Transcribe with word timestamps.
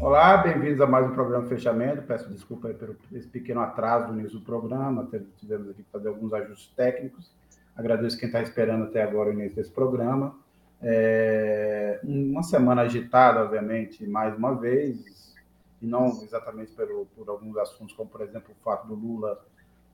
Olá, 0.00 0.36
bem-vindos 0.36 0.80
a 0.80 0.86
mais 0.86 1.06
um 1.06 1.14
programa 1.14 1.46
Fechamento. 1.46 2.02
Peço 2.02 2.28
desculpa 2.28 2.68
pelo 2.70 2.96
esse 3.12 3.28
pequeno 3.28 3.60
atraso 3.60 4.12
no 4.12 4.18
início 4.18 4.38
do 4.38 4.44
programa, 4.44 5.08
tivemos 5.38 5.70
aqui 5.70 5.82
que 5.82 5.90
fazer 5.90 6.08
alguns 6.08 6.32
ajustes 6.32 6.68
técnicos. 6.74 7.30
Agradeço 7.76 8.18
quem 8.18 8.26
está 8.26 8.42
esperando 8.42 8.84
até 8.84 9.02
agora 9.02 9.30
o 9.30 9.32
início 9.32 9.54
desse 9.54 9.70
programa. 9.70 10.36
É, 10.82 12.00
uma 12.02 12.42
semana 12.42 12.82
agitada, 12.82 13.44
obviamente, 13.44 14.04
mais 14.06 14.36
uma 14.36 14.54
vez, 14.54 15.32
e 15.80 15.86
não 15.86 16.08
exatamente 16.22 16.72
pelo, 16.72 17.06
por 17.16 17.28
alguns 17.28 17.56
assuntos, 17.56 17.94
como, 17.94 18.10
por 18.10 18.20
exemplo, 18.20 18.50
o 18.50 18.64
fato 18.64 18.88
do 18.88 18.94
Lula, 18.94 19.40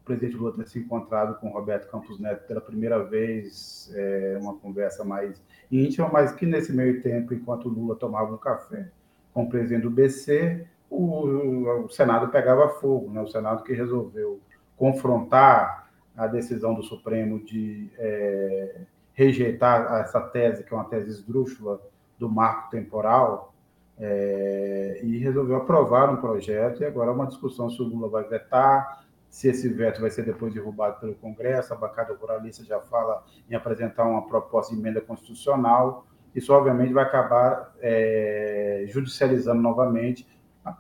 o 0.01 0.05
presidente 0.05 0.35
Lula 0.35 0.53
ter 0.53 0.67
se 0.67 0.79
encontrado 0.79 1.39
com 1.39 1.51
Roberto 1.51 1.91
Campos 1.91 2.19
Neto 2.19 2.47
pela 2.49 2.61
primeira 2.61 3.05
vez, 3.05 3.93
é, 3.95 4.39
uma 4.41 4.55
conversa 4.55 5.05
mais 5.05 5.41
íntima, 5.71 6.09
mas 6.11 6.33
que 6.33 6.47
nesse 6.47 6.73
meio 6.73 7.03
tempo, 7.03 7.35
enquanto 7.35 7.69
Lula 7.69 7.95
tomava 7.95 8.35
um 8.35 8.39
café 8.39 8.91
com 9.33 9.45
o 9.45 9.49
presidente 9.49 9.83
do 9.83 9.91
BC, 9.91 10.67
o, 10.89 11.85
o 11.85 11.89
Senado 11.89 12.29
pegava 12.29 12.69
fogo, 12.69 13.11
né? 13.11 13.21
o 13.21 13.29
Senado 13.29 13.63
que 13.63 13.73
resolveu 13.73 14.41
confrontar 14.77 15.89
a 16.17 16.27
decisão 16.27 16.75
do 16.75 16.83
Supremo 16.83 17.43
de 17.45 17.91
é, 17.97 18.81
rejeitar 19.13 20.01
essa 20.01 20.21
tese, 20.21 20.65
que 20.65 20.75
é 20.75 20.77
uma 20.77 20.85
tese 20.85 21.11
esdrúxula 21.11 21.81
do 22.19 22.29
marco 22.29 22.71
temporal, 22.71 23.55
é, 23.99 25.01
e 25.03 25.19
resolveu 25.19 25.57
aprovar 25.57 26.11
um 26.11 26.17
projeto, 26.17 26.83
e 26.83 26.87
agora 26.87 27.11
é 27.11 27.15
uma 27.15 27.27
discussão 27.27 27.71
se 27.71 27.81
o 27.81 27.85
Lula 27.85 28.09
vai 28.09 28.25
vetar, 28.25 29.05
se 29.29 29.49
esse 29.49 29.69
veto 29.69 30.01
vai 30.01 30.11
ser 30.11 30.25
depois 30.25 30.53
derrubado 30.53 30.99
pelo 30.99 31.15
Congresso, 31.15 31.73
a 31.73 31.77
bancada 31.77 32.15
ruralista 32.15 32.65
já 32.65 32.81
fala 32.81 33.25
em 33.49 33.55
apresentar 33.55 34.05
uma 34.05 34.27
proposta 34.27 34.75
de 34.75 34.81
emenda 34.81 35.01
constitucional, 35.01 36.05
isso 36.35 36.53
obviamente 36.53 36.93
vai 36.93 37.05
acabar 37.05 37.75
é, 37.81 38.85
judicializando 38.89 39.61
novamente, 39.61 40.27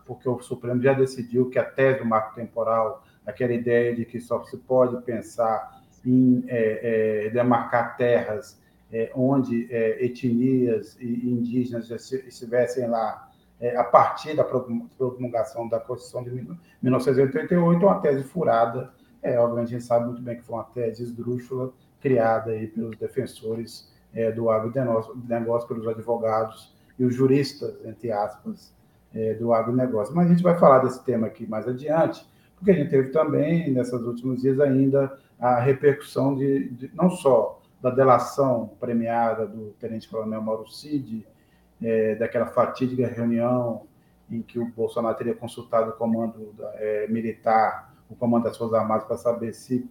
porque 0.07 0.29
o 0.29 0.41
Supremo 0.41 0.81
já 0.81 0.93
decidiu 0.93 1.49
que 1.49 1.59
a 1.59 1.65
tese 1.65 2.01
do 2.01 2.07
marco 2.07 2.35
temporal, 2.35 3.05
aquela 3.27 3.53
ideia 3.53 3.95
de 3.95 4.05
que 4.05 4.21
só 4.21 4.43
se 4.45 4.57
pode 4.59 5.03
pensar 5.03 5.83
em 6.05 6.45
é, 6.49 7.27
é, 7.27 7.31
demarcar 7.31 7.97
terras 7.97 8.61
é, 8.93 9.11
onde 9.15 9.73
é, 9.73 10.05
etnias 10.05 10.97
e 11.01 11.31
indígenas 11.31 11.91
estivessem 11.91 12.89
lá 12.89 13.31
é, 13.61 13.77
a 13.77 13.85
partir 13.85 14.35
da 14.35 14.43
promulgação 14.43 15.69
da 15.69 15.79
Constituição 15.79 16.25
de 16.25 16.31
1988, 16.83 17.85
uma 17.85 18.01
tese 18.01 18.25
furada. 18.25 18.91
É, 19.23 19.39
obviamente, 19.39 19.69
a 19.69 19.79
gente 19.79 19.85
sabe 19.85 20.07
muito 20.07 20.23
bem 20.23 20.37
que 20.37 20.43
foi 20.43 20.57
uma 20.57 20.65
tese 20.65 21.03
esdrúxula 21.03 21.73
criada 22.01 22.53
aí 22.53 22.67
pelos 22.67 22.97
defensores 22.97 23.93
é, 24.15 24.31
do 24.33 24.51
agronegócio, 24.51 25.69
pelos 25.69 25.87
advogados 25.87 26.75
e 26.99 27.05
os 27.05 27.15
juristas, 27.15 27.75
entre 27.85 28.13
aspas, 28.13 28.73
do 29.41 29.53
agronegócio. 29.53 30.15
Mas 30.15 30.27
a 30.27 30.29
gente 30.31 30.43
vai 30.43 30.57
falar 30.57 30.81
desse 30.81 31.03
tema 31.05 31.27
aqui 31.27 31.45
mais 31.45 31.67
adiante, 31.67 32.25
porque 32.57 32.71
a 32.71 32.75
gente 32.75 32.91
teve 32.91 33.09
também, 33.09 33.73
nesses 33.73 33.93
últimos 33.93 34.41
dias 34.43 34.61
ainda, 34.61 35.19
a 35.41 35.59
repercussão 35.59 36.35
de, 36.37 36.69
de, 36.69 36.91
não 36.95 37.11
só 37.11 37.61
da 37.81 37.91
delação 37.91 38.71
premiada 38.79 39.47
do 39.47 39.71
tenente-coronel 39.81 40.43
Mauro 40.43 40.71
Cid, 40.71 41.27
é, 41.83 42.15
daquela 42.17 42.47
fatídica 42.47 43.07
reunião 43.07 43.87
em 44.31 44.43
que 44.43 44.59
o 44.59 44.67
Bolsonaro 44.67 45.17
teria 45.17 45.35
consultado 45.35 45.91
o 45.91 45.93
comando 45.95 46.55
é, 46.75 47.09
militar, 47.09 47.95
o 48.09 48.15
comando 48.15 48.45
das 48.45 48.57
Forças 48.57 48.79
Armadas, 48.79 49.05
para 49.05 49.17
saber 49.17 49.55
se 49.55 49.89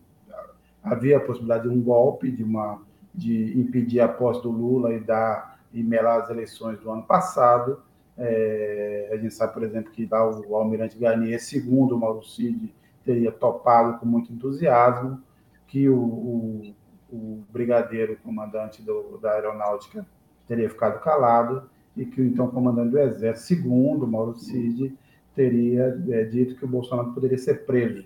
havia 0.84 1.18
a 1.18 1.20
possibilidade 1.20 1.64
de 1.64 1.70
um 1.70 1.82
golpe, 1.82 2.32
de, 2.32 2.44
uma, 2.44 2.82
de 3.14 3.60
impedir 3.60 4.00
a 4.00 4.08
posse 4.08 4.42
do 4.42 4.52
Lula 4.52 4.94
e 4.94 5.00
dar 5.00 5.60
e 5.74 5.84
melar 5.84 6.22
as 6.22 6.30
eleições 6.30 6.80
do 6.80 6.90
ano 6.92 7.04
passado. 7.04 7.82
É, 8.18 9.10
a 9.14 9.18
gente 9.18 9.34
sabe, 9.34 9.54
por 9.54 9.64
exemplo, 9.64 9.92
que 9.92 10.08
lá 10.10 10.30
o, 10.30 10.56
almirante 10.56 10.98
Garnier, 10.98 11.42
segundo 11.42 11.96
o 11.96 12.00
Mauro 12.00 12.24
Cid, 12.24 12.74
teria 13.04 13.32
topado 13.32 13.98
com 13.98 14.06
muito 14.06 14.32
entusiasmo 14.34 15.22
que 15.68 15.88
o, 15.88 15.98
o, 15.98 16.76
o 17.12 17.44
brigadeiro 17.50 18.18
comandante 18.18 18.82
do, 18.82 19.18
da 19.20 19.34
aeronáutica 19.34 20.06
teria 20.48 20.70
ficado 20.70 21.00
calado 21.00 21.70
e 21.96 22.06
que 22.06 22.22
o 22.22 22.26
então 22.26 22.50
comandante 22.50 22.92
do 22.92 23.00
Exército, 23.00 23.48
segundo 23.48 24.08
Mauro 24.08 24.38
Cid, 24.38 24.98
teria 25.36 25.98
é, 26.10 26.24
dito 26.24 26.56
que 26.56 26.66
o 26.66 26.68
Bolsonaro 26.68 27.14
poderia 27.14 27.38
ser 27.38 27.66
preso, 27.66 28.06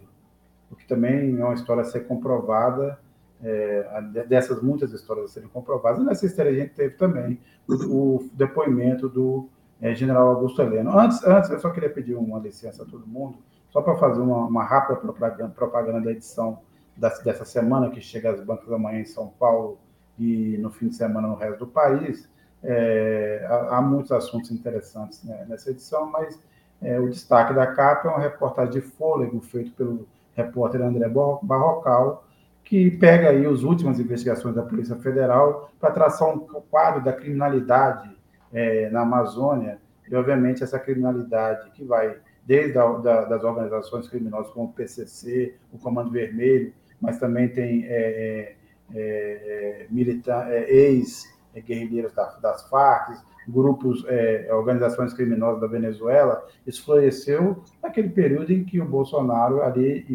o 0.69 0.75
que 0.75 0.85
também 0.85 1.39
é 1.39 1.43
uma 1.43 1.53
história 1.53 1.81
a 1.81 1.85
ser 1.85 2.01
comprovada, 2.01 2.99
é, 3.43 4.01
dessas 4.27 4.61
muitas 4.61 4.93
histórias 4.93 5.25
a 5.25 5.27
serem 5.27 5.49
comprovadas. 5.49 6.03
Nessa 6.03 6.25
história 6.25 6.51
a 6.51 6.55
gente 6.55 6.73
teve 6.73 6.95
também 6.95 7.39
o, 7.67 7.73
o 7.73 8.29
depoimento 8.33 9.09
do 9.09 9.49
é, 9.81 9.93
general 9.93 10.29
Augusto 10.29 10.61
Heleno. 10.61 10.97
Antes, 10.97 11.23
antes, 11.25 11.49
eu 11.49 11.59
só 11.59 11.69
queria 11.69 11.89
pedir 11.89 12.15
uma 12.15 12.39
licença 12.39 12.83
a 12.83 12.85
todo 12.85 13.05
mundo, 13.05 13.37
só 13.69 13.81
para 13.81 13.95
fazer 13.95 14.21
uma, 14.21 14.45
uma 14.45 14.63
rápida 14.63 14.95
propaganda, 14.99 15.49
propaganda 15.49 16.01
da 16.01 16.11
edição 16.11 16.59
dessa 16.95 17.43
semana, 17.43 17.89
que 17.89 17.99
chega 17.99 18.31
às 18.31 18.39
bancas 18.39 18.71
amanhã 18.71 19.01
em 19.01 19.05
São 19.05 19.27
Paulo 19.27 19.77
e 20.17 20.57
no 20.59 20.69
fim 20.69 20.87
de 20.87 20.95
semana 20.95 21.27
no 21.27 21.35
resto 21.35 21.59
do 21.59 21.67
país. 21.67 22.29
É, 22.63 23.45
há, 23.49 23.77
há, 23.77 23.81
muitos 23.81 24.11
assuntos 24.13 24.51
interessantes 24.51 25.21
né, 25.23 25.45
nessa 25.49 25.69
edição, 25.71 26.09
mas 26.09 26.39
é, 26.81 26.97
o 26.97 27.09
destaque 27.09 27.53
da 27.53 27.67
capa 27.67 28.07
é 28.07 28.11
uma 28.11 28.19
reportagem 28.19 28.73
de 28.73 28.81
fôlego 28.81 29.41
feito 29.41 29.71
pelo 29.73 30.07
repórter 30.33 30.81
André 30.81 31.09
Barrocal, 31.09 32.25
que 32.63 32.91
pega 32.91 33.29
aí 33.29 33.45
as 33.45 33.63
últimas 33.63 33.99
investigações 33.99 34.55
da 34.55 34.63
Polícia 34.63 34.95
Federal 34.95 35.71
para 35.79 35.91
traçar 35.91 36.29
um 36.29 36.39
quadro 36.39 37.03
da 37.03 37.13
criminalidade 37.13 38.09
é, 38.51 38.89
na 38.89 39.01
Amazônia, 39.01 39.79
e 40.09 40.15
obviamente 40.15 40.63
essa 40.63 40.79
criminalidade 40.79 41.71
que 41.71 41.83
vai 41.83 42.17
desde 42.45 42.77
a, 42.77 42.85
da, 42.93 43.25
das 43.25 43.43
organizações 43.43 44.07
criminosas 44.07 44.51
como 44.51 44.67
o 44.67 44.73
PCC, 44.73 45.55
o 45.71 45.77
Comando 45.77 46.11
Vermelho, 46.11 46.73
mas 46.99 47.19
também 47.19 47.49
tem 47.49 47.85
é, 47.85 48.55
é, 48.93 49.87
é 49.87 49.87
é, 49.89 50.73
ex-guerrilheiros 50.73 52.13
das, 52.13 52.39
das 52.39 52.69
Farc, 52.69 53.17
grupos, 53.47 54.05
é, 54.07 54.49
organizações 54.53 55.13
criminosas 55.13 55.59
da 55.59 55.67
Venezuela, 55.67 56.45
isso 56.65 56.83
floresceu 56.85 57.61
naquele 57.81 58.09
período 58.09 58.51
em 58.51 58.63
que 58.63 58.79
o 58.79 58.85
Bolsonaro 58.85 59.61
ali 59.61 60.05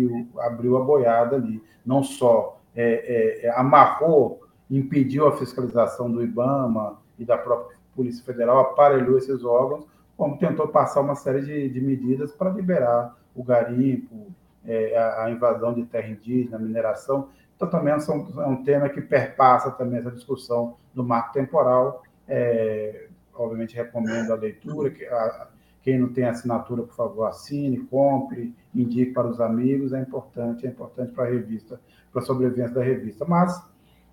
abriu 0.40 0.76
a 0.76 0.84
boiada 0.84 1.36
ali, 1.36 1.62
não 1.88 2.02
só 2.02 2.60
é, 2.76 3.50
amarrou, 3.56 4.46
impediu 4.70 5.26
a 5.26 5.36
fiscalização 5.38 6.12
do 6.12 6.22
IBAMA 6.22 6.98
e 7.18 7.24
da 7.24 7.38
própria 7.38 7.78
Polícia 7.96 8.22
Federal, 8.22 8.60
aparelhou 8.60 9.16
esses 9.16 9.42
órgãos, 9.42 9.86
como 10.16 10.38
tentou 10.38 10.68
passar 10.68 11.00
uma 11.00 11.14
série 11.14 11.40
de, 11.40 11.68
de 11.70 11.80
medidas 11.80 12.30
para 12.30 12.50
liberar 12.50 13.16
o 13.34 13.42
garimpo, 13.42 14.26
é, 14.66 14.96
a, 14.96 15.24
a, 15.24 15.30
invasão 15.30 15.72
de 15.72 15.84
terra 15.84 16.08
indígena, 16.08 16.58
a 16.58 16.60
mineração. 16.60 17.30
Então, 17.56 17.70
também 17.70 17.98
são, 18.00 18.28
é 18.36 18.46
um 18.46 18.62
tema 18.62 18.88
que 18.88 19.00
perpassa 19.00 19.70
também 19.70 20.00
essa 20.00 20.10
discussão 20.10 20.76
do 20.94 21.02
marco 21.02 21.32
temporal. 21.32 22.02
É, 22.28 23.06
obviamente, 23.34 23.74
recomendo 23.74 24.30
a 24.32 24.36
leitura. 24.36 24.90
Que, 24.90 25.06
a, 25.06 25.48
quem 25.88 25.98
não 25.98 26.12
tem 26.12 26.24
assinatura, 26.24 26.82
por 26.82 26.94
favor, 26.94 27.24
assine, 27.24 27.78
compre, 27.78 28.54
indique 28.74 29.10
para 29.14 29.26
os 29.26 29.40
amigos. 29.40 29.94
É 29.94 30.02
importante, 30.02 30.66
é 30.66 30.68
importante 30.68 31.12
para 31.12 31.24
a 31.24 31.30
revista, 31.30 31.80
para 32.12 32.20
a 32.20 32.24
sobrevivência 32.26 32.74
da 32.74 32.82
revista. 32.82 33.24
Mas 33.24 33.58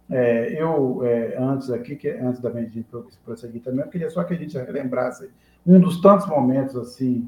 é, 0.09 0.53
eu, 0.53 1.03
é, 1.03 1.35
antes 1.37 1.69
aqui, 1.69 1.97
que, 1.97 2.09
antes 2.09 2.39
da 2.39 2.49
gente 2.49 2.85
prosseguir 3.25 3.61
também, 3.61 3.83
eu 3.83 3.91
queria 3.91 4.09
só 4.09 4.23
que 4.23 4.33
a 4.33 4.37
gente 4.37 4.57
lembrasse 4.57 5.29
um 5.67 5.77
dos 5.77 5.99
tantos 5.99 6.25
momentos 6.27 6.77
assim 6.77 7.27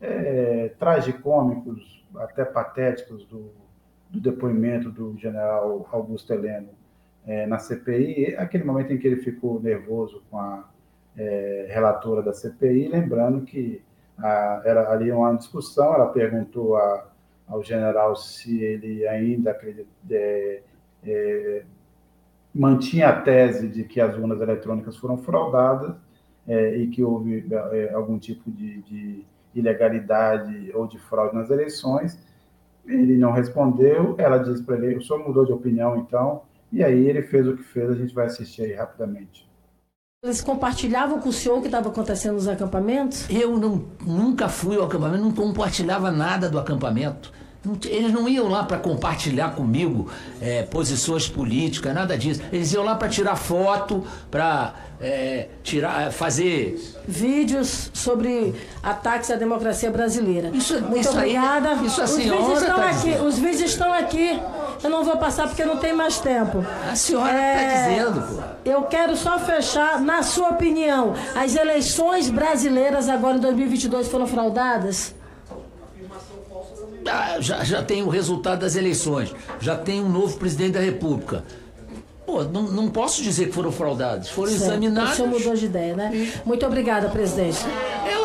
é, 0.00 0.70
tragicômicos 0.78 2.02
até 2.16 2.46
patéticos 2.46 3.26
do, 3.26 3.52
do 4.08 4.20
depoimento 4.20 4.90
do 4.90 5.18
general 5.18 5.86
Augusto 5.92 6.32
Heleno 6.32 6.70
é, 7.26 7.46
na 7.46 7.58
CPI, 7.58 8.36
aquele 8.36 8.64
momento 8.64 8.90
em 8.90 8.96
que 8.96 9.06
ele 9.06 9.16
ficou 9.16 9.60
nervoso 9.60 10.22
com 10.30 10.38
a 10.38 10.71
é, 11.16 11.66
relatora 11.70 12.22
da 12.22 12.32
CPI, 12.32 12.88
lembrando 12.88 13.42
que 13.42 13.82
a, 14.18 14.62
era 14.64 14.90
ali 14.90 15.10
uma 15.10 15.34
discussão, 15.34 15.94
ela 15.94 16.06
perguntou 16.06 16.76
a, 16.76 17.06
ao 17.46 17.62
general 17.62 18.16
se 18.16 18.62
ele 18.62 19.06
ainda 19.06 19.50
acredita, 19.50 19.88
é, 20.10 20.62
é, 21.04 21.64
mantinha 22.54 23.08
a 23.08 23.20
tese 23.20 23.68
de 23.68 23.84
que 23.84 24.00
as 24.00 24.16
urnas 24.16 24.40
eletrônicas 24.40 24.96
foram 24.96 25.18
fraudadas 25.18 25.94
é, 26.46 26.76
e 26.76 26.88
que 26.88 27.02
houve 27.02 27.46
é, 27.72 27.92
algum 27.92 28.18
tipo 28.18 28.50
de, 28.50 28.82
de 28.82 29.24
ilegalidade 29.54 30.70
ou 30.74 30.86
de 30.86 30.98
fraude 30.98 31.34
nas 31.34 31.50
eleições. 31.50 32.18
Ele 32.86 33.16
não 33.16 33.32
respondeu, 33.32 34.16
ela 34.18 34.38
disse 34.38 34.62
para 34.62 34.76
ele: 34.76 34.96
o 34.96 35.02
senhor 35.02 35.26
mudou 35.26 35.44
de 35.44 35.52
opinião 35.52 35.96
então? 35.96 36.42
E 36.72 36.82
aí 36.82 37.06
ele 37.06 37.22
fez 37.22 37.46
o 37.46 37.56
que 37.56 37.62
fez, 37.62 37.90
a 37.90 37.94
gente 37.94 38.14
vai 38.14 38.26
assistir 38.26 38.62
aí 38.62 38.72
rapidamente. 38.72 39.48
Eles 40.24 40.40
compartilhavam 40.40 41.18
com 41.18 41.30
o 41.30 41.32
senhor 41.32 41.58
o 41.58 41.60
que 41.60 41.66
estava 41.66 41.88
acontecendo 41.88 42.34
nos 42.34 42.46
acampamentos? 42.46 43.24
Eu 43.28 43.58
não, 43.58 43.82
nunca 44.06 44.48
fui 44.48 44.76
ao 44.76 44.84
acampamento, 44.84 45.24
não 45.24 45.32
compartilhava 45.32 46.12
nada 46.12 46.48
do 46.48 46.60
acampamento. 46.60 47.32
Eles 47.86 48.12
não 48.12 48.28
iam 48.28 48.48
lá 48.48 48.62
para 48.62 48.78
compartilhar 48.78 49.56
comigo 49.56 50.08
é, 50.40 50.62
posições 50.62 51.28
políticas, 51.28 51.92
nada 51.92 52.16
disso. 52.16 52.40
Eles 52.52 52.72
iam 52.72 52.84
lá 52.84 52.94
para 52.94 53.08
tirar 53.08 53.34
foto, 53.34 54.04
para 54.30 54.74
é, 55.00 55.48
tirar, 55.64 56.12
fazer 56.12 56.80
vídeos 57.06 57.90
sobre 57.92 58.54
ataques 58.80 59.28
à 59.28 59.34
democracia 59.34 59.90
brasileira. 59.90 60.50
Isso, 60.54 60.80
Muito 60.82 61.00
isso 61.00 61.10
obrigada. 61.10 61.70
Aí, 61.70 61.86
isso 61.86 62.00
a 62.00 62.04
os 62.04 62.10
senhora 62.10 62.40
vídeos 62.42 62.62
estão 62.62 62.76
tá 62.76 62.90
aqui. 62.90 62.96
Dizendo. 62.96 63.24
Os 63.24 63.38
vídeos 63.40 63.70
estão 63.70 63.92
aqui. 63.92 64.40
Eu 64.82 64.90
não 64.90 65.04
vou 65.04 65.16
passar 65.16 65.46
porque 65.46 65.64
não 65.64 65.76
tem 65.76 65.92
mais 65.92 66.18
tempo. 66.18 66.64
A 66.90 66.96
senhora 66.96 67.30
está 67.30 67.40
é, 67.40 67.88
dizendo, 67.88 68.22
pô. 68.22 68.42
Eu 68.64 68.82
quero 68.82 69.16
só 69.16 69.38
fechar, 69.38 70.00
na 70.00 70.22
sua 70.22 70.50
opinião, 70.50 71.14
as 71.34 71.54
eleições 71.54 72.28
brasileiras 72.28 73.08
agora 73.08 73.36
em 73.36 73.40
2022 73.40 74.08
foram 74.08 74.26
fraudadas? 74.26 75.14
Ah, 77.06 77.40
já, 77.40 77.64
já 77.64 77.82
tem 77.82 78.02
o 78.02 78.08
resultado 78.08 78.60
das 78.60 78.76
eleições, 78.76 79.34
já 79.60 79.76
tem 79.76 80.00
um 80.00 80.08
novo 80.08 80.36
presidente 80.36 80.72
da 80.72 80.80
República. 80.80 81.44
Pô, 82.24 82.44
não, 82.44 82.62
não 82.62 82.88
posso 82.88 83.22
dizer 83.22 83.46
que 83.46 83.52
foram 83.52 83.72
fraudados, 83.72 84.28
foram 84.30 84.52
certo. 84.52 84.64
examinados. 84.64 85.12
O 85.12 85.16
senhor 85.16 85.28
mudou 85.28 85.54
de 85.54 85.66
ideia, 85.66 85.96
né? 85.96 86.32
Muito 86.44 86.64
obrigada, 86.64 87.08
presidente. 87.08 87.58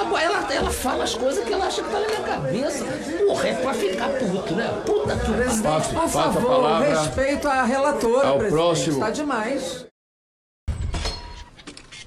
Ela, 0.08 0.24
ela, 0.24 0.54
ela 0.54 0.72
fala 0.72 1.04
as 1.04 1.14
coisas 1.16 1.44
que 1.44 1.52
ela 1.52 1.66
acha 1.66 1.84
que 1.84 1.90
tá 1.90 2.00
na 2.00 2.08
minha 2.08 2.24
cabeça. 2.24 2.86
Porra, 3.28 3.48
é 3.50 3.62
pra 3.62 3.74
ficar 3.74 4.08
puto, 4.08 4.56
né? 4.56 4.68
Puta 4.86 5.18
tu. 5.18 5.34
Presidente, 5.34 5.90
por 5.94 6.08
favor, 6.08 6.80
respeito 6.80 7.48
à 7.48 7.64
relatora, 7.64 8.28
ao 8.28 8.38
presidente. 8.38 8.52
Próximo. 8.52 8.94
Está 8.94 9.10
demais. 9.10 9.88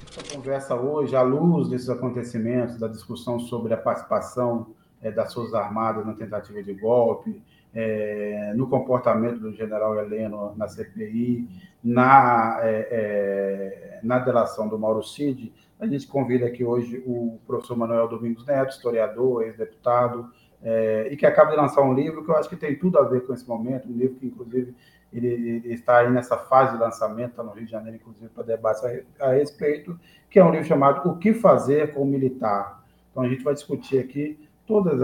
Essa 0.08 0.34
conversa 0.34 0.74
hoje, 0.74 1.14
à 1.14 1.20
luz 1.20 1.68
desses 1.68 1.90
acontecimentos, 1.90 2.78
da 2.78 2.88
discussão 2.88 3.38
sobre 3.38 3.74
a 3.74 3.76
participação 3.76 4.68
é, 5.02 5.10
das 5.10 5.34
Forças 5.34 5.54
Armadas 5.54 6.06
na 6.06 6.14
tentativa 6.14 6.62
de 6.62 6.72
golpe, 6.72 7.42
é, 7.74 8.52
no 8.56 8.66
comportamento 8.66 9.40
do 9.40 9.52
general 9.52 9.98
Heleno 9.98 10.54
na 10.56 10.66
CPI, 10.66 11.46
na, 11.84 12.60
é, 12.62 12.88
é, 12.90 14.00
na 14.02 14.18
delação 14.18 14.68
do 14.68 14.78
Mauro 14.78 15.02
Cid, 15.02 15.52
a 15.80 15.86
gente 15.86 16.06
convida 16.06 16.46
aqui 16.46 16.62
hoje 16.62 17.02
o 17.06 17.40
professor 17.46 17.76
Manuel 17.76 18.06
Domingos 18.06 18.44
Neto, 18.44 18.70
historiador, 18.70 19.42
ex-deputado, 19.42 20.30
é, 20.62 21.08
e 21.10 21.16
que 21.16 21.24
acaba 21.24 21.52
de 21.52 21.56
lançar 21.56 21.80
um 21.80 21.94
livro 21.94 22.22
que 22.22 22.30
eu 22.30 22.36
acho 22.36 22.50
que 22.50 22.56
tem 22.56 22.78
tudo 22.78 22.98
a 22.98 23.02
ver 23.02 23.26
com 23.26 23.32
esse 23.32 23.48
momento, 23.48 23.88
um 23.88 23.96
livro 23.96 24.16
que, 24.16 24.26
inclusive, 24.26 24.74
ele, 25.10 25.26
ele 25.26 25.72
está 25.72 26.00
aí 26.00 26.10
nessa 26.10 26.36
fase 26.36 26.72
de 26.72 26.78
lançamento, 26.78 27.30
está 27.30 27.42
no 27.42 27.52
Rio 27.52 27.64
de 27.64 27.72
Janeiro, 27.72 27.96
inclusive, 27.96 28.28
para 28.28 28.44
debate 28.44 28.84
a, 29.18 29.26
a 29.26 29.32
respeito, 29.32 29.98
que 30.28 30.38
é 30.38 30.44
um 30.44 30.50
livro 30.50 30.66
chamado 30.66 31.08
O 31.08 31.16
que 31.16 31.32
Fazer 31.32 31.94
com 31.94 32.02
o 32.02 32.06
Militar. 32.06 32.84
Então, 33.10 33.22
a 33.22 33.28
gente 33.28 33.42
vai 33.42 33.54
discutir 33.54 33.98
aqui 33.98 34.38
todos 34.66 35.00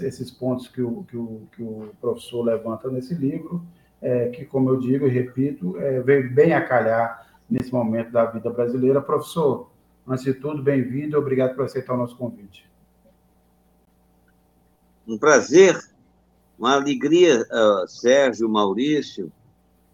esses 0.00 0.30
pontos 0.30 0.68
que 0.68 0.80
o, 0.80 1.02
que, 1.02 1.16
o, 1.16 1.42
que 1.54 1.62
o 1.62 1.90
professor 2.00 2.42
levanta 2.42 2.88
nesse 2.88 3.14
livro, 3.14 3.62
é, 4.00 4.28
que, 4.28 4.44
como 4.44 4.70
eu 4.70 4.78
digo 4.78 5.06
e 5.06 5.10
repito, 5.10 5.76
é, 5.78 6.00
bem 6.00 6.54
a 6.54 6.64
calhar 6.64 7.26
nesse 7.50 7.72
momento 7.72 8.12
da 8.12 8.24
vida 8.26 8.48
brasileira. 8.48 9.02
Professor, 9.02 9.73
antes 10.06 10.24
de 10.24 10.34
tudo, 10.34 10.62
bem-vindo 10.62 11.16
e 11.16 11.18
obrigado 11.18 11.54
por 11.54 11.64
aceitar 11.64 11.94
o 11.94 11.98
nosso 11.98 12.16
convite. 12.16 12.68
Um 15.06 15.18
prazer, 15.18 15.78
uma 16.58 16.74
alegria, 16.74 17.44
Sérgio, 17.86 18.48
Maurício, 18.48 19.30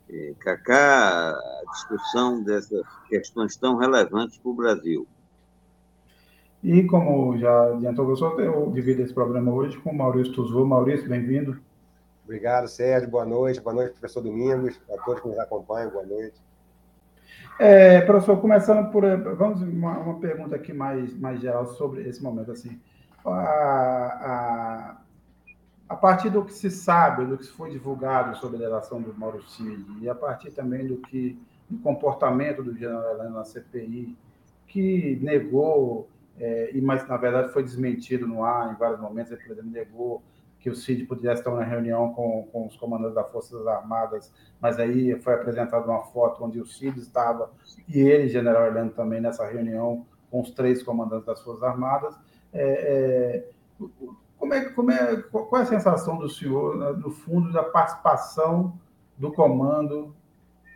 eh, 0.08 0.34
Cacá, 0.38 1.30
a 1.30 1.70
discussão 1.72 2.42
dessas 2.42 2.84
questões 3.08 3.56
tão 3.56 3.76
relevantes 3.76 4.38
para 4.38 4.50
o 4.50 4.54
Brasil. 4.54 5.06
E 6.62 6.84
como 6.84 7.38
já 7.38 7.72
adiantou 7.72 8.04
o 8.04 8.08
professor, 8.08 8.40
eu 8.40 8.70
divido 8.70 9.02
esse 9.02 9.14
programa 9.14 9.52
hoje 9.52 9.78
com 9.78 9.90
o 9.90 9.96
Maurício 9.96 10.34
Tuzou. 10.34 10.66
Maurício, 10.66 11.08
bem-vindo. 11.08 11.58
Obrigado, 12.24 12.68
Sérgio. 12.68 13.08
Boa 13.08 13.24
noite. 13.24 13.60
Boa 13.60 13.74
noite, 13.74 13.92
professor 13.92 14.20
Domingos. 14.20 14.78
A 14.92 15.02
todos 15.02 15.22
que 15.22 15.28
nos 15.28 15.38
acompanham, 15.38 15.90
boa 15.90 16.04
noite. 16.04 16.38
É, 17.62 18.00
professor, 18.00 18.40
começando 18.40 18.90
por. 18.90 19.04
Vamos 19.36 19.60
uma, 19.60 19.98
uma 19.98 20.18
pergunta 20.18 20.56
aqui 20.56 20.72
mais, 20.72 21.14
mais 21.14 21.38
geral 21.42 21.66
sobre 21.66 22.08
esse 22.08 22.22
momento. 22.22 22.50
Assim, 22.50 22.80
a, 23.22 23.30
a, 23.30 24.96
a 25.86 25.94
partir 25.94 26.30
do 26.30 26.42
que 26.42 26.54
se 26.54 26.70
sabe, 26.70 27.26
do 27.26 27.36
que 27.36 27.46
foi 27.48 27.68
divulgado 27.68 28.34
sobre 28.38 28.56
a 28.56 28.60
delação 28.60 29.02
do 29.02 29.12
Mauro 29.12 29.42
Cid, 29.46 29.84
e 30.00 30.08
a 30.08 30.14
partir 30.14 30.52
também 30.52 30.86
do 30.86 30.96
que 31.02 31.38
do 31.68 31.76
comportamento 31.80 32.62
do 32.62 32.74
general 32.74 33.10
Heleno 33.10 33.34
na 33.34 33.44
CPI, 33.44 34.16
que 34.66 35.18
negou 35.20 36.08
é, 36.38 36.70
e 36.72 36.80
mas 36.80 37.06
na 37.06 37.18
verdade 37.18 37.52
foi 37.52 37.62
desmentido 37.62 38.26
no 38.26 38.42
ar 38.42 38.72
em 38.72 38.78
vários 38.78 38.98
momentos. 38.98 39.32
Ele, 39.32 39.42
por 39.42 39.52
exemplo, 39.52 39.70
negou 39.70 40.22
que 40.60 40.68
o 40.68 40.76
Cid 40.76 41.04
pudesse 41.06 41.40
estar 41.40 41.50
na 41.52 41.64
reunião 41.64 42.12
com, 42.12 42.46
com 42.52 42.66
os 42.66 42.76
comandantes 42.76 43.14
das 43.14 43.30
Forças 43.30 43.66
Armadas, 43.66 44.32
mas 44.60 44.78
aí 44.78 45.18
foi 45.20 45.34
apresentada 45.34 45.86
uma 45.86 46.04
foto 46.04 46.44
onde 46.44 46.60
o 46.60 46.66
Cid 46.66 46.98
estava 47.00 47.50
e 47.88 47.98
ele, 47.98 48.28
General 48.28 48.66
Heleno, 48.66 48.90
também 48.90 49.20
nessa 49.20 49.46
reunião 49.46 50.06
com 50.30 50.40
os 50.40 50.50
três 50.50 50.82
comandantes 50.82 51.26
das 51.26 51.40
Forças 51.42 51.62
Armadas. 51.62 52.14
É, 52.52 52.62
é, 52.62 53.48
como 54.38 54.54
é, 54.54 54.64
como 54.70 54.90
é, 54.90 55.16
qual 55.30 55.56
é 55.56 55.62
a 55.62 55.66
sensação 55.66 56.18
do 56.18 56.28
senhor, 56.28 56.76
né, 56.76 56.92
no 56.92 57.10
fundo, 57.10 57.52
da 57.52 57.62
participação 57.62 58.78
do 59.16 59.32
comando 59.32 60.14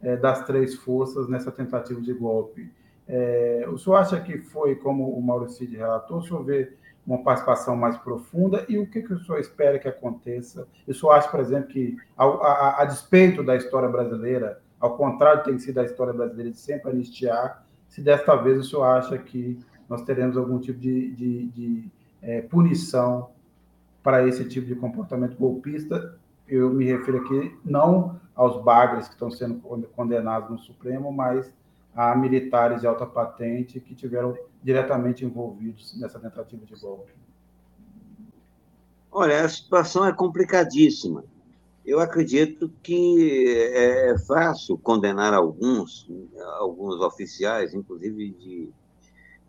é, 0.03 0.17
das 0.17 0.45
três 0.47 0.75
forças 0.75 1.29
nessa 1.29 1.53
tentativa 1.53 2.01
de 2.01 2.13
golpe? 2.15 2.73
É, 3.07 3.67
o 3.69 3.77
senhor 3.77 3.97
acha 3.97 4.19
que 4.19 4.39
foi, 4.39 4.77
como 4.77 5.11
o 5.11 5.23
Maurício 5.23 5.69
relatou, 5.71 6.19
o 6.19 6.23
senhor 6.23 6.43
vê 6.43 6.73
uma 7.07 7.23
participação 7.23 7.77
mais 7.77 7.97
profunda 7.99 8.65
e 8.69 8.79
o 8.79 8.87
que, 8.87 9.03
que 9.03 9.13
o 9.13 9.21
senhor 9.25 9.39
espera 9.39 9.79
que 9.79 9.89
aconteça? 9.89 10.67
O 10.87 10.95
senhor 10.95 11.13
acha, 11.13 11.29
por 11.29 11.41
exemplo, 11.41 11.69
que, 11.69 11.97
a, 12.17 12.25
a, 12.25 12.83
a 12.83 12.85
despeito 12.85 13.43
da 13.43 13.57
história 13.57 13.89
brasileira, 13.89 14.61
ao 14.81 14.97
contrário 14.97 15.45
tem 15.45 15.59
sido 15.59 15.79
a 15.81 15.85
história 15.85 16.13
brasileira 16.13 16.51
de 16.51 16.59
sempre 16.59 16.91
anistiar, 16.91 17.65
se 17.89 18.01
desta 18.01 18.35
vez 18.37 18.59
o 18.59 18.65
senhor 18.65 18.85
acha 18.85 19.19
que 19.19 19.59
nós 19.89 20.03
teremos 20.03 20.37
algum 20.37 20.59
tipo 20.59 20.79
de, 20.81 21.11
de, 21.13 21.47
de 21.49 21.91
é, 22.23 22.41
punição 22.43 23.31
para 24.03 24.27
esse 24.27 24.45
tipo 24.47 24.67
de 24.67 24.75
comportamento 24.75 25.37
golpista? 25.37 26.19
Eu 26.49 26.71
me 26.71 26.85
refiro 26.85 27.19
aqui 27.19 27.57
não 27.65 28.21
aos 28.35 28.63
bagres 28.63 29.07
que 29.07 29.15
estão 29.15 29.31
sendo 29.31 29.61
condenados 29.95 30.51
no 30.51 30.59
Supremo, 30.59 31.13
mas 31.13 31.53
a 31.95 32.15
militares 32.17 32.81
de 32.81 32.87
alta 32.87 33.07
patente 33.07 33.81
que 33.81 33.95
tiveram 33.95 34.37
diretamente 34.63 35.25
envolvidos 35.25 35.99
nessa 35.99 36.19
tentativa 36.19 36.65
de 36.67 36.75
golpe? 36.75 37.13
Olha, 39.11 39.45
a 39.45 39.49
situação 39.49 40.05
é 40.05 40.13
complicadíssima. 40.13 41.25
Eu 41.87 42.01
acredito 42.01 42.73
que 42.83 43.47
é, 43.73 44.11
é 44.11 44.19
fácil 44.19 44.77
condenar 44.79 45.33
alguns, 45.35 46.09
alguns 46.59 47.01
oficiais, 47.01 47.75
inclusive 47.75 48.31
de, 48.31 48.71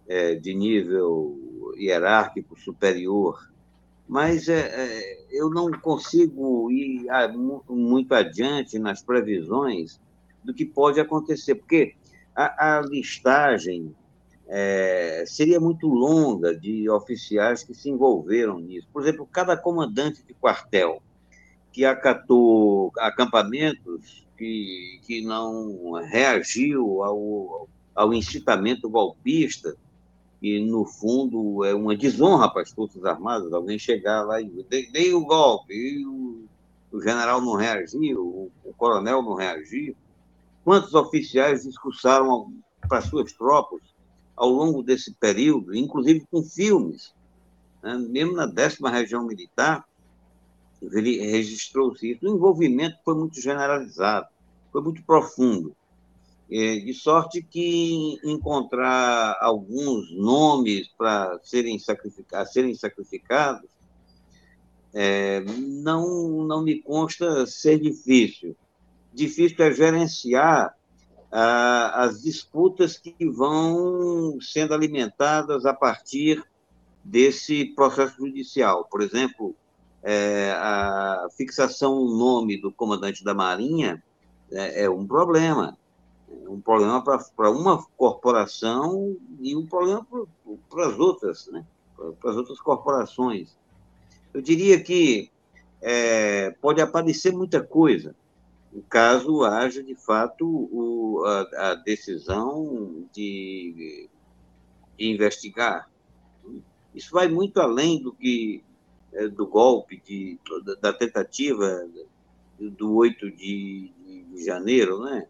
é, 0.07 0.35
de 0.35 0.53
nível 0.53 1.73
hierárquico 1.77 2.59
superior, 2.59 3.49
mas 4.07 4.47
é, 4.49 4.59
é, 4.59 5.25
eu 5.31 5.49
não 5.49 5.71
consigo 5.71 6.71
ir 6.71 7.07
muito 7.67 8.13
adiante 8.13 8.77
nas 8.77 9.01
previsões 9.01 9.99
do 10.43 10.53
que 10.53 10.63
pode 10.63 10.99
acontecer, 10.99 11.55
porque 11.55 11.95
a, 12.35 12.77
a 12.77 12.81
listagem 12.81 13.95
é, 14.47 15.23
seria 15.25 15.59
muito 15.59 15.87
longa 15.87 16.55
de 16.55 16.89
oficiais 16.89 17.63
que 17.63 17.73
se 17.73 17.89
envolveram 17.89 18.59
nisso. 18.59 18.87
Por 18.91 19.01
exemplo, 19.01 19.27
cada 19.31 19.55
comandante 19.57 20.23
de 20.23 20.33
quartel 20.33 21.01
que 21.71 21.83
acatou 21.83 22.91
acampamentos 22.97 24.25
que, 24.37 24.99
que 25.03 25.21
não 25.21 25.93
reagiu 26.03 27.03
ao, 27.03 27.67
ao 27.93 28.13
incitamento 28.13 28.89
golpista, 28.89 29.75
e, 30.41 30.59
no 30.59 30.85
fundo, 30.85 31.63
é 31.63 31.73
uma 31.73 31.95
desonra 31.95 32.47
para 32.51 32.61
as 32.61 32.71
Forças 32.71 33.03
Armadas 33.03 33.51
alguém 33.51 33.79
chegar 33.79 34.23
lá 34.23 34.39
e 34.39 34.63
dei 34.91 35.13
o 35.13 35.25
golpe, 35.25 35.73
e 35.73 36.05
o, 36.05 36.45
o 36.91 37.01
general 37.01 37.41
não 37.41 37.55
reagiu, 37.55 38.21
o, 38.21 38.51
o 38.63 38.73
coronel 38.73 39.23
não 39.23 39.33
reagiu. 39.33 39.95
Quantos 40.65 40.95
oficiais 40.95 41.63
discursaram 41.63 42.51
para 42.89 42.99
suas 42.99 43.31
tropas 43.31 43.81
ao 44.35 44.49
longo 44.49 44.81
desse 44.81 45.13
período, 45.13 45.75
inclusive 45.75 46.25
com 46.31 46.41
filmes? 46.41 47.13
Né? 47.83 47.95
Mesmo 47.99 48.33
na 48.33 48.47
décima 48.47 48.89
região 48.89 49.23
militar, 49.23 49.87
registrou-se 50.81 52.13
isso. 52.13 52.25
O 52.25 52.35
envolvimento 52.35 52.97
foi 53.05 53.13
muito 53.13 53.39
generalizado, 53.39 54.27
foi 54.71 54.81
muito 54.81 55.03
profundo. 55.03 55.75
De 56.49 56.93
sorte 56.95 57.43
que 57.43 58.19
encontrar 58.23 59.37
alguns 59.41 60.11
nomes 60.15 60.87
para 60.97 61.39
serem, 61.43 61.77
sacrificados, 61.77 62.51
serem 62.51 62.73
sacrificados 62.73 63.69
é, 64.93 65.41
não, 65.41 66.43
não 66.43 66.63
me 66.63 66.81
consta 66.81 67.45
ser 67.45 67.79
difícil 67.79 68.55
difícil 69.15 69.63
é 69.63 69.71
gerenciar 69.71 70.75
ah, 71.31 72.03
as 72.03 72.21
disputas 72.21 72.97
que 72.97 73.15
vão 73.29 74.37
sendo 74.41 74.73
alimentadas 74.73 75.65
a 75.65 75.73
partir 75.73 76.43
desse 77.03 77.65
processo 77.65 78.17
judicial. 78.17 78.87
Por 78.89 79.01
exemplo, 79.01 79.55
é, 80.01 80.51
a 80.51 81.27
fixação 81.35 81.95
no 81.95 82.17
nome 82.17 82.61
do 82.61 82.71
comandante 82.71 83.23
da 83.23 83.33
Marinha 83.33 84.03
é, 84.51 84.83
é 84.83 84.89
um 84.89 85.05
problema. 85.05 85.77
É 86.29 86.49
um 86.49 86.59
problema 86.59 87.03
para 87.03 87.51
uma 87.51 87.83
corporação 87.97 89.15
e 89.39 89.55
um 89.55 89.65
problema 89.65 90.05
para 90.69 90.87
as 90.87 90.99
outras, 90.99 91.47
né? 91.47 91.65
para 92.19 92.31
as 92.31 92.37
outras 92.37 92.59
corporações. 92.59 93.55
Eu 94.33 94.41
diria 94.41 94.79
que 94.81 95.31
é, 95.81 96.51
pode 96.61 96.81
aparecer 96.81 97.31
muita 97.31 97.61
coisa, 97.61 98.15
caso 98.83 99.43
haja, 99.43 99.83
de 99.83 99.95
fato, 99.95 100.45
o, 100.45 101.23
a, 101.25 101.71
a, 101.71 101.75
decisão 101.75 103.07
de, 103.13 104.09
de, 104.97 105.11
investigar. 105.11 105.89
Isso 106.93 107.11
vai 107.11 107.27
muito 107.27 107.59
além 107.59 108.01
do 108.01 108.13
que 108.13 108.63
é, 109.13 109.27
do 109.27 109.47
golpe, 109.47 110.01
de, 110.05 110.39
da 110.81 110.93
tentativa 110.93 111.87
do 112.59 112.95
8 112.95 113.31
de, 113.31 113.91
de 114.31 114.45
janeiro, 114.45 115.03
né? 115.03 115.27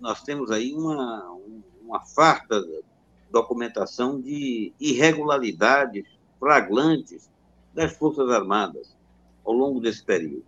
Nós 0.00 0.22
temos 0.22 0.50
aí 0.50 0.72
uma, 0.74 1.38
uma 1.82 2.00
farta 2.00 2.62
documentação 3.30 4.20
de 4.20 4.72
irregularidades 4.78 6.06
flagrantes 6.38 7.30
das 7.74 7.96
Forças 7.96 8.30
Armadas 8.30 8.96
ao 9.44 9.52
longo 9.52 9.80
desse 9.80 10.04
período. 10.04 10.44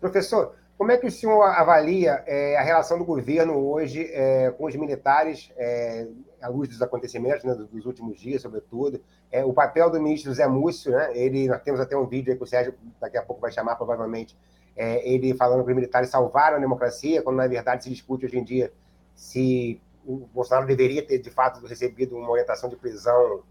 Professor, 0.00 0.54
como 0.78 0.92
é 0.92 0.96
que 0.96 1.06
o 1.06 1.10
senhor 1.10 1.42
avalia 1.42 2.24
é, 2.26 2.56
a 2.56 2.62
relação 2.62 2.96
do 2.96 3.04
governo 3.04 3.54
hoje 3.54 4.08
é, 4.14 4.50
com 4.50 4.64
os 4.64 4.74
militares, 4.74 5.52
é, 5.58 6.08
à 6.40 6.48
luz 6.48 6.70
dos 6.70 6.80
acontecimentos 6.80 7.44
né, 7.44 7.54
dos 7.54 7.84
últimos 7.84 8.18
dias, 8.18 8.40
sobretudo? 8.40 8.98
É, 9.30 9.44
o 9.44 9.52
papel 9.52 9.90
do 9.90 10.00
ministro 10.00 10.32
Zé 10.32 10.46
Múcio, 10.46 10.90
né, 10.90 11.10
ele, 11.14 11.48
nós 11.48 11.60
temos 11.60 11.80
até 11.80 11.94
um 11.94 12.06
vídeo 12.06 12.32
aí 12.32 12.38
que 12.38 12.42
o 12.42 12.46
Sérgio 12.46 12.72
daqui 12.98 13.18
a 13.18 13.22
pouco 13.22 13.42
vai 13.42 13.52
chamar, 13.52 13.76
provavelmente, 13.76 14.34
ele 14.74 15.34
falando 15.34 15.62
que 15.62 15.68
os 15.68 15.76
militares 15.76 16.08
salvaram 16.08 16.56
a 16.56 16.60
democracia, 16.60 17.20
quando 17.20 17.36
na 17.36 17.46
verdade 17.46 17.84
se 17.84 17.90
discute 17.90 18.24
hoje 18.24 18.38
em 18.38 18.44
dia 18.44 18.72
se 19.14 19.78
o 20.06 20.26
Bolsonaro 20.32 20.66
deveria 20.66 21.06
ter, 21.06 21.18
de 21.18 21.28
fato, 21.28 21.66
recebido 21.66 22.16
uma 22.16 22.30
orientação 22.30 22.70
de 22.70 22.76
prisão 22.76 23.42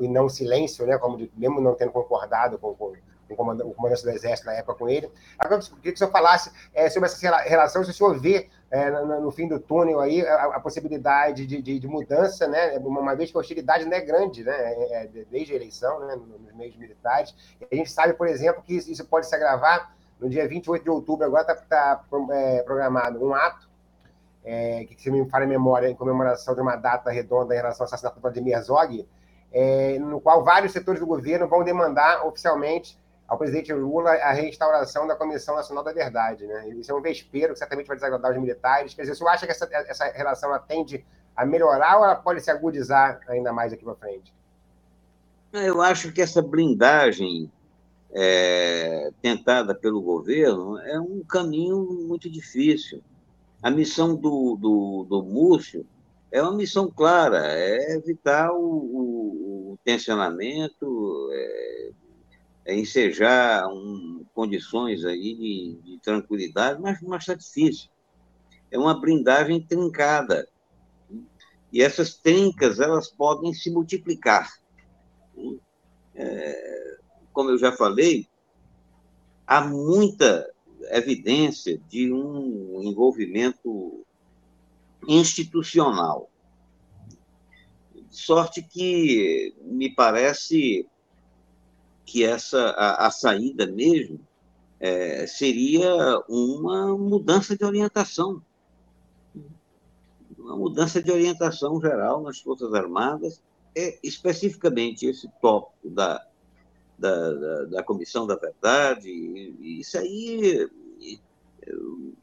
e 0.00 0.08
não 0.08 0.28
silêncio, 0.28 0.84
né, 0.84 0.98
como 0.98 1.16
de, 1.16 1.30
mesmo 1.36 1.60
não 1.60 1.74
tendo 1.74 1.92
concordado 1.92 2.58
com, 2.58 2.74
com 2.74 2.92
o 3.32 3.36
comandante, 3.36 4.02
do 4.02 4.10
Exército 4.10 4.46
na 4.46 4.54
época 4.54 4.74
com 4.74 4.88
ele. 4.88 5.10
Agora, 5.38 5.60
eu 5.60 5.76
queria 5.76 5.92
que 5.92 5.94
o 5.94 5.98
senhor 5.98 6.10
falasse 6.10 6.50
é, 6.74 6.88
sobre 6.88 7.08
essa 7.08 7.36
relação, 7.42 7.84
se 7.84 7.90
o 7.90 7.94
senhor 7.94 8.18
vê 8.18 8.48
é, 8.70 8.90
no, 8.90 9.20
no, 9.20 9.30
fim 9.30 9.46
do 9.46 9.60
túnel 9.60 10.00
aí 10.00 10.26
a, 10.26 10.44
a 10.56 10.60
possibilidade 10.60 11.46
de, 11.46 11.60
de, 11.60 11.78
de, 11.78 11.86
mudança, 11.86 12.46
né, 12.46 12.78
uma 12.78 13.14
vez 13.14 13.30
que 13.30 13.36
a 13.36 13.40
hostilidade 13.40 13.84
não 13.84 13.92
é 13.92 14.00
grande, 14.00 14.42
né, 14.42 14.52
é, 14.54 15.04
é 15.04 15.06
desde 15.30 15.52
a 15.52 15.56
eleição, 15.56 16.00
né, 16.06 16.16
nos 16.16 16.54
meios 16.54 16.76
militares. 16.76 17.34
A 17.70 17.74
gente 17.74 17.90
sabe, 17.90 18.14
por 18.14 18.26
exemplo, 18.26 18.62
que 18.62 18.74
isso 18.74 19.04
pode 19.04 19.26
se 19.26 19.34
agravar 19.34 19.94
no 20.18 20.28
dia 20.28 20.46
28 20.48 20.82
de 20.82 20.90
outubro, 20.90 21.26
agora 21.26 21.42
está 21.42 21.54
tá, 21.96 22.04
é, 22.30 22.62
programado 22.62 23.22
um 23.22 23.34
ato 23.34 23.68
é, 24.44 24.84
que, 24.84 25.00
se 25.00 25.10
me 25.10 25.28
fala 25.28 25.44
a 25.44 25.48
memória, 25.48 25.88
em 25.88 25.94
comemoração 25.94 26.54
de 26.54 26.60
uma 26.60 26.76
data 26.76 27.10
redonda 27.10 27.54
em 27.54 27.58
relação 27.58 27.84
ao 27.84 27.86
assassinato 27.86 28.30
de 28.30 28.50
Herzog, 28.50 29.08
é, 29.52 29.98
no 29.98 30.20
qual 30.20 30.42
vários 30.44 30.72
setores 30.72 31.00
do 31.00 31.06
governo 31.06 31.46
vão 31.46 31.62
demandar 31.62 32.26
oficialmente 32.26 32.98
ao 33.26 33.38
presidente 33.38 33.72
Lula 33.72 34.10
a 34.10 34.32
reinstauração 34.32 35.06
da 35.06 35.16
Comissão 35.16 35.54
Nacional 35.54 35.82
da 35.82 35.92
Verdade. 35.92 36.46
Né? 36.46 36.68
Isso 36.70 36.92
é 36.92 36.94
um 36.94 37.00
vespeiro 37.00 37.52
que 37.52 37.58
certamente 37.58 37.86
vai 37.86 37.96
desagradar 37.96 38.32
os 38.32 38.38
militares. 38.38 38.94
Quer 38.94 39.02
dizer, 39.02 39.14
você 39.14 39.28
acha 39.28 39.46
que 39.46 39.52
essa, 39.52 39.68
essa 39.72 40.04
relação 40.12 40.56
tende 40.66 41.04
a 41.34 41.46
melhorar 41.46 41.98
ou 41.98 42.04
ela 42.04 42.14
pode 42.14 42.40
se 42.40 42.50
agudizar 42.50 43.20
ainda 43.28 43.52
mais 43.52 43.72
aqui 43.72 43.84
para 43.84 43.94
frente? 43.94 44.32
Eu 45.52 45.82
acho 45.82 46.12
que 46.12 46.22
essa 46.22 46.40
blindagem 46.40 47.50
é, 48.12 49.10
tentada 49.20 49.74
pelo 49.74 50.00
governo 50.02 50.78
é 50.78 51.00
um 51.00 51.22
caminho 51.24 51.82
muito 52.06 52.30
difícil. 52.30 53.02
A 53.62 53.70
missão 53.70 54.14
do, 54.14 54.56
do, 54.56 55.06
do 55.08 55.22
Múcio 55.22 55.86
é 56.30 56.42
uma 56.42 56.52
missão 56.52 56.90
clara, 56.90 57.42
é 57.46 57.94
evitar 57.94 58.50
o, 58.52 58.58
o, 58.58 59.72
o 59.72 59.78
tensionamento, 59.84 61.30
é, 61.32 61.71
é, 62.64 62.74
ensejar 62.74 63.66
um, 63.68 64.24
condições 64.34 65.04
aí 65.04 65.34
de, 65.34 65.80
de 65.82 65.98
tranquilidade, 66.00 66.80
mas, 66.80 67.00
está 67.20 67.34
difícil. 67.34 67.88
É 68.70 68.78
uma 68.78 68.98
blindagem 68.98 69.60
trincada. 69.60 70.48
E 71.72 71.82
essas 71.82 72.14
trincas, 72.14 72.80
elas 72.80 73.08
podem 73.08 73.52
se 73.52 73.70
multiplicar. 73.70 74.50
É, 76.14 76.98
como 77.32 77.50
eu 77.50 77.58
já 77.58 77.72
falei, 77.72 78.28
há 79.46 79.60
muita 79.62 80.48
evidência 80.90 81.80
de 81.88 82.12
um 82.12 82.82
envolvimento 82.82 84.04
institucional. 85.08 86.30
Sorte 88.10 88.62
que 88.62 89.54
me 89.62 89.94
parece 89.94 90.86
que 92.04 92.24
essa 92.24 92.70
a, 92.70 93.06
a 93.06 93.10
saída 93.10 93.66
mesmo 93.66 94.20
é, 94.80 95.26
seria 95.26 96.18
uma 96.28 96.96
mudança 96.96 97.56
de 97.56 97.64
orientação, 97.64 98.42
uma 100.38 100.56
mudança 100.56 101.02
de 101.02 101.10
orientação 101.10 101.80
geral 101.80 102.22
nas 102.22 102.40
Forças 102.40 102.74
Armadas, 102.74 103.40
é, 103.76 103.98
especificamente 104.02 105.06
esse 105.06 105.28
tópico 105.40 105.88
da, 105.88 106.26
da, 106.98 107.32
da, 107.32 107.64
da 107.64 107.82
Comissão 107.82 108.26
da 108.26 108.34
Verdade, 108.34 109.08
isso 109.60 109.96
aí 109.96 110.68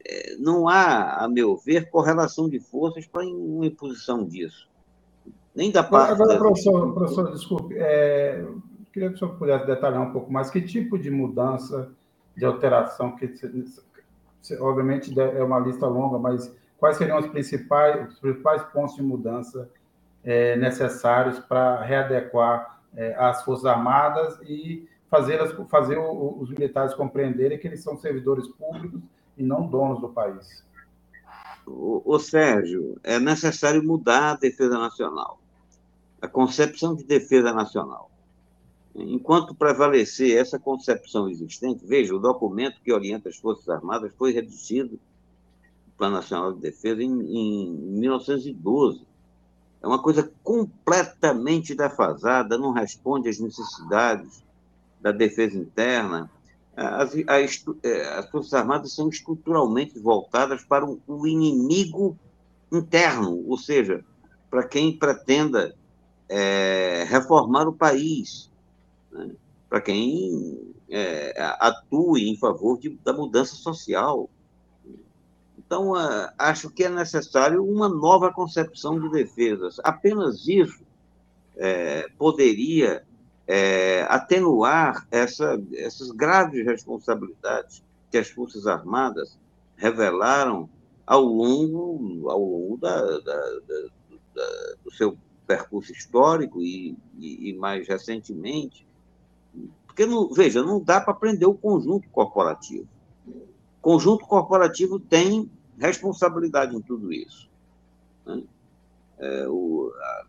é, 0.04 0.36
não 0.38 0.68
há, 0.68 1.24
a 1.24 1.28
meu 1.28 1.56
ver, 1.56 1.90
correlação 1.90 2.48
de 2.48 2.60
forças 2.60 3.06
para 3.06 3.24
uma 3.26 3.66
imposição 3.66 4.24
disso. 4.24 4.68
Nem 5.54 5.70
da 5.70 5.82
parte. 5.82 6.12
Agora, 6.12 6.38
professor, 6.38 6.94
professor 6.94 7.32
desculpe, 7.32 7.74
é, 7.76 8.46
Queria 8.92 9.08
que 9.08 9.14
o 9.14 9.18
senhor 9.18 9.36
pudesse 9.36 9.66
detalhar 9.66 10.00
um 10.02 10.12
pouco 10.12 10.32
mais 10.32 10.50
que 10.50 10.60
tipo 10.60 10.98
de 10.98 11.10
mudança, 11.10 11.92
de 12.36 12.44
alteração, 12.44 13.16
que 13.16 13.32
obviamente 14.60 15.18
é 15.18 15.42
uma 15.42 15.58
lista 15.58 15.86
longa, 15.86 16.18
mas 16.18 16.54
quais 16.78 16.96
seriam 16.96 17.18
os 17.18 17.26
principais, 17.26 18.12
os 18.12 18.18
principais 18.18 18.62
pontos 18.64 18.96
de 18.96 19.02
mudança 19.02 19.70
é, 20.24 20.56
necessários 20.56 21.38
para 21.38 21.82
readequar 21.82 22.80
é, 22.96 23.14
as 23.14 23.44
Forças 23.44 23.66
Armadas 23.66 24.38
e 24.42 24.88
fazer, 25.08 25.40
as, 25.40 25.52
fazer 25.68 25.98
o, 25.98 26.38
os 26.40 26.50
militares 26.50 26.94
compreenderem 26.94 27.58
que 27.58 27.66
eles 27.66 27.82
são 27.82 27.96
servidores 27.96 28.48
públicos 28.48 29.00
e 29.36 29.42
não 29.42 29.66
donos 29.66 30.00
do 30.00 30.08
país? 30.08 30.64
O, 31.66 32.02
o 32.04 32.18
Sérgio, 32.18 32.98
é 33.04 33.18
necessário 33.18 33.82
mudar 33.84 34.32
a 34.32 34.36
defesa 34.36 34.78
nacional, 34.78 35.38
a 36.20 36.28
concepção 36.28 36.94
de 36.94 37.04
defesa 37.04 37.52
nacional. 37.52 38.09
Enquanto 38.94 39.54
prevalecer 39.54 40.36
essa 40.36 40.58
concepção 40.58 41.28
existente, 41.28 41.86
veja, 41.86 42.14
o 42.14 42.18
documento 42.18 42.80
que 42.82 42.92
orienta 42.92 43.28
as 43.28 43.36
Forças 43.36 43.68
Armadas 43.68 44.12
foi 44.18 44.32
redigido, 44.32 44.98
o 45.88 45.96
Plano 45.96 46.16
Nacional 46.16 46.52
de 46.52 46.60
Defesa, 46.60 47.02
em, 47.02 47.08
em 47.08 47.70
1912. 47.70 49.06
É 49.82 49.86
uma 49.86 50.02
coisa 50.02 50.30
completamente 50.42 51.74
defasada, 51.74 52.58
não 52.58 52.72
responde 52.72 53.28
às 53.28 53.38
necessidades 53.38 54.44
da 55.00 55.12
defesa 55.12 55.56
interna. 55.56 56.30
As, 56.76 57.14
as, 57.26 57.64
é, 57.82 58.18
as 58.18 58.30
Forças 58.30 58.54
Armadas 58.54 58.92
são 58.92 59.08
estruturalmente 59.08 59.98
voltadas 59.98 60.62
para 60.64 60.84
o, 60.84 61.00
o 61.06 61.26
inimigo 61.26 62.18
interno, 62.70 63.44
ou 63.48 63.56
seja, 63.56 64.04
para 64.50 64.66
quem 64.66 64.96
pretenda 64.96 65.74
é, 66.28 67.04
reformar 67.08 67.66
o 67.66 67.72
país, 67.72 68.49
né? 69.10 69.30
para 69.68 69.80
quem 69.80 70.74
é, 70.88 71.32
atue 71.60 72.28
em 72.28 72.36
favor 72.36 72.78
de, 72.78 72.90
da 73.04 73.12
mudança 73.12 73.54
social. 73.54 74.28
Então, 75.56 75.92
acho 76.36 76.68
que 76.70 76.82
é 76.82 76.88
necessário 76.88 77.64
uma 77.64 77.88
nova 77.88 78.32
concepção 78.32 78.98
de 78.98 79.08
defesas. 79.10 79.78
Apenas 79.84 80.48
isso 80.48 80.82
é, 81.56 82.08
poderia 82.18 83.04
é, 83.46 84.02
atenuar 84.08 85.06
essa, 85.12 85.62
essas 85.74 86.10
graves 86.10 86.64
responsabilidades 86.64 87.84
que 88.10 88.18
as 88.18 88.28
Forças 88.28 88.66
Armadas 88.66 89.38
revelaram 89.76 90.68
ao 91.06 91.22
longo, 91.22 92.28
ao 92.28 92.40
longo 92.40 92.76
da, 92.76 93.00
da, 93.20 93.60
da, 94.34 94.74
do 94.84 94.90
seu 94.92 95.16
percurso 95.46 95.92
histórico 95.92 96.60
e, 96.60 96.96
e, 97.16 97.50
e 97.50 97.56
mais 97.56 97.86
recentemente 97.86 98.86
porque, 100.00 100.06
não, 100.06 100.30
veja, 100.30 100.62
não 100.62 100.80
dá 100.80 100.98
para 100.98 101.12
prender 101.12 101.46
o 101.46 101.54
conjunto 101.54 102.08
corporativo. 102.08 102.88
O 103.26 103.82
conjunto 103.82 104.24
corporativo 104.24 104.98
tem 104.98 105.50
responsabilidade 105.78 106.74
em 106.74 106.80
tudo 106.80 107.12
isso. 107.12 107.50
Né? 108.24 108.42
É, 109.18 109.46
o, 109.46 109.92
a, 109.94 110.24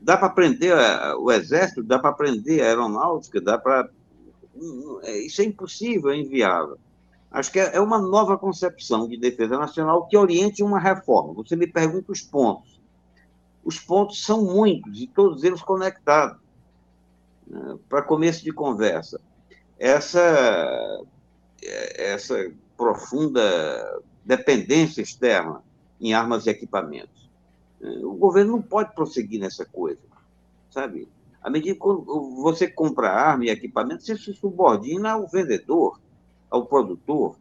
dá 0.00 0.16
para 0.16 0.28
aprender 0.28 0.72
o 1.18 1.30
exército, 1.30 1.82
dá 1.82 1.98
para 1.98 2.08
aprender 2.08 2.62
a 2.62 2.66
aeronáutica, 2.66 3.38
dá 3.38 3.58
para. 3.58 3.90
É, 5.02 5.18
isso 5.18 5.42
é 5.42 5.44
impossível, 5.44 6.10
é 6.10 6.16
inviável. 6.16 6.78
Acho 7.30 7.52
que 7.52 7.58
é, 7.58 7.76
é 7.76 7.80
uma 7.80 7.98
nova 7.98 8.38
concepção 8.38 9.06
de 9.06 9.18
defesa 9.18 9.58
nacional 9.58 10.06
que 10.06 10.16
oriente 10.16 10.62
uma 10.62 10.78
reforma. 10.78 11.34
Você 11.34 11.54
me 11.54 11.66
pergunta 11.66 12.12
os 12.12 12.22
pontos. 12.22 12.80
Os 13.62 13.78
pontos 13.78 14.24
são 14.24 14.42
muitos 14.42 15.02
e 15.02 15.06
todos 15.06 15.44
eles 15.44 15.60
conectados. 15.60 16.43
Né? 17.46 17.76
Para 17.88 18.02
começo 18.02 18.42
de 18.44 18.52
conversa, 18.52 19.20
essa, 19.78 21.02
essa 21.62 22.52
profunda 22.76 24.02
dependência 24.24 25.02
externa 25.02 25.62
em 26.00 26.14
armas 26.14 26.46
e 26.46 26.50
equipamentos 26.50 27.24
o 28.02 28.14
governo 28.14 28.52
não 28.52 28.62
pode 28.62 28.94
prosseguir 28.94 29.40
nessa 29.40 29.64
coisa, 29.64 30.00
sabe? 30.70 31.08
À 31.42 31.50
medida 31.50 31.74
que 31.74 31.80
você 31.80 32.66
compra 32.66 33.10
arma 33.10 33.44
e 33.44 33.50
equipamento, 33.50 34.02
você 34.02 34.16
se 34.16 34.32
subordina 34.32 35.12
ao 35.12 35.28
vendedor, 35.28 36.00
ao 36.50 36.64
produtor. 36.64 37.36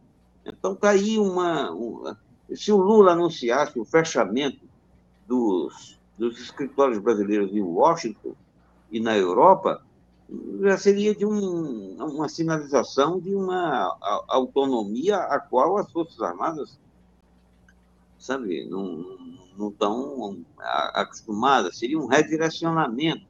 Então, 0.45 0.73
está 0.73 0.89
aí 0.89 1.17
uma, 1.17 1.71
uma, 1.71 2.19
Se 2.53 2.71
o 2.71 2.77
Lula 2.77 3.13
anunciasse 3.13 3.79
o 3.79 3.85
fechamento 3.85 4.59
dos, 5.25 5.97
dos 6.17 6.37
escritórios 6.41 6.99
brasileiros 6.99 7.53
em 7.53 7.61
Washington 7.61 8.35
e 8.91 8.99
na 8.99 9.17
Europa, 9.17 9.81
já 10.61 10.77
seria 10.77 11.13
de 11.13 11.25
um, 11.25 11.95
uma 11.97 12.27
sinalização 12.27 13.19
de 13.19 13.35
uma 13.35 13.97
autonomia 14.27 15.17
a 15.17 15.39
qual 15.39 15.77
as 15.77 15.91
Forças 15.91 16.19
Armadas, 16.21 16.79
sabe, 18.17 18.65
não, 18.65 19.17
não 19.57 19.69
estão 19.69 20.43
acostumadas, 20.93 21.77
seria 21.77 21.99
um 21.99 22.07
redirecionamento. 22.07 23.25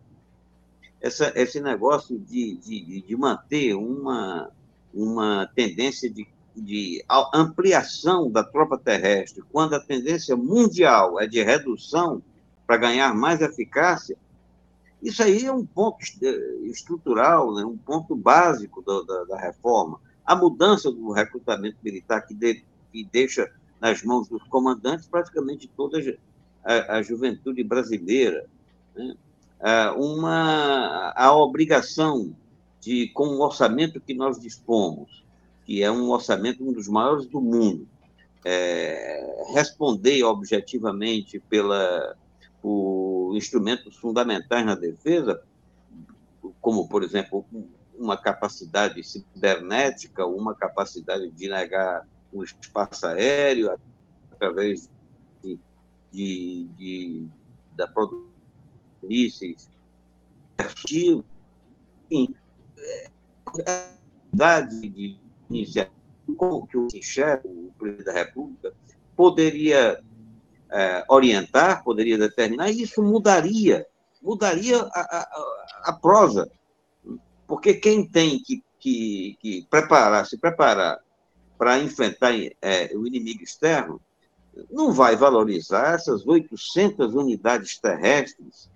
Essa, 1.01 1.33
esse 1.35 1.59
negócio 1.59 2.17
de, 2.17 2.55
de, 2.57 3.01
de 3.01 3.15
manter 3.17 3.75
uma, 3.75 4.49
uma 4.93 5.49
tendência 5.53 6.09
de, 6.09 6.25
de 6.55 7.03
ampliação 7.33 8.31
da 8.31 8.41
tropa 8.41 8.77
terrestre, 8.77 9.43
quando 9.51 9.73
a 9.73 9.81
tendência 9.81 10.37
mundial 10.37 11.19
é 11.19 11.27
de 11.27 11.43
redução 11.43 12.23
para 12.65 12.77
ganhar 12.77 13.13
mais 13.13 13.41
eficácia, 13.41 14.17
isso 15.03 15.21
aí 15.21 15.45
é 15.45 15.51
um 15.51 15.65
ponto 15.65 15.97
estrutural, 16.63 17.53
né? 17.53 17.65
um 17.65 17.77
ponto 17.77 18.15
básico 18.15 18.81
da, 18.81 19.25
da, 19.25 19.37
reforma. 19.37 19.99
A 20.25 20.33
mudança 20.33 20.89
do 20.89 21.11
recrutamento 21.11 21.77
militar 21.83 22.21
que, 22.21 22.33
de, 22.33 22.63
que 22.91 23.03
deixa 23.11 23.51
nas 23.81 24.01
mãos 24.01 24.29
dos 24.29 24.41
comandantes 24.43 25.05
praticamente 25.05 25.69
toda 25.75 25.99
a, 26.63 26.97
a 26.97 27.01
juventude 27.01 27.61
brasileira. 27.65 28.45
Né? 28.95 29.15
Uma, 29.97 31.11
a 31.15 31.35
obrigação 31.35 32.33
de, 32.79 33.09
com 33.09 33.27
o 33.27 33.41
orçamento 33.41 33.99
que 33.99 34.13
nós 34.13 34.39
dispomos, 34.39 35.23
que 35.65 35.83
é 35.83 35.91
um 35.91 36.09
orçamento 36.11 36.63
um 36.63 36.71
dos 36.71 36.87
maiores 36.87 37.25
do 37.25 37.41
mundo, 37.41 37.87
é, 38.45 39.45
responder 39.53 40.23
objetivamente 40.23 41.39
pela, 41.39 42.15
por 42.63 43.35
instrumentos 43.35 43.97
fundamentais 43.97 44.65
na 44.65 44.73
defesa, 44.73 45.43
como, 46.61 46.87
por 46.87 47.03
exemplo, 47.03 47.45
uma 47.99 48.15
capacidade 48.15 49.03
cibernética, 49.03 50.25
uma 50.25 50.55
capacidade 50.55 51.29
de 51.29 51.49
negar 51.49 52.07
o 52.31 52.41
espaço 52.41 53.05
aéreo, 53.05 53.77
através 54.31 54.89
de, 55.43 55.59
de, 56.09 56.69
de 56.77 57.27
da 57.75 57.85
produção 57.85 58.29
de 59.01 59.07
mísseis, 59.09 59.69
enfim, 60.57 61.21
a 64.39 64.61
de 64.61 65.19
iniciativa 65.49 65.93
como 66.37 66.65
que 66.65 66.77
o 66.77 66.87
chefe, 67.01 67.47
o 67.47 67.73
presidente 67.77 68.05
da 68.05 68.13
República, 68.13 68.73
poderia 69.15 70.01
é, 70.73 71.05
orientar, 71.07 71.83
poderia 71.83 72.17
determinar, 72.17 72.71
e 72.71 72.81
isso 72.81 73.01
mudaria, 73.03 73.85
mudaria 74.21 74.81
a, 74.81 74.99
a, 75.01 75.91
a 75.91 75.93
prosa. 75.93 76.49
Porque 77.47 77.75
quem 77.75 78.07
tem 78.07 78.39
que, 78.39 78.63
que, 78.79 79.37
que 79.39 79.67
preparar, 79.69 80.25
se 80.25 80.37
preparar 80.37 80.99
para 81.57 81.79
enfrentar 81.79 82.33
é, 82.61 82.91
o 82.95 83.05
inimigo 83.05 83.43
externo, 83.43 84.01
não 84.71 84.91
vai 84.91 85.15
valorizar 85.15 85.93
essas 85.93 86.25
800 86.25 87.13
unidades 87.13 87.77
terrestres, 87.77 88.69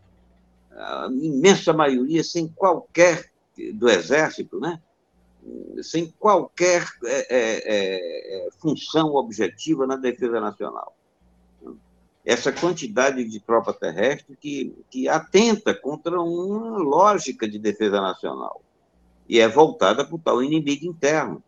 a 0.71 1.07
imensa 1.11 1.73
maioria 1.73 2.23
sem 2.23 2.47
qualquer, 2.47 3.31
do 3.73 3.89
Exército, 3.89 4.59
né? 4.59 4.79
sem 5.81 6.13
qualquer 6.19 6.85
é, 7.05 7.27
é, 7.29 8.47
é, 8.47 8.49
função 8.59 9.15
objetiva 9.15 9.87
na 9.87 9.95
defesa 9.95 10.39
nacional. 10.39 10.95
Essa 12.27 12.51
quantidade 12.51 13.23
de 13.23 13.39
tropa 13.39 13.73
terrestre 13.73 14.35
que, 14.35 14.75
que 14.91 15.07
atenta 15.07 15.73
contra 15.73 16.21
uma 16.21 16.77
lógica 16.77 17.47
de 17.47 17.57
defesa 17.57 18.01
nacional. 18.01 18.61
E 19.29 19.39
é 19.39 19.47
voltada 19.47 20.03
para 20.03 20.13
o 20.13 20.19
tal 20.19 20.43
inimigo 20.43 20.85
interno. 20.85 21.41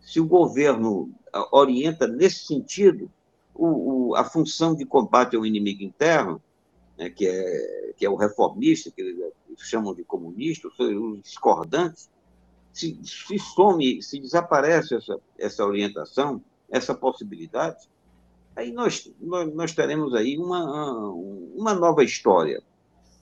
Se 0.00 0.20
o 0.20 0.24
governo 0.24 1.10
ah, 1.32 1.48
orienta 1.50 2.06
nesse 2.06 2.46
sentido 2.46 3.10
o, 3.52 4.10
o, 4.10 4.14
a 4.14 4.22
função 4.22 4.76
de 4.76 4.86
combate 4.86 5.34
ao 5.34 5.44
inimigo 5.44 5.82
interno, 5.82 6.40
né, 6.96 7.10
que, 7.10 7.26
é, 7.26 7.92
que 7.96 8.06
é 8.06 8.08
o 8.08 8.14
reformista, 8.14 8.92
que 8.92 9.02
eles 9.02 9.32
chamam 9.56 9.92
de 9.92 10.04
comunista, 10.04 10.68
os 10.68 11.20
discordantes, 11.20 12.08
se, 12.72 12.96
se 13.02 13.40
some, 13.40 14.00
se 14.00 14.20
desaparece 14.20 14.94
essa, 14.94 15.18
essa 15.36 15.66
orientação, 15.66 16.40
essa 16.70 16.94
possibilidade, 16.94 17.88
aí 18.56 18.72
nós, 18.72 19.12
nós, 19.20 19.54
nós 19.54 19.72
teremos 19.74 20.14
aí 20.14 20.38
uma, 20.38 21.10
uma 21.54 21.74
nova 21.74 22.02
história, 22.02 22.62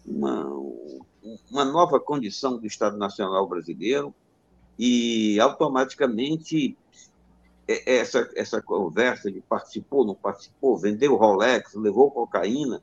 uma, 0.07 0.47
uma 1.51 1.65
nova 1.65 1.99
condição 1.99 2.57
do 2.57 2.67
Estado 2.67 2.97
Nacional 2.97 3.47
Brasileiro, 3.49 4.15
e 4.79 5.39
automaticamente 5.41 6.77
essa, 7.67 8.31
essa 8.35 8.63
conversa 8.63 9.31
de 9.31 9.41
participou, 9.41 10.05
não 10.05 10.15
participou, 10.15 10.77
vendeu 10.77 11.17
Rolex, 11.17 11.75
levou 11.75 12.11
cocaína, 12.11 12.83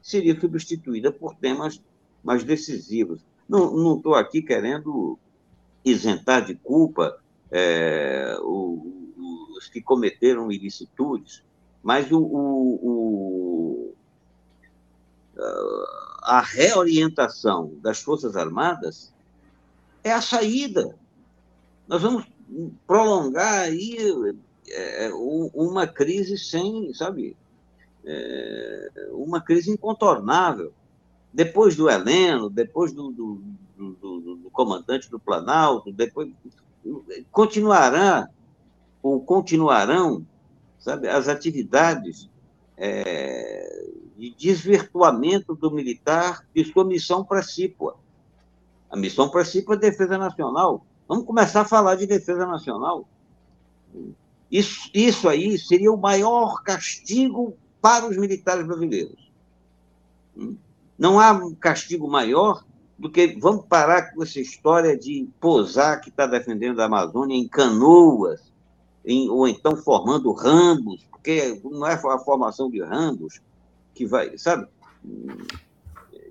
seria 0.00 0.38
substituída 0.38 1.12
por 1.12 1.34
temas 1.36 1.80
mais 2.22 2.42
decisivos. 2.42 3.20
Não 3.48 3.96
estou 3.96 4.14
aqui 4.14 4.40
querendo 4.40 5.18
isentar 5.84 6.44
de 6.44 6.54
culpa 6.54 7.20
é, 7.50 8.36
os 8.42 9.68
que 9.68 9.82
cometeram 9.82 10.50
ilicitudes, 10.50 11.44
mas 11.82 12.10
o, 12.12 12.18
o, 12.18 12.74
o, 12.82 13.94
a 16.22 16.40
reorientação 16.40 17.74
das 17.82 18.00
Forças 18.00 18.36
Armadas 18.36 19.12
é 20.04 20.12
a 20.12 20.22
saída 20.22 20.96
nós 21.92 22.00
vamos 22.00 22.24
prolongar 22.86 23.64
aí 23.64 23.96
é, 24.70 25.10
uma 25.12 25.86
crise 25.86 26.38
sem, 26.38 26.92
sabe, 26.94 27.36
é, 28.04 29.08
uma 29.12 29.42
crise 29.42 29.70
incontornável. 29.70 30.72
Depois 31.32 31.76
do 31.76 31.90
Heleno, 31.90 32.48
depois 32.48 32.92
do, 32.92 33.10
do, 33.10 33.42
do, 33.76 34.36
do 34.36 34.50
comandante 34.50 35.10
do 35.10 35.18
Planalto, 35.18 35.92
depois 35.92 36.30
continuará 37.30 38.28
ou 39.02 39.20
continuarão, 39.20 40.26
sabe, 40.82 41.08
as 41.08 41.28
atividades 41.28 42.28
é, 42.76 43.88
de 44.18 44.34
desvirtuamento 44.34 45.54
do 45.54 45.70
militar 45.70 46.44
de 46.54 46.64
sua 46.64 46.84
missão 46.84 47.24
precípua. 47.24 47.96
A 48.90 48.96
missão 48.96 49.30
precípua 49.30 49.76
é 49.76 49.78
defesa 49.78 50.18
nacional. 50.18 50.84
Vamos 51.08 51.24
começar 51.24 51.62
a 51.62 51.64
falar 51.64 51.94
de 51.94 52.06
defesa 52.06 52.44
nacional. 52.44 53.08
Isso, 54.50 54.90
isso 54.92 55.28
aí 55.28 55.58
seria 55.58 55.90
o 55.90 55.96
maior 55.96 56.62
castigo 56.62 57.56
para 57.80 58.06
os 58.06 58.16
militares 58.16 58.66
brasileiros. 58.66 59.30
Não 60.98 61.18
há 61.18 61.32
um 61.32 61.54
castigo 61.54 62.08
maior 62.08 62.64
do 62.98 63.10
que 63.10 63.38
vamos 63.40 63.64
parar 63.66 64.12
com 64.12 64.22
essa 64.22 64.40
história 64.40 64.96
de 64.96 65.28
posar 65.40 66.00
que 66.00 66.10
está 66.10 66.26
defendendo 66.26 66.80
a 66.80 66.84
Amazônia 66.84 67.36
em 67.36 67.48
canoas, 67.48 68.51
em, 69.04 69.28
ou 69.28 69.48
então 69.48 69.76
formando 69.76 70.32
rambos, 70.32 71.06
porque 71.10 71.60
não 71.64 71.86
é 71.86 71.94
a 71.94 72.18
formação 72.18 72.70
de 72.70 72.82
rambos 72.82 73.40
que 73.94 74.06
vai, 74.06 74.36
sabe, 74.38 74.66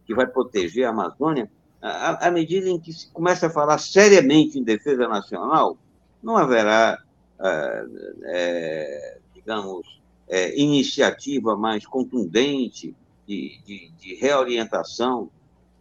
que 0.05 0.13
vai 0.13 0.27
proteger 0.27 0.85
a 0.85 0.89
Amazônia, 0.89 1.49
à, 1.81 2.29
medida 2.29 2.69
em 2.69 2.79
que 2.79 2.93
se 2.93 3.09
começa 3.11 3.47
a 3.47 3.49
falar 3.49 3.77
seriamente 3.79 4.59
em 4.59 4.63
defesa 4.63 5.07
nacional, 5.07 5.77
não 6.21 6.37
haverá, 6.37 7.01
é, 7.39 7.85
é, 8.23 9.17
digamos, 9.33 9.99
é, 10.27 10.57
iniciativa 10.59 11.55
mais 11.57 11.85
contundente 11.85 12.95
de, 13.27 13.59
de, 13.65 13.91
de, 13.99 14.15
reorientação 14.15 15.29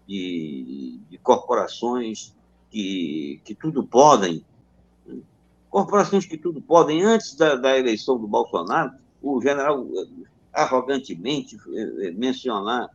de, 0.06 0.98
de 1.08 1.18
corporações 1.18 2.34
que, 2.70 3.40
que 3.44 3.54
tudo 3.54 3.84
podem, 3.84 4.44
corporações 5.70 6.26
que 6.26 6.36
tudo 6.36 6.60
podem. 6.60 7.02
Antes 7.02 7.34
da, 7.34 7.54
da 7.54 7.78
eleição 7.78 8.18
do 8.18 8.26
Bolsonaro, 8.26 8.92
o 9.22 9.40
general 9.40 9.86
arrogantemente 10.52 11.56
mencionar 12.16 12.90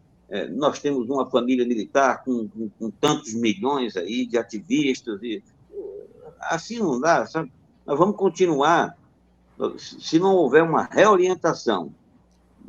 nós 0.53 0.79
temos 0.79 1.07
uma 1.07 1.29
família 1.29 1.65
militar 1.65 2.23
com, 2.23 2.47
com, 2.49 2.69
com, 2.79 2.89
tantos 2.89 3.33
milhões 3.35 3.95
aí 3.95 4.25
de 4.25 4.37
ativistas 4.37 5.21
e 5.21 5.41
assim 6.41 6.79
não 6.79 6.99
dá, 6.99 7.25
sabe? 7.27 7.51
Nós 7.85 7.97
vamos 7.97 8.17
continuar 8.17 8.97
se 9.77 10.19
não 10.19 10.35
houver 10.35 10.63
uma 10.63 10.83
reorientação 10.83 11.93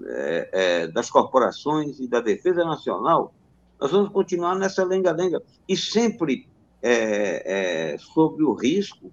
é, 0.05 0.49
é, 0.53 0.87
das 0.89 1.11
corporações 1.11 1.99
e 1.99 2.07
da 2.07 2.21
defesa 2.21 2.65
nacional, 2.65 3.35
nós 3.81 3.91
vamos 3.91 4.13
continuar 4.13 4.55
nessa 4.55 4.85
lenga-lenga 4.85 5.43
e 5.69 5.77
sempre 5.77 6.49
é, 6.83 7.93
é 7.95 7.99
sobre 7.99 8.45
o 8.45 8.53
risco, 8.53 9.11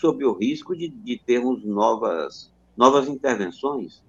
sobre 0.00 0.24
o 0.24 0.32
risco 0.32 0.74
de, 0.76 0.88
de 0.88 1.18
termos 1.18 1.64
novas, 1.64 2.50
novas 2.76 3.08
intervenções, 3.08 4.02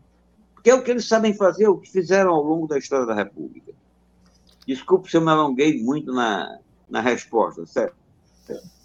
porque 0.54 0.70
é 0.70 0.76
o 0.76 0.84
que 0.84 0.92
eles 0.92 1.08
sabem 1.08 1.34
fazer, 1.34 1.68
o 1.68 1.78
que 1.78 1.90
fizeram 1.90 2.32
ao 2.32 2.44
longo 2.44 2.68
da 2.68 2.78
história 2.78 3.06
da 3.06 3.16
República. 3.16 3.74
Desculpe 4.66 5.10
se 5.10 5.18
eu 5.18 5.22
me 5.22 5.30
alonguei 5.30 5.82
muito 5.82 6.14
na, 6.14 6.60
na 6.88 7.02
resposta, 7.02 7.66
certo? 7.66 7.96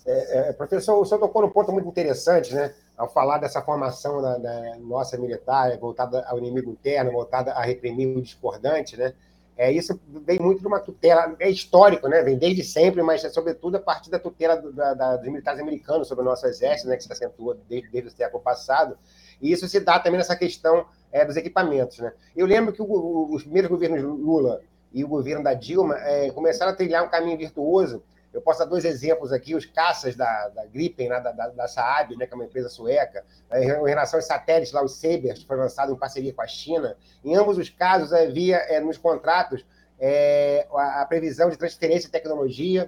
É, 0.07 0.49
é, 0.49 0.53
professor, 0.53 1.01
o 1.01 1.05
senhor 1.05 1.21
tocou 1.21 1.43
num 1.43 1.51
ponto 1.51 1.73
muito 1.73 1.89
interessante, 1.89 2.55
né? 2.55 2.73
Ao 2.97 3.13
falar 3.13 3.39
dessa 3.39 3.61
formação 3.61 4.23
da, 4.23 4.39
da 4.39 4.77
nossa 4.79 5.19
militar, 5.19 5.77
voltada 5.79 6.25
ao 6.27 6.39
inimigo 6.39 6.71
interno, 6.71 7.13
voltada 7.13 7.53
a 7.53 7.63
reprimir 7.63 8.17
o 8.17 8.23
discordante, 8.23 8.97
né? 8.97 9.13
É, 9.57 9.73
isso 9.73 9.99
vem 10.07 10.39
muito 10.39 10.61
de 10.61 10.67
uma 10.67 10.79
tutela, 10.79 11.35
é 11.41 11.49
histórico, 11.49 12.09
né? 12.09 12.23
Vem 12.23 12.37
desde 12.37 12.63
sempre, 12.63 13.03
mas 13.03 13.25
é 13.25 13.31
sobretudo 13.31 13.77
a 13.77 13.81
partir 13.81 14.11
da 14.11 14.19
tutela 14.19 14.55
do, 14.57 14.71
da, 14.71 14.93
da, 14.93 15.17
dos 15.17 15.27
militares 15.27 15.61
americanos 15.61 16.09
sobre 16.09 16.23
o 16.23 16.27
nosso 16.27 16.47
exército, 16.47 16.89
né? 16.89 16.97
Que 16.97 17.05
se 17.05 17.13
acentua 17.13 17.57
desde, 17.67 17.89
desde 17.89 18.09
o 18.09 18.13
século 18.13 18.43
passado. 18.43 18.99
E 19.41 19.51
isso 19.51 19.67
se 19.67 19.81
dá 19.81 19.99
também 19.99 20.19
nessa 20.19 20.37
questão 20.37 20.85
é, 21.11 21.25
dos 21.25 21.37
equipamentos, 21.37 21.99
né? 21.99 22.13
Eu 22.37 22.47
lembro 22.47 22.73
que 22.73 22.83
o, 22.83 22.85
o, 22.85 23.35
os 23.35 23.45
primeiros 23.45 23.71
governos 23.71 24.03
Lula 24.03 24.61
e 24.93 25.03
o 25.03 25.09
governo 25.09 25.43
da 25.43 25.55
Dilma 25.55 25.97
é, 26.01 26.31
começaram 26.31 26.73
a 26.73 26.77
trilhar 26.77 27.03
um 27.03 27.09
caminho 27.09 27.39
virtuoso 27.39 28.03
eu 28.37 28.43
posso 28.43 28.59
dar 28.59 28.67
dois 28.67 28.85
exemplos 28.85 29.33
aqui: 29.33 29.55
os 29.55 29.65
caças 29.65 30.15
da, 30.15 30.49
da 30.51 30.67
Gripen, 30.67 31.09
né, 31.09 31.19
da, 31.21 31.33
da, 31.33 31.49
da 31.49 31.67
Saab, 31.67 32.15
né, 32.17 32.27
que 32.27 32.35
é 32.35 32.37
uma 32.37 32.45
empresa 32.45 32.69
sueca, 32.69 33.25
né, 33.51 33.65
em 33.65 33.89
relação 33.89 34.19
aos 34.19 34.27
satélites 34.27 34.73
lá, 34.73 34.83
o 34.83 34.89
Sabers, 34.89 35.41
que 35.41 35.47
foi 35.47 35.57
lançado 35.57 35.91
em 35.91 35.97
parceria 35.97 36.35
com 36.35 36.43
a 36.43 36.47
China. 36.47 36.97
Em 37.25 37.35
ambos 37.35 37.57
os 37.57 37.71
casos, 37.71 38.13
havia 38.13 38.57
é, 38.57 38.79
nos 38.79 38.99
contratos 38.99 39.65
é, 39.99 40.67
a, 40.71 41.01
a, 41.01 41.07
previsão 41.07 41.49
de 41.49 41.57
transferência 41.57 42.09
de 42.09 42.13
tecnologia, 42.13 42.87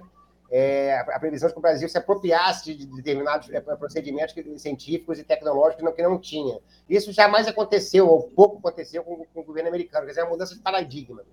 é, 0.51 0.99
a 0.99 1.19
previsão 1.19 1.47
de 1.47 1.53
que 1.53 1.59
o 1.59 1.61
Brasil 1.61 1.89
se 1.89 1.97
apropriasse 1.97 2.75
de 2.75 2.85
determinados 2.85 3.49
procedimentos 3.79 4.35
científicos 4.61 5.17
e 5.17 5.23
tecnológicos 5.23 5.77
que 5.77 5.83
não, 5.83 5.93
que 5.93 6.03
não 6.03 6.19
tinha. 6.19 6.59
Isso 6.87 7.11
jamais 7.11 7.47
aconteceu, 7.47 8.07
ou 8.07 8.29
pouco 8.29 8.59
aconteceu 8.59 9.03
com, 9.03 9.25
com 9.33 9.39
o 9.41 9.43
governo 9.43 9.69
americano, 9.69 10.05
quer 10.05 10.11
dizer, 10.11 10.21
é 10.21 10.23
uma 10.25 10.31
mudança 10.31 10.53
de 10.53 10.61
paradigma. 10.61 11.23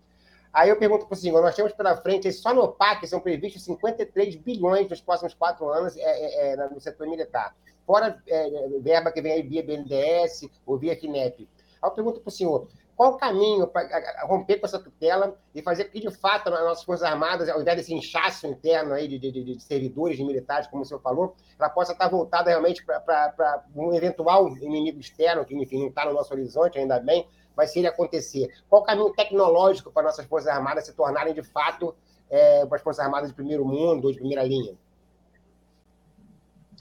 Aí 0.57 0.71
eu 0.71 0.77
pergunto 0.79 1.05
para 1.05 1.13
o 1.13 1.17
senhor, 1.19 1.43
nós 1.43 1.55
temos 1.55 1.75
pela 1.75 1.95
frente, 1.99 2.33
só 2.33 2.55
no 2.55 2.67
PAC 2.69 3.07
são 3.07 3.21
previstos 3.21 3.63
53 3.63 4.37
bilhões 4.37 4.89
nos 4.89 5.03
próximos 5.03 5.35
quatro 5.35 5.69
anos 5.69 5.95
é, 5.99 6.01
é, 6.01 6.53
é, 6.53 6.69
no 6.71 6.81
setor 6.81 7.07
militar. 7.07 7.55
Fora 7.87 8.23
é, 8.27 8.67
verba 8.81 9.13
que 9.13 9.21
vem 9.21 9.33
aí 9.33 9.43
via 9.43 9.63
BNDES 9.63 10.49
ou 10.65 10.79
via 10.79 10.99
FINEP. 10.99 11.47
Aí 11.83 11.91
eu 11.91 11.91
pergunto 11.91 12.21
para 12.21 12.31
o 12.31 12.33
senhor, 12.33 12.69
qual 12.97 13.13
o 13.13 13.17
caminho 13.19 13.67
para 13.67 13.87
romper 14.23 14.59
com 14.59 14.65
essa 14.65 14.79
tutela 14.79 15.39
e 15.55 15.61
fazer 15.61 15.91
que, 15.91 16.01
de 16.01 16.11
fato, 16.11 16.49
as 16.49 16.65
nossas 16.65 16.85
Forças 16.85 17.07
Armadas, 17.07 17.51
ao 17.51 17.61
invés 17.61 17.77
desse 17.77 17.93
inchaço 17.93 18.47
interno 18.47 18.95
aí 18.95 19.07
de, 19.07 19.19
de, 19.19 19.31
de 19.31 19.63
servidores, 19.63 20.17
de 20.17 20.25
militares, 20.25 20.67
como 20.69 20.81
o 20.81 20.87
senhor 20.87 21.01
falou, 21.01 21.37
ela 21.59 21.69
possa 21.69 21.93
estar 21.93 22.09
voltada 22.09 22.49
realmente 22.49 22.83
para 22.83 23.63
um 23.75 23.93
eventual 23.93 24.49
inimigo 24.57 24.99
externo, 24.99 25.45
que, 25.45 25.55
enfim, 25.55 25.81
não 25.81 25.89
está 25.89 26.07
no 26.07 26.15
nosso 26.15 26.33
horizonte, 26.33 26.79
ainda 26.79 26.99
bem, 26.99 27.29
mas 27.57 27.71
se 27.73 27.79
ele 27.79 27.89
acontecer, 27.89 28.53
qual 28.69 28.83
o 28.83 28.85
caminho 28.85 29.11
tecnológico 29.11 29.91
para 29.91 30.03
nossas 30.03 30.27
Forças 30.27 30.51
Armadas 30.51 30.85
se 30.85 30.93
tornarem, 30.93 31.33
de 31.33 31.43
fato, 31.43 31.95
é, 32.29 32.63
as 32.71 32.83
Forças 32.83 33.05
Armadas 33.05 33.31
de 33.31 33.35
primeiro 33.35 33.65
mundo 33.65 34.05
ou 34.05 34.13
de 34.13 34.19
primeira 34.19 34.45
linha? 34.45 34.75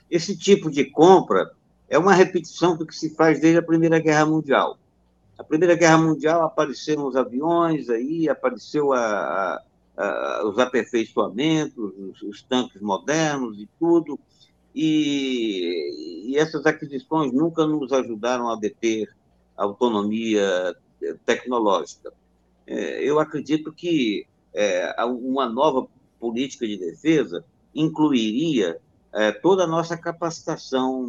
Esse 0.10 0.38
tipo 0.38 0.70
de 0.70 0.86
compra 0.86 1.52
é 1.88 1.98
uma 1.98 2.14
repetição 2.14 2.76
do 2.76 2.86
que 2.86 2.96
se 2.96 3.16
faz 3.16 3.40
desde 3.40 3.60
a 3.60 3.64
Primeira 3.64 4.00
Guerra 4.00 4.26
Mundial. 4.26 4.78
A 5.38 5.44
Primeira 5.44 5.76
Guerra 5.76 5.98
Mundial 5.98 6.44
apareceram 6.44 7.08
os 7.08 7.16
aviões, 7.16 7.90
aí 7.90 8.30
apareceu 8.30 8.94
a, 8.94 9.00
a, 9.00 9.62
a, 9.98 10.48
os 10.48 10.58
aperfeiçoamentos, 10.60 11.78
os, 11.78 12.22
os, 12.22 12.42
tanques 12.44 12.82
modernos 12.82 13.60
e 13.60 13.68
tudo, 13.80 14.20
e, 14.74 16.32
e 16.32 16.38
essas 16.38 16.66
aquisições 16.66 17.34
nunca 17.34 17.66
nos 17.66 17.92
ajudaram 17.92 18.50
a 18.50 18.56
deter 18.56 19.10
autonomia 19.56 20.76
eh, 21.02 21.16
tecnológica. 21.26 22.14
É, 22.68 23.04
eu 23.04 23.20
acredito 23.20 23.72
que 23.72 24.28
é, 24.54 24.96
uma 25.04 25.48
nova 25.48 25.88
política 26.20 26.66
de 26.68 26.78
defesa 26.78 27.46
incluiria 27.74 28.80
é, 29.14 29.32
toda 29.32 29.64
a 29.64 29.68
nossa 29.68 29.98
capacitação 29.98 31.06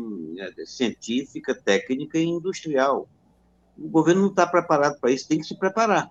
científica, 0.64 1.54
técnica 1.54 2.18
e 2.18 2.24
industrial. 2.24 3.08
O 3.78 3.88
governo 3.88 4.22
não 4.22 4.28
está 4.28 4.46
preparado 4.46 4.98
para 5.00 5.10
isso, 5.10 5.28
tem 5.28 5.38
que 5.38 5.46
se 5.46 5.56
preparar. 5.56 6.10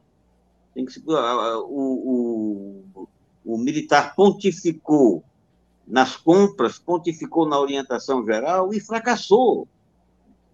Tem 0.74 0.86
que 0.86 0.92
se, 0.92 1.04
o, 1.06 2.84
o, 2.96 3.08
o 3.46 3.58
militar 3.58 4.14
pontificou 4.16 5.24
nas 5.88 6.18
compras, 6.18 6.80
pontificou 6.80 7.48
na 7.48 7.60
orientação 7.60 8.26
geral 8.26 8.74
e 8.74 8.80
fracassou 8.80 9.68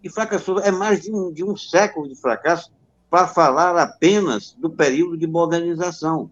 e 0.04 0.10
fracassou. 0.10 0.60
É 0.60 0.72
mais 0.72 1.02
de 1.02 1.12
um, 1.12 1.32
de 1.32 1.44
um 1.44 1.56
século 1.56 2.08
de 2.08 2.16
fracasso 2.16 2.72
para 3.10 3.28
falar 3.28 3.76
apenas 3.78 4.54
do 4.54 4.70
período 4.70 5.18
de 5.18 5.28
modernização, 5.28 6.32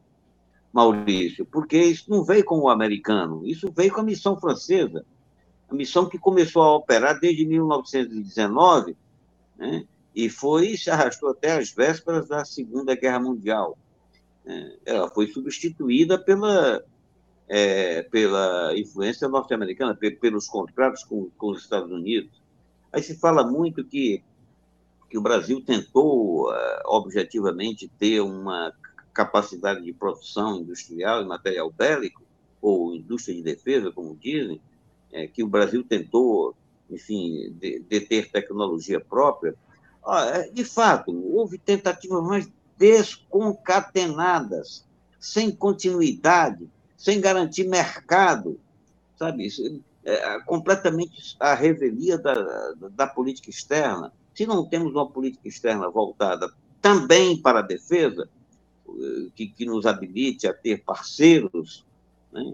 Maurício, 0.72 1.46
porque 1.46 1.78
isso 1.78 2.06
não 2.10 2.24
veio 2.24 2.46
com 2.46 2.60
o 2.60 2.70
americano, 2.70 3.46
isso 3.46 3.72
veio 3.76 3.92
com 3.92 4.02
a 4.02 4.04
missão 4.04 4.40
francesa, 4.40 5.06
a 5.68 5.74
missão 5.76 6.08
que 6.08 6.18
começou 6.18 6.62
a 6.62 6.76
operar 6.76 7.20
desde 7.20 7.46
1919, 7.46 8.96
né, 9.58 9.84
e 10.16 10.30
foi 10.30 10.78
se 10.78 10.90
arrastou 10.90 11.30
até 11.32 11.54
as 11.54 11.72
vésperas 11.72 12.28
da 12.28 12.46
Segunda 12.46 12.96
Guerra 12.96 13.20
Mundial. 13.20 13.78
É, 14.46 14.78
ela 14.86 15.10
foi 15.10 15.28
substituída 15.28 16.18
pela, 16.18 16.84
é, 17.48 18.04
pela 18.04 18.78
influência 18.78 19.28
norte-americana, 19.28 19.96
pelos 19.96 20.48
contratos 20.48 21.04
com, 21.04 21.30
com 21.38 21.52
os 21.52 21.62
Estados 21.62 21.92
Unidos. 21.92 22.39
Aí 22.92 23.04
se 23.04 23.16
fala 23.18 23.44
muito 23.44 23.84
que, 23.84 24.24
que 25.10 25.18
o 25.18 25.22
Brasil 25.22 25.64
tentou, 25.64 26.50
uh, 26.50 26.54
objetivamente, 26.86 27.92
ter 28.00 28.22
uma 28.22 28.74
capacidade 29.14 29.84
de 29.84 29.94
produção 29.94 30.62
industrial 30.62 31.22
e 31.22 31.26
material 31.26 31.72
bélico, 31.72 32.24
ou 32.62 32.96
indústria 32.96 33.36
de 33.36 33.42
defesa, 33.42 33.92
como 33.92 34.16
dizem, 34.16 34.62
é, 35.12 35.28
que 35.28 35.44
o 35.44 35.48
Brasil 35.48 35.84
tentou, 35.84 36.56
enfim, 36.90 37.54
de, 37.60 37.80
de 37.80 38.02
tecnologia 38.24 39.00
própria. 39.00 39.56
Ah, 40.06 40.48
de 40.52 40.64
fato, 40.64 41.12
houve 41.34 41.58
tentativas 41.58 42.24
mais 42.24 42.50
desconcatenadas, 42.78 44.86
sem 45.20 45.52
continuidade, 45.52 46.70
sem 46.98 47.20
garantir 47.20 47.68
mercado, 47.68 48.58
sabe? 49.18 49.50
É, 50.10 50.40
completamente 50.42 51.36
a 51.40 51.54
revelia 51.54 52.18
da, 52.18 52.74
da 52.92 53.08
política 53.08 53.50
externa. 53.50 54.12
Se 54.34 54.46
não 54.46 54.66
temos 54.66 54.94
uma 54.94 55.10
política 55.10 55.48
externa 55.48 55.90
voltada 55.90 56.52
também 56.82 57.42
para 57.42 57.60
a 57.60 57.64
defesa, 57.64 58.30
eh, 58.88 59.30
que, 59.36 59.48
que 59.48 59.66
nos 59.66 59.86
habilite 59.86 60.48
a 60.48 60.54
ter 60.54 60.84
parceiros, 60.84 61.86
né? 62.32 62.54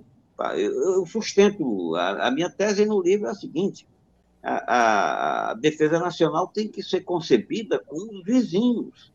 eu, 0.57 1.05
sustento, 1.05 1.95
a, 1.95 2.27
a, 2.27 2.31
minha 2.31 2.49
tese 2.49 2.85
no 2.85 3.01
livro 3.01 3.27
é 3.27 3.31
a 3.31 3.35
seguinte, 3.35 3.87
a, 4.43 5.51
a, 5.51 5.53
defesa 5.53 5.99
nacional 5.99 6.47
tem 6.47 6.67
que 6.67 6.83
ser 6.83 7.01
concebida 7.01 7.79
com 7.79 7.95
os 7.95 8.23
vizinhos. 8.23 9.13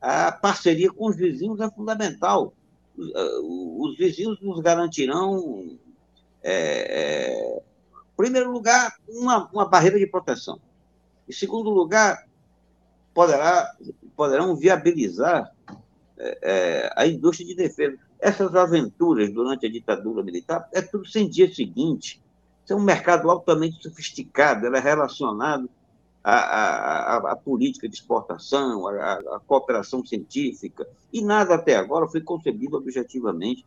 A 0.00 0.32
parceria 0.32 0.90
com 0.90 1.06
os 1.06 1.16
vizinhos 1.16 1.60
é 1.60 1.70
fundamental. 1.70 2.54
Eh, 2.98 3.40
os 3.42 3.96
vizinhos 3.96 4.40
nos 4.40 4.60
garantirão 4.60 5.78
é, 6.50 7.58
é, 7.58 7.62
primeiro 8.16 8.50
lugar, 8.50 8.94
uma, 9.06 9.48
uma 9.52 9.68
barreira 9.68 9.98
de 9.98 10.06
proteção. 10.06 10.58
Em 11.28 11.32
segundo 11.32 11.68
lugar, 11.70 12.26
poderá, 13.12 13.70
poderão 14.16 14.56
viabilizar 14.56 15.52
é, 16.16 16.38
é, 16.42 16.92
a 16.96 17.06
indústria 17.06 17.46
de 17.46 17.54
defesa. 17.54 17.98
Essas 18.18 18.54
aventuras 18.54 19.32
durante 19.32 19.66
a 19.66 19.70
ditadura 19.70 20.22
militar 20.22 20.68
é 20.72 20.80
tudo 20.80 21.06
sem 21.06 21.28
dia 21.28 21.52
seguinte. 21.52 22.20
Isso 22.64 22.72
é 22.72 22.76
um 22.76 22.82
mercado 22.82 23.30
altamente 23.30 23.82
sofisticado, 23.82 24.66
ele 24.66 24.76
é 24.76 24.80
relacionado 24.80 25.70
à, 26.24 26.34
à, 26.34 27.32
à 27.32 27.36
política 27.36 27.88
de 27.88 27.94
exportação, 27.94 28.88
à, 28.88 29.14
à, 29.14 29.40
cooperação 29.46 30.04
científica, 30.04 30.86
e 31.12 31.22
nada 31.22 31.54
até 31.54 31.76
agora 31.76 32.08
foi 32.08 32.20
concebido 32.20 32.76
objetivamente 32.76 33.64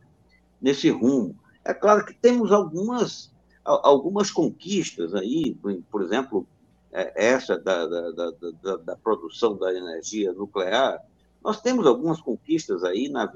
nesse 0.60 0.90
rumo. 0.90 1.34
É 1.64 1.72
claro 1.72 2.04
que 2.04 2.14
temos 2.14 2.50
algumas, 2.50 3.32
algumas 3.64 4.30
conquistas 4.30 5.14
aí, 5.14 5.56
por 5.90 6.02
exemplo, 6.02 6.46
é, 6.92 7.28
essa 7.28 7.58
da, 7.58 7.86
da, 7.86 8.10
da, 8.10 8.76
da, 8.76 8.96
produção 8.96 9.56
da 9.56 9.72
energia 9.72 10.32
nuclear, 10.32 11.00
nós 11.42 11.60
temos 11.60 11.86
algumas 11.86 12.20
conquistas 12.20 12.84
aí 12.84 13.08
na, 13.08 13.30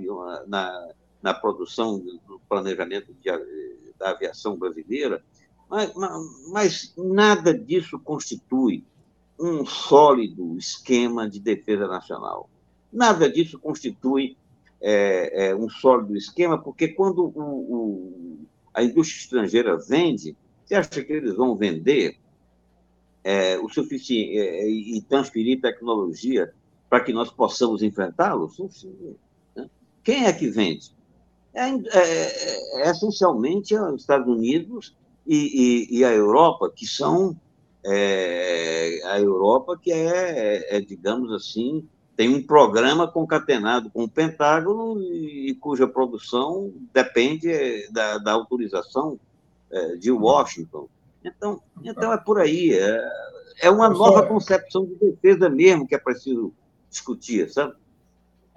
na, 0.47 0.89
na 1.23 1.35
produção 1.35 1.99
do 1.99 2.41
planejamento 2.49 3.15
de, 3.15 3.31
da 3.99 4.11
aviação 4.11 4.57
brasileira, 4.57 5.25
mas, 5.69 5.93
mas 6.49 6.95
nada 6.97 7.57
disso 7.57 7.99
constitui 7.99 8.85
um 9.39 9.67
sólido 9.67 10.57
esquema 10.57 11.29
de 11.29 11.41
defesa 11.41 11.87
nacional. 11.87 12.49
Nada 12.93 13.31
disso 13.31 13.59
constitui 13.59 14.37
é, 14.81 15.49
é, 15.49 15.55
um 15.55 15.69
sólido 15.69 16.17
esquema, 16.17 16.59
porque 16.59 16.89
quando 16.89 17.25
o, 17.25 17.41
o, 17.41 18.39
a 18.75 18.83
indústria 18.83 19.21
estrangeira 19.21 19.77
vende, 19.77 20.37
você 20.65 20.75
acha 20.75 21.03
que 21.03 21.13
eles 21.13 21.35
vão 21.35 21.57
vender 21.57 22.17
é, 23.25 23.59
o 23.59 23.69
suficiente 23.69 24.39
é, 24.39 24.69
e 24.69 25.01
transferir 25.03 25.61
tecnologia 25.61 26.53
para 26.89 27.01
que 27.01 27.13
nós 27.13 27.31
possamos 27.31 27.83
enfrentá-los? 27.83 28.59
Né? 29.55 29.69
Quem 30.05 30.27
é 30.27 30.33
que 30.33 30.49
vende? 30.49 30.95
É, 31.55 31.69
é, 31.71 32.87
é 32.87 32.91
essencialmente 32.91 33.75
os 33.75 34.03
Estados 34.03 34.29
Unidos 34.29 34.95
e, 35.27 35.89
e, 35.91 35.99
e 35.99 36.05
a 36.05 36.13
Europa, 36.13 36.71
que 36.75 36.87
são 36.87 37.37
é, 37.85 39.01
a 39.05 39.21
Europa 39.21 39.79
que 39.81 39.93
é, 39.93 40.77
é, 40.77 40.81
digamos 40.81 41.33
assim, 41.33 41.89
tem 42.17 42.35
um 42.35 42.43
programa 42.43 43.07
concatenado 43.07 43.91
com 43.91 44.05
o 44.05 44.09
Pentágono 44.09 45.01
e, 45.03 45.55
cuja 45.61 45.87
produção 45.87 46.73
depende 46.93 47.51
é, 47.51 47.91
da, 47.91 48.19
da 48.19 48.33
autorização 48.33 49.21
é, 49.71 49.97
de 49.97 50.11
Washington. 50.11 50.89
Então, 51.23 51.61
então 51.85 52.13
é 52.13 52.17
por 52.17 52.41
aí. 52.41 52.73
É, 52.73 53.09
é 53.61 53.71
uma 53.71 53.89
nova 53.91 54.27
concepção 54.27 54.87
de 54.87 54.95
defesa 54.95 55.49
mesmo 55.49 55.87
que 55.87 55.95
é 55.95 55.99
preciso 55.99 56.53
discutir, 56.89 57.51
sabe? 57.51 57.75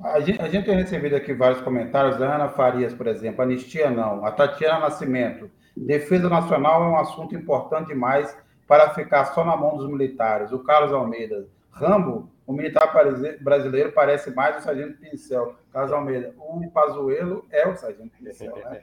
A 0.02 0.22
gente, 0.22 0.42
a 0.42 0.48
gente 0.48 0.66
tem 0.66 0.78
recebido 0.78 1.16
aqui 1.16 1.34
vários 1.34 1.62
comentários 1.62 2.18
da 2.18 2.36
Ana 2.36 2.48
Farias, 2.48 2.94
por 2.94 3.08
exemplo, 3.08 3.42
anistia 3.42 3.90
não, 3.90 4.26
a 4.26 4.32
Tatiana 4.32 4.80
Nascimento, 4.80 5.52
defesa 5.76 6.30
nacional 6.30 6.84
é 6.84 6.88
um 6.88 6.98
assunto 6.98 7.36
importante 7.36 7.90
demais 7.90 8.34
para 8.66 8.94
ficar 8.94 9.26
só 9.34 9.44
na 9.44 9.58
mão 9.58 9.76
dos 9.76 9.90
militares. 9.90 10.54
O 10.54 10.60
Carlos 10.60 10.94
Almeida, 10.94 11.48
Rambo, 11.72 12.30
o 12.50 12.52
militar 12.52 12.92
brasileiro 13.42 13.92
parece 13.92 14.32
mais 14.32 14.58
o 14.58 14.62
sargento 14.62 14.98
Pincel. 14.98 15.54
Carlos 15.72 15.92
Almeida, 15.92 16.34
o 16.36 16.68
Pazuello 16.72 17.46
é 17.52 17.68
o 17.68 17.76
sargento 17.76 18.10
Pincel, 18.18 18.56
né? 18.56 18.82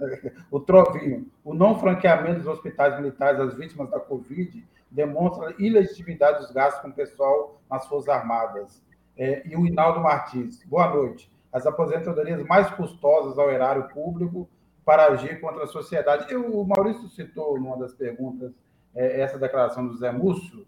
o 0.50 0.58
Trovinho, 0.58 1.30
o 1.44 1.54
não 1.54 1.78
franqueamento 1.78 2.38
dos 2.38 2.48
hospitais 2.48 2.98
militares 2.98 3.38
às 3.38 3.54
vítimas 3.54 3.88
da 3.90 4.00
Covid 4.00 4.66
demonstra 4.90 5.54
ilegitimidade 5.60 6.40
dos 6.40 6.50
gastos 6.50 6.82
com 6.82 6.88
o 6.88 6.92
pessoal 6.92 7.62
nas 7.70 7.86
Forças 7.86 8.08
Armadas 8.08 8.82
é, 9.16 9.46
e 9.46 9.54
o 9.54 9.64
Hinaldo 9.64 10.00
Martins. 10.00 10.64
Boa 10.64 10.92
noite. 10.92 11.30
As 11.52 11.66
aposentadorias 11.66 12.42
mais 12.42 12.68
custosas 12.70 13.38
ao 13.38 13.52
erário 13.52 13.86
público 13.90 14.50
para 14.84 15.06
agir 15.12 15.40
contra 15.40 15.62
a 15.62 15.68
sociedade. 15.68 16.26
Eu, 16.28 16.60
o 16.60 16.66
Maurício 16.66 17.08
citou 17.10 17.56
numa 17.56 17.78
das 17.78 17.94
perguntas 17.94 18.52
é, 18.96 19.20
essa 19.20 19.38
declaração 19.38 19.86
do 19.86 19.96
Zé 19.96 20.10
Múcio, 20.10 20.66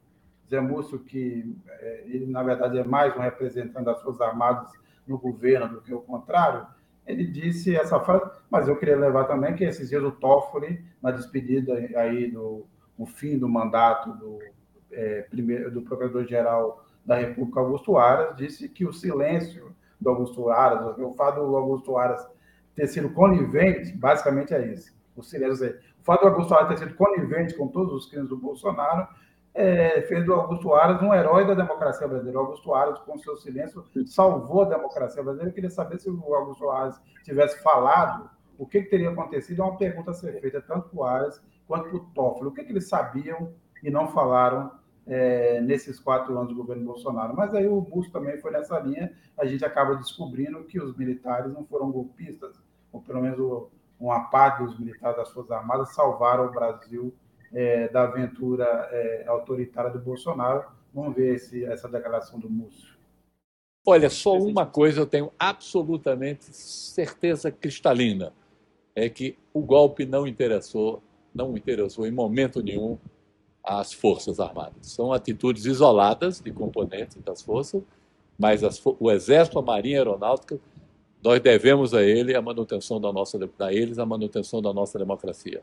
Zé 0.52 0.60
Múcio 0.60 0.98
que 0.98 1.56
é, 1.66 2.04
ele, 2.04 2.26
na 2.26 2.42
verdade, 2.42 2.78
é 2.78 2.84
mais 2.84 3.16
um 3.16 3.20
representante 3.20 3.86
das 3.86 4.02
Forças 4.02 4.20
Armadas 4.20 4.70
no 5.06 5.16
governo 5.18 5.66
do 5.68 5.80
que 5.80 5.94
o 5.94 6.00
contrário, 6.00 6.66
ele 7.06 7.24
disse 7.24 7.74
essa 7.74 7.98
frase, 7.98 8.30
mas 8.50 8.68
eu 8.68 8.76
queria 8.76 8.96
levar 8.96 9.24
também 9.24 9.54
que 9.54 9.64
esses 9.64 9.88
dias 9.88 10.02
o 10.02 10.12
Toffoli, 10.12 10.84
na 11.02 11.10
despedida 11.10 11.72
aí 11.96 12.30
do 12.30 12.66
o 12.98 13.06
fim 13.06 13.38
do 13.38 13.48
mandato 13.48 14.12
do, 14.12 14.38
é, 14.92 15.22
primeiro, 15.22 15.70
do 15.70 15.82
Procurador-Geral 15.82 16.84
da 17.04 17.16
República, 17.16 17.58
Augusto 17.58 17.96
Aras, 17.96 18.36
disse 18.36 18.68
que 18.68 18.84
o 18.84 18.92
silêncio 18.92 19.74
do 19.98 20.10
Augusto 20.10 20.50
Aras, 20.50 20.98
o 20.98 21.12
fato 21.12 21.36
do 21.36 21.56
Augusto 21.56 21.96
Aras 21.96 22.24
ter 22.76 22.86
sido 22.86 23.10
conivente, 23.10 23.96
basicamente 23.96 24.52
é 24.52 24.66
isso. 24.66 24.94
O 25.16 25.22
silêncio, 25.22 25.66
o 26.00 26.04
fato 26.04 26.20
do 26.20 26.28
Augusto 26.28 26.54
Aras 26.54 26.68
ter 26.68 26.86
sido 26.86 26.94
conivente 26.94 27.54
com 27.54 27.66
todos 27.66 27.92
os 27.94 28.06
crimes 28.06 28.28
do 28.28 28.36
Bolsonaro 28.36 29.08
é, 29.54 30.02
fez 30.02 30.24
do 30.24 30.32
Augusto 30.34 30.74
Aras 30.74 31.02
um 31.02 31.12
herói 31.12 31.46
da 31.46 31.54
democracia 31.54 32.08
brasileira. 32.08 32.38
O 32.38 32.42
Augusto 32.42 32.74
Aras, 32.74 32.98
com 33.00 33.18
seu 33.18 33.36
silêncio, 33.36 33.84
salvou 34.06 34.62
a 34.62 34.68
democracia 34.68 35.22
brasileira. 35.22 35.50
Eu 35.50 35.54
queria 35.54 35.70
saber 35.70 35.98
se 35.98 36.08
o 36.10 36.34
Augusto 36.34 36.70
Aras 36.70 37.00
tivesse 37.22 37.62
falado, 37.62 38.30
o 38.58 38.66
que, 38.66 38.82
que 38.82 38.90
teria 38.90 39.10
acontecido? 39.10 39.62
É 39.62 39.64
uma 39.64 39.76
pergunta 39.76 40.10
a 40.10 40.14
ser 40.14 40.40
feita 40.40 40.60
tanto 40.60 40.88
para 40.88 40.98
o 40.98 41.04
Aras 41.04 41.42
quanto 41.66 41.88
para 41.88 41.96
o 41.96 42.00
Toffoli. 42.14 42.48
O 42.48 42.52
que, 42.52 42.64
que 42.64 42.72
eles 42.72 42.88
sabiam 42.88 43.52
e 43.82 43.90
não 43.90 44.08
falaram 44.08 44.70
é, 45.06 45.60
nesses 45.60 45.98
quatro 45.98 46.36
anos 46.36 46.50
do 46.50 46.54
governo 46.54 46.84
Bolsonaro. 46.84 47.34
Mas 47.36 47.54
aí 47.54 47.66
o 47.66 47.80
Bush 47.80 48.08
também 48.10 48.38
foi 48.40 48.52
nessa 48.52 48.78
linha, 48.78 49.12
a 49.36 49.44
gente 49.44 49.64
acaba 49.64 49.96
descobrindo 49.96 50.64
que 50.64 50.80
os 50.80 50.96
militares 50.96 51.52
não 51.52 51.64
foram 51.64 51.90
golpistas, 51.90 52.60
ou 52.92 53.00
pelo 53.00 53.20
menos 53.20 53.68
uma 53.98 54.24
parte 54.24 54.62
dos 54.62 54.78
militares 54.78 55.16
das 55.16 55.30
Forças 55.30 55.52
Armadas 55.52 55.94
salvaram 55.94 56.46
o 56.46 56.50
Brasil 56.50 57.14
é, 57.52 57.88
da 57.88 58.02
aventura 58.04 58.64
é, 58.90 59.24
autoritária 59.26 59.90
do 59.90 59.98
Bolsonaro. 59.98 60.64
Vamos 60.92 61.14
ver 61.14 61.34
esse, 61.34 61.64
essa 61.64 61.88
declaração 61.88 62.38
do 62.38 62.48
Múcio. 62.48 62.92
Olha, 63.84 64.08
só 64.08 64.36
uma 64.36 64.64
coisa 64.64 65.00
eu 65.00 65.06
tenho 65.06 65.32
absolutamente 65.38 66.44
certeza 66.54 67.50
cristalina: 67.50 68.32
é 68.94 69.08
que 69.08 69.36
o 69.52 69.60
golpe 69.60 70.06
não 70.06 70.26
interessou, 70.26 71.02
não 71.34 71.56
interessou 71.56 72.06
em 72.06 72.10
momento 72.10 72.62
nenhum 72.62 72.96
às 73.64 73.92
Forças 73.92 74.38
Armadas. 74.38 74.86
São 74.86 75.12
atitudes 75.12 75.66
isoladas 75.66 76.40
de 76.40 76.52
componentes 76.52 77.16
das 77.22 77.42
forças, 77.42 77.82
mas 78.38 78.62
as, 78.62 78.80
o 78.84 79.10
Exército, 79.10 79.58
a 79.58 79.62
Marinha 79.62 79.98
a 79.98 80.00
Aeronáutica, 80.00 80.60
nós 81.22 81.40
devemos 81.40 81.94
a 81.94 82.02
ele 82.02 82.34
a 82.34 82.42
manutenção 82.42 83.00
da 83.00 83.12
nossa, 83.12 83.38
a 83.60 83.72
eles 83.72 83.98
a 83.98 84.06
manutenção 84.06 84.60
da 84.60 84.72
nossa 84.72 84.98
democracia. 84.98 85.62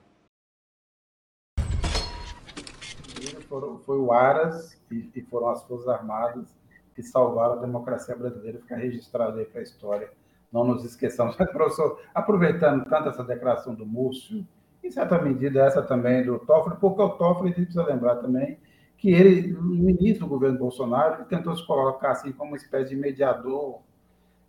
Foi 3.85 3.97
o 3.97 4.11
Aras 4.11 4.79
e, 4.91 5.09
e 5.15 5.21
foram 5.21 5.49
as 5.49 5.63
Forças 5.63 5.87
Armadas 5.87 6.47
que 6.95 7.03
salvaram 7.03 7.53
a 7.53 7.61
democracia 7.61 8.15
brasileira, 8.15 8.59
fica 8.59 8.75
registrado 8.75 9.39
aí 9.39 9.45
para 9.45 9.61
a 9.61 9.63
história. 9.63 10.11
Não 10.51 10.65
nos 10.65 10.83
esqueçamos. 10.83 11.35
Mas, 11.39 11.49
professor, 11.51 12.01
aproveitando 12.13 12.83
tanto 12.85 13.09
essa 13.09 13.23
declaração 13.23 13.73
do 13.73 13.85
Múcio, 13.85 14.45
em 14.83 14.91
certa 14.91 15.17
medida 15.21 15.63
essa 15.63 15.81
também 15.81 16.25
do 16.25 16.39
Toffoli, 16.39 16.75
porque 16.79 17.01
o 17.01 17.09
Toffoli, 17.11 17.51
a 17.51 17.53
gente 17.53 17.65
precisa 17.65 17.85
lembrar 17.85 18.17
também 18.17 18.57
que 18.97 19.11
ele, 19.11 19.53
no 19.53 19.89
início 19.89 20.19
do 20.19 20.27
governo 20.27 20.59
Bolsonaro, 20.59 21.23
tentou 21.25 21.55
se 21.55 21.65
colocar 21.65 22.11
assim 22.11 22.33
como 22.33 22.51
uma 22.51 22.57
espécie 22.57 22.89
de 22.89 22.95
mediador 22.97 23.79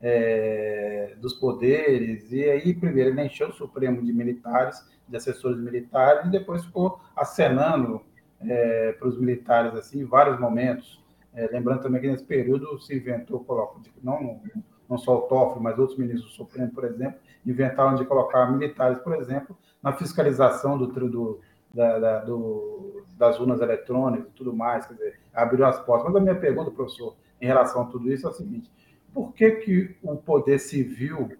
é, 0.00 1.14
dos 1.20 1.34
poderes, 1.34 2.32
e 2.32 2.42
aí, 2.42 2.74
primeiro, 2.74 3.10
ele 3.10 3.22
encheu 3.22 3.50
o 3.50 3.52
Supremo 3.52 4.02
de 4.02 4.12
militares, 4.12 4.84
de 5.08 5.16
assessores 5.16 5.58
militares, 5.58 6.26
e 6.26 6.30
depois 6.30 6.64
ficou 6.64 7.00
acenando 7.14 8.02
é, 8.42 8.92
para 8.92 9.08
os 9.08 9.18
militares 9.18 9.74
assim, 9.74 10.00
em 10.00 10.04
vários 10.04 10.38
momentos. 10.38 11.00
É, 11.32 11.46
lembrando 11.46 11.82
também 11.82 12.00
que 12.00 12.08
nesse 12.08 12.24
período 12.24 12.78
se 12.80 12.96
inventou, 12.96 13.44
não, 14.02 14.40
não 14.88 14.98
só 14.98 15.18
o 15.18 15.22
Toffoli, 15.22 15.62
mas 15.62 15.78
outros 15.78 15.96
ministros 15.96 16.32
do 16.32 16.36
Supremo, 16.36 16.72
por 16.72 16.84
exemplo, 16.84 17.20
inventaram 17.46 17.94
de 17.94 18.04
colocar 18.04 18.50
militares, 18.50 18.98
por 18.98 19.14
exemplo, 19.14 19.56
na 19.82 19.92
fiscalização 19.92 20.76
do, 20.76 20.86
do, 20.88 21.40
da, 21.72 21.98
da, 21.98 22.18
do, 22.20 23.04
das 23.16 23.38
urnas 23.38 23.60
eletrônicas 23.60 24.26
e 24.28 24.34
tudo 24.34 24.52
mais, 24.52 24.86
quer 24.86 24.94
dizer, 24.94 25.20
abriu 25.32 25.64
as 25.64 25.78
portas. 25.80 26.06
Mas 26.08 26.16
a 26.16 26.20
minha 26.20 26.34
pergunta, 26.34 26.70
professor, 26.70 27.14
em 27.40 27.46
relação 27.46 27.82
a 27.82 27.84
tudo 27.86 28.12
isso 28.12 28.26
é 28.26 28.30
a 28.30 28.32
seguinte: 28.32 28.70
por 29.14 29.32
que, 29.32 29.50
que 29.52 29.96
o 30.02 30.16
poder 30.16 30.58
civil 30.58 31.30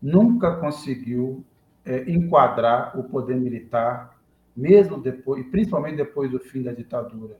nunca 0.00 0.56
conseguiu 0.56 1.44
é, 1.84 2.10
enquadrar 2.10 2.98
o 2.98 3.04
poder 3.04 3.36
militar, 3.36 4.13
mesmo 4.56 5.00
depois, 5.00 5.46
principalmente 5.48 5.96
depois 5.96 6.30
do 6.30 6.38
fim 6.38 6.62
da 6.62 6.72
ditadura? 6.72 7.38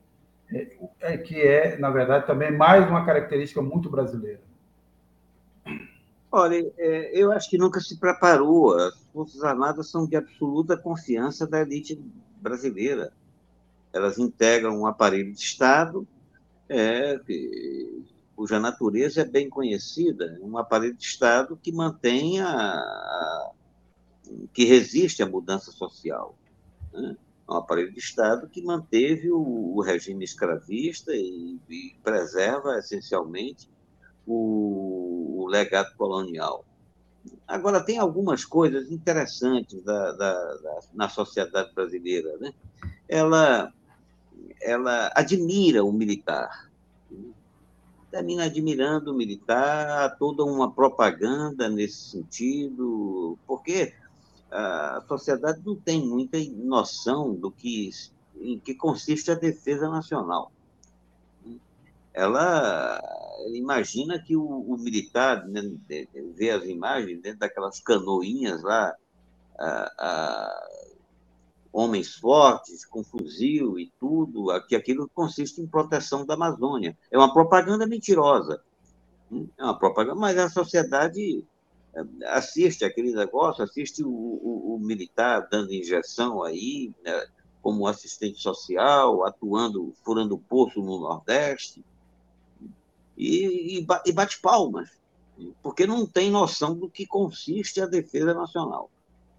É, 0.52 0.76
é, 1.00 1.16
que 1.16 1.40
é, 1.40 1.78
na 1.78 1.90
verdade, 1.90 2.26
também 2.26 2.56
mais 2.56 2.88
uma 2.88 3.04
característica 3.04 3.62
muito 3.62 3.88
brasileira. 3.88 4.42
Olha, 6.30 6.72
é, 6.76 7.10
eu 7.18 7.32
acho 7.32 7.48
que 7.48 7.56
nunca 7.56 7.80
se 7.80 7.98
preparou. 7.98 8.74
As 8.76 8.94
Forças 9.12 9.42
Armadas 9.42 9.88
são 9.88 10.06
de 10.06 10.16
absoluta 10.16 10.76
confiança 10.76 11.46
da 11.46 11.60
elite 11.60 12.00
brasileira. 12.40 13.12
Elas 13.92 14.18
integram 14.18 14.80
um 14.80 14.86
aparelho 14.86 15.32
de 15.32 15.40
Estado 15.40 16.06
é, 16.68 17.20
cuja 18.34 18.58
natureza 18.58 19.20
é 19.20 19.24
bem 19.24 19.48
conhecida, 19.48 20.38
um 20.42 20.58
aparelho 20.58 20.94
de 20.94 21.04
Estado 21.04 21.58
que 21.62 21.70
mantém 21.70 22.40
a, 22.40 23.50
que 24.52 24.64
resiste 24.64 25.22
à 25.22 25.26
mudança 25.26 25.70
social. 25.70 26.36
Né? 26.94 27.16
Um 27.48 27.56
aparelho 27.56 27.92
de 27.92 27.98
Estado 27.98 28.48
que 28.48 28.62
manteve 28.62 29.30
o, 29.30 29.80
regime 29.82 30.24
escravista 30.24 31.12
e, 31.14 31.58
e 31.68 31.94
preserva 32.02 32.78
essencialmente 32.78 33.68
o, 34.26 35.42
o 35.42 35.46
legado 35.46 35.94
colonial. 35.96 36.64
Agora, 37.46 37.84
tem 37.84 37.98
algumas 37.98 38.44
coisas 38.44 38.90
interessantes 38.90 39.82
da, 39.82 40.12
da, 40.12 40.32
da, 40.32 40.80
na 40.94 41.08
sociedade 41.08 41.72
brasileira. 41.74 42.36
Né? 42.38 42.52
Ela, 43.08 43.72
ela 44.60 45.12
admira 45.14 45.84
o 45.84 45.92
militar. 45.92 46.70
Termina 48.10 48.44
admirando 48.44 49.12
o 49.12 49.14
militar, 49.14 50.16
toda 50.18 50.44
uma 50.44 50.70
propaganda 50.70 51.68
nesse 51.68 52.10
sentido, 52.10 53.36
porque 53.46 53.92
a 54.56 55.04
sociedade 55.08 55.60
não 55.64 55.76
tem 55.76 56.06
muita 56.06 56.38
noção 56.56 57.34
do 57.34 57.50
que, 57.50 57.90
em 58.40 58.58
que 58.58 58.74
consiste 58.74 59.30
a 59.30 59.34
defesa 59.34 59.88
nacional 59.88 60.52
ela 62.14 63.00
imagina 63.52 64.20
que 64.20 64.36
o, 64.36 64.46
o 64.46 64.78
militar 64.78 65.46
né, 65.48 65.60
vê 66.36 66.50
as 66.50 66.64
imagens 66.64 67.20
dentro 67.20 67.40
daquelas 67.40 67.80
canoinhas 67.80 68.62
lá, 68.62 68.94
a, 69.58 69.92
a, 69.98 70.68
homens 71.72 72.14
fortes 72.14 72.86
com 72.86 73.02
fuzil 73.02 73.80
e 73.80 73.92
tudo, 73.98 74.46
que 74.68 74.76
aquilo 74.76 75.10
consiste 75.12 75.60
em 75.60 75.66
proteção 75.66 76.24
da 76.24 76.34
Amazônia. 76.34 76.96
É 77.10 77.18
uma 77.18 77.32
propaganda 77.32 77.84
mentirosa. 77.84 78.62
Hum, 79.30 79.48
é 79.58 79.64
uma 79.64 79.76
propaganda, 79.76 80.14
mas 80.14 80.38
a 80.38 80.48
sociedade 80.48 81.44
assiste 82.26 82.84
aquele 82.84 83.12
negócio, 83.12 83.62
assiste 83.62 84.02
o, 84.02 84.08
o, 84.08 84.74
o 84.74 84.78
militar 84.78 85.46
dando 85.50 85.72
injeção 85.72 86.42
aí, 86.42 86.92
né, 87.04 87.26
como 87.62 87.86
assistente 87.86 88.40
social, 88.40 89.24
atuando, 89.24 89.94
furando 90.04 90.36
poço 90.36 90.80
no 90.80 91.00
Nordeste 91.00 91.84
e, 93.16 93.78
e, 93.78 93.86
e 94.06 94.12
bate 94.12 94.40
palmas, 94.40 94.90
porque 95.62 95.86
não 95.86 96.06
tem 96.06 96.30
noção 96.30 96.74
do 96.76 96.88
que 96.88 97.06
consiste 97.06 97.80
a 97.80 97.86
defesa 97.86 98.34
nacional. 98.34 98.90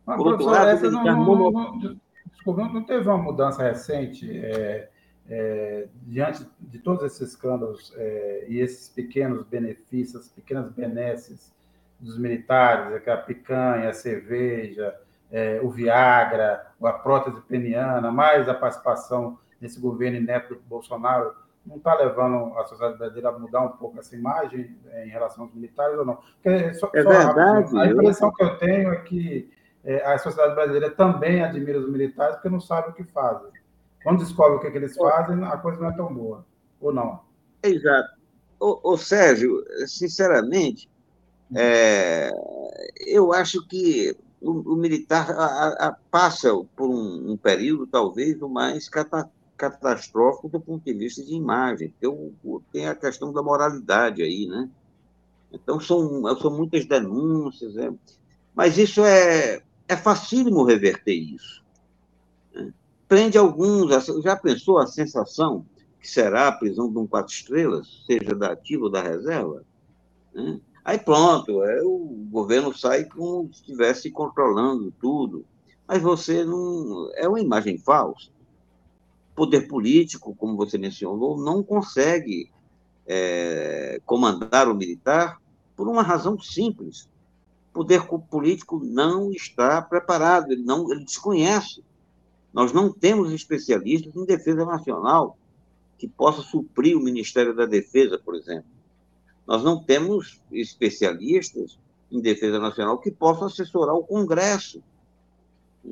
Mas, 0.06 0.18
Por 0.18 0.28
outro 0.28 0.46
lado, 0.46 0.92
não, 0.92 1.04
não, 1.04 1.52
não, 1.52 2.00
desculpa, 2.32 2.68
não 2.68 2.84
teve 2.84 3.08
uma 3.08 3.18
mudança 3.18 3.64
recente 3.64 4.30
é, 4.32 4.90
é, 5.28 5.88
diante 6.04 6.48
de 6.60 6.80
todos 6.80 7.04
esses 7.04 7.30
escândalos 7.30 7.92
é, 7.96 8.46
e 8.48 8.60
esses 8.60 8.90
pequenos 8.90 9.46
benefícios, 9.46 10.30
pequenas 10.30 10.72
benesses 10.72 11.55
dos 12.00 12.18
militares, 12.18 12.94
aquela 12.94 13.18
picanha, 13.18 13.90
a 13.90 13.94
cerveja, 13.94 14.96
é, 15.32 15.60
o 15.62 15.70
Viagra, 15.70 16.68
a 16.82 16.94
prótese 16.94 17.42
peniana, 17.42 18.12
mais 18.12 18.48
a 18.48 18.54
participação 18.54 19.40
nesse 19.60 19.80
governo 19.80 20.18
inédito 20.18 20.56
do 20.56 20.62
Bolsonaro 20.62 21.34
não 21.66 21.78
está 21.78 21.96
levando 21.96 22.56
a 22.58 22.66
sociedade 22.66 22.98
brasileira 22.98 23.30
a 23.30 23.40
mudar 23.40 23.62
um 23.62 23.70
pouco 23.70 23.98
essa 23.98 24.16
imagem 24.16 24.78
é, 24.92 25.08
em 25.08 25.10
relação 25.10 25.46
aos 25.46 25.54
militares 25.54 25.98
ou 25.98 26.06
não? 26.06 26.20
Porque, 26.42 26.74
só, 26.76 26.92
é 26.94 27.02
só 27.02 27.10
verdade. 27.10 27.78
a 27.78 27.88
impressão 27.88 28.30
eu... 28.30 28.34
que 28.34 28.44
eu 28.44 28.58
tenho 28.58 28.94
é 28.94 28.98
que 28.98 29.52
é, 29.84 30.06
a 30.06 30.18
sociedade 30.18 30.54
brasileira 30.54 30.92
também 30.92 31.44
admira 31.44 31.80
os 31.80 31.90
militares 31.90 32.36
porque 32.36 32.50
não 32.50 32.60
sabe 32.60 32.90
o 32.90 32.94
que 32.94 33.04
fazem. 33.04 33.50
Quando 34.04 34.20
descobre 34.20 34.58
o 34.58 34.60
que, 34.60 34.68
é 34.68 34.72
que 34.72 34.78
eles 34.78 34.96
fazem, 34.96 35.44
a 35.44 35.58
coisa 35.58 35.82
não 35.82 35.90
é 35.90 35.96
tão 35.96 36.14
boa. 36.14 36.46
Ou 36.80 36.94
não? 36.94 37.22
Exato. 37.64 38.10
Ô, 38.60 38.92
ô 38.92 38.98
Sérgio, 38.98 39.64
sinceramente, 39.88 40.88
é, 41.54 42.32
eu 43.06 43.34
acho 43.34 43.66
que 43.68 44.16
o, 44.42 44.74
o 44.74 44.76
militar 44.76 45.30
a, 45.32 45.88
a, 45.88 45.92
passa 46.10 46.50
por 46.76 46.90
um, 46.90 47.32
um, 47.32 47.38
período, 47.38 47.88
talvez, 47.88 48.42
o 48.42 48.50
mais 48.50 48.88
catastrófico 48.90 49.36
catastrófico 49.58 50.50
do 50.50 50.60
ponto 50.60 50.84
de 50.84 50.94
vista 50.94 51.24
de 51.24 51.34
imagem, 51.34 51.94
tem 52.72 52.88
a 52.88 52.96
questão 52.96 53.32
da 53.32 53.42
moralidade 53.42 54.22
aí, 54.22 54.46
né? 54.46 54.70
Então, 55.52 55.80
são, 55.80 56.24
são 56.38 56.52
muitas 56.52 56.86
denúncias, 56.86 57.76
né? 57.76 57.94
mas 58.54 58.78
isso 58.78 59.04
é, 59.04 59.62
é 59.88 59.96
facílimo 59.96 60.64
reverter 60.64 61.14
isso. 61.14 61.64
Né? 62.54 62.74
Prende 63.08 63.38
alguns, 63.38 63.90
já 64.22 64.36
pensou 64.36 64.78
a 64.78 64.88
sensação 64.88 65.66
que 66.00 66.10
será 66.10 66.50
a 66.50 66.52
prisão 66.52 66.92
de 66.92 66.98
um 66.98 67.08
quatro 67.08 67.34
estrelas, 67.34 68.04
seja 68.06 68.36
da 68.36 68.52
ativa 68.52 68.84
ou 68.84 68.90
da 68.90 69.02
reserva? 69.02 69.64
Né? 70.34 70.60
Aí 70.86 71.00
pronto, 71.00 71.64
é, 71.64 71.82
o 71.84 72.28
governo 72.30 72.74
sai 72.78 73.06
como 73.06 73.52
se 73.52 73.62
estivesse 73.62 74.12
controlando 74.12 74.94
tudo, 75.02 75.44
mas 75.88 76.02
você 76.02 76.46
não. 76.46 77.12
É 77.16 77.28
uma 77.28 77.42
imagem 77.42 77.78
falsa 77.78 78.30
poder 79.36 79.68
político, 79.68 80.34
como 80.34 80.56
você 80.56 80.78
mencionou, 80.78 81.38
não 81.38 81.62
consegue 81.62 82.50
é, 83.06 84.02
comandar 84.06 84.70
o 84.70 84.74
militar 84.74 85.42
por 85.76 85.88
uma 85.88 86.02
razão 86.02 86.40
simples. 86.40 87.10
Poder 87.74 88.08
político 88.30 88.80
não 88.82 89.32
está 89.32 89.82
preparado, 89.82 90.54
ele, 90.54 90.64
não, 90.64 90.90
ele 90.90 91.04
desconhece. 91.04 91.84
Nós 92.54 92.72
não 92.72 92.90
temos 92.90 93.34
especialistas 93.34 94.16
em 94.16 94.26
defesa 94.26 94.66
nacional 94.66 95.38
que 95.98 96.08
possa 96.08 96.42
suprir 96.42 96.98
o 96.98 97.04
Ministério 97.04 97.54
da 97.54 97.66
Defesa, 97.66 98.18
por 98.18 98.34
exemplo. 98.36 98.70
Nós 99.48 99.64
não 99.64 99.84
temos 99.84 100.42
especialistas 100.52 101.78
em 102.12 102.20
defesa 102.20 102.60
nacional 102.60 102.98
que 102.98 103.12
possam 103.12 103.48
assessorar 103.48 103.96
o 103.96 104.04
Congresso. 104.04 104.84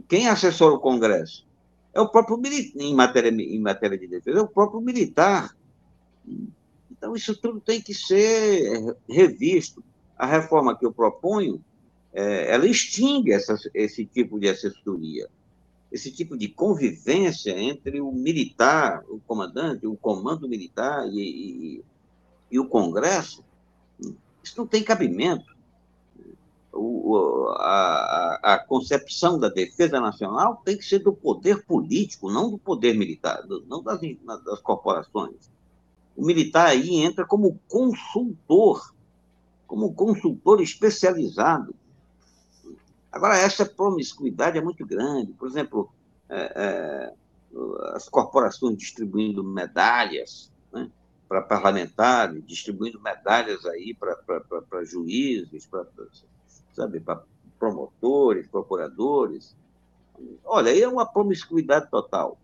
Quem 0.08 0.28
assessora 0.28 0.76
o 0.76 0.80
Congresso? 0.80 1.46
é 1.94 2.02
o 2.02 2.10
próprio 2.10 2.42
em 2.76 2.96
matéria, 2.96 3.30
em 3.30 3.60
matéria 3.60 3.98
de 3.98 4.08
defesa, 4.08 4.40
é 4.40 4.42
o 4.42 4.48
próprio 4.48 4.82
militar. 4.82 5.56
Então, 6.92 7.16
isso 7.16 7.36
tudo 7.36 7.62
tem 7.62 7.80
que 7.80 7.94
ser 7.94 8.98
revisto. 9.08 9.84
A 10.18 10.26
reforma 10.26 10.76
que 10.78 10.86
eu 10.86 10.92
proponho, 10.92 11.64
é, 12.12 12.52
ela 12.52 12.66
extingue 12.66 13.32
essa, 13.32 13.56
esse 13.74 14.06
tipo 14.06 14.40
de 14.40 14.50
assessoria, 14.50 15.30
esse 15.92 16.12
tipo 16.12 16.36
de 16.36 16.48
convivência 16.48 17.52
entre 17.52 18.02
o 18.02 18.12
militar, 18.12 19.04
o 19.08 19.20
comandante, 19.20 19.86
o 19.86 19.96
comando 19.96 20.50
militar 20.50 21.08
e, 21.08 21.20
e, 21.20 21.84
e 22.54 22.60
o 22.60 22.68
Congresso. 22.68 23.44
Isso 24.44 24.58
não 24.58 24.66
tem 24.66 24.82
cabimento 24.82 25.54
o, 26.74 27.50
a, 27.60 28.40
a, 28.42 28.60
concepção 28.60 29.38
da 29.38 29.48
defesa 29.48 30.00
nacional 30.00 30.62
tem 30.66 30.76
que 30.76 30.84
ser 30.84 31.00
do 31.00 31.14
poder 31.14 31.64
político, 31.66 32.32
não 32.32 32.50
do 32.50 32.58
poder 32.58 32.98
militar, 32.98 33.46
não 33.68 33.84
das, 33.84 34.02
das 34.44 34.60
corporações. 34.60 35.52
O 36.18 36.26
militar 36.26 36.68
aí 36.68 36.96
entra 36.96 37.26
como 37.26 37.60
consultor, 37.68 38.94
como 39.68 39.94
consultor 39.94 40.62
especializado. 40.62 41.76
Agora, 43.12 43.38
essa 43.38 43.66
promiscuidade 43.66 44.58
é 44.58 44.62
muito 44.62 44.86
grande. 44.86 45.32
Por 45.34 45.48
exemplo, 45.48 45.92
é, 46.28 46.54
é, 46.56 47.14
as 47.96 48.10
corporações 48.10 48.78
distribuindo 48.78 49.44
medalhas 49.44 50.52
né, 50.72 50.90
para 51.34 51.42
parlamentares, 51.42 52.46
distribuindo 52.46 53.02
medalhas 53.02 53.66
aí 53.66 53.96
para 53.96 54.84
juízes, 54.84 55.66
para 55.66 55.88
sabe, 56.74 57.00
para 57.00 57.24
promotores, 57.58 58.46
procuradores. 58.46 59.56
Olha, 60.46 60.72
aí 60.72 60.84
é 60.84 60.88
uma 60.88 61.08
promiscuidade 61.08 61.90
total. 61.90 62.38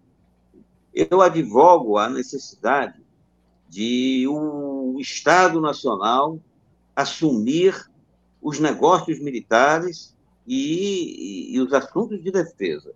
Eu 0.91 1.21
advogo 1.21 1.99
a 1.99 2.09
necessidade 2.09 2.99
de 3.67 4.25
o 4.27 4.97
Estado 4.99 5.61
Nacional 5.61 6.39
assumir 6.95 7.75
os 8.41 8.59
negócios 8.59 9.19
militares 9.19 10.15
e, 10.47 11.51
e, 11.51 11.55
e, 11.55 11.59
os 11.59 11.71
assuntos 11.73 12.23
de 12.23 12.31
defesa. 12.31 12.91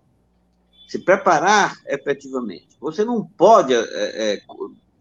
Se 0.88 0.98
preparar 0.98 1.76
efetivamente. 1.86 2.76
Você 2.80 3.04
não 3.04 3.24
pode 3.24 3.72
é, 3.72 3.78
é, 4.34 4.42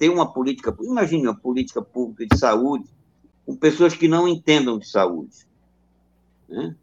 ter 0.03 0.09
uma 0.09 0.33
política. 0.33 0.75
Imagine 0.81 1.27
uma 1.27 1.35
política 1.35 1.81
pública 1.81 2.25
de 2.25 2.37
saúde 2.37 2.83
com 3.45 3.55
pessoas 3.55 3.95
que 3.95 4.05
não 4.05 4.27
entendam 4.27 4.77
de 4.77 4.85
saúde. 4.85 5.47
Né? 6.49 6.75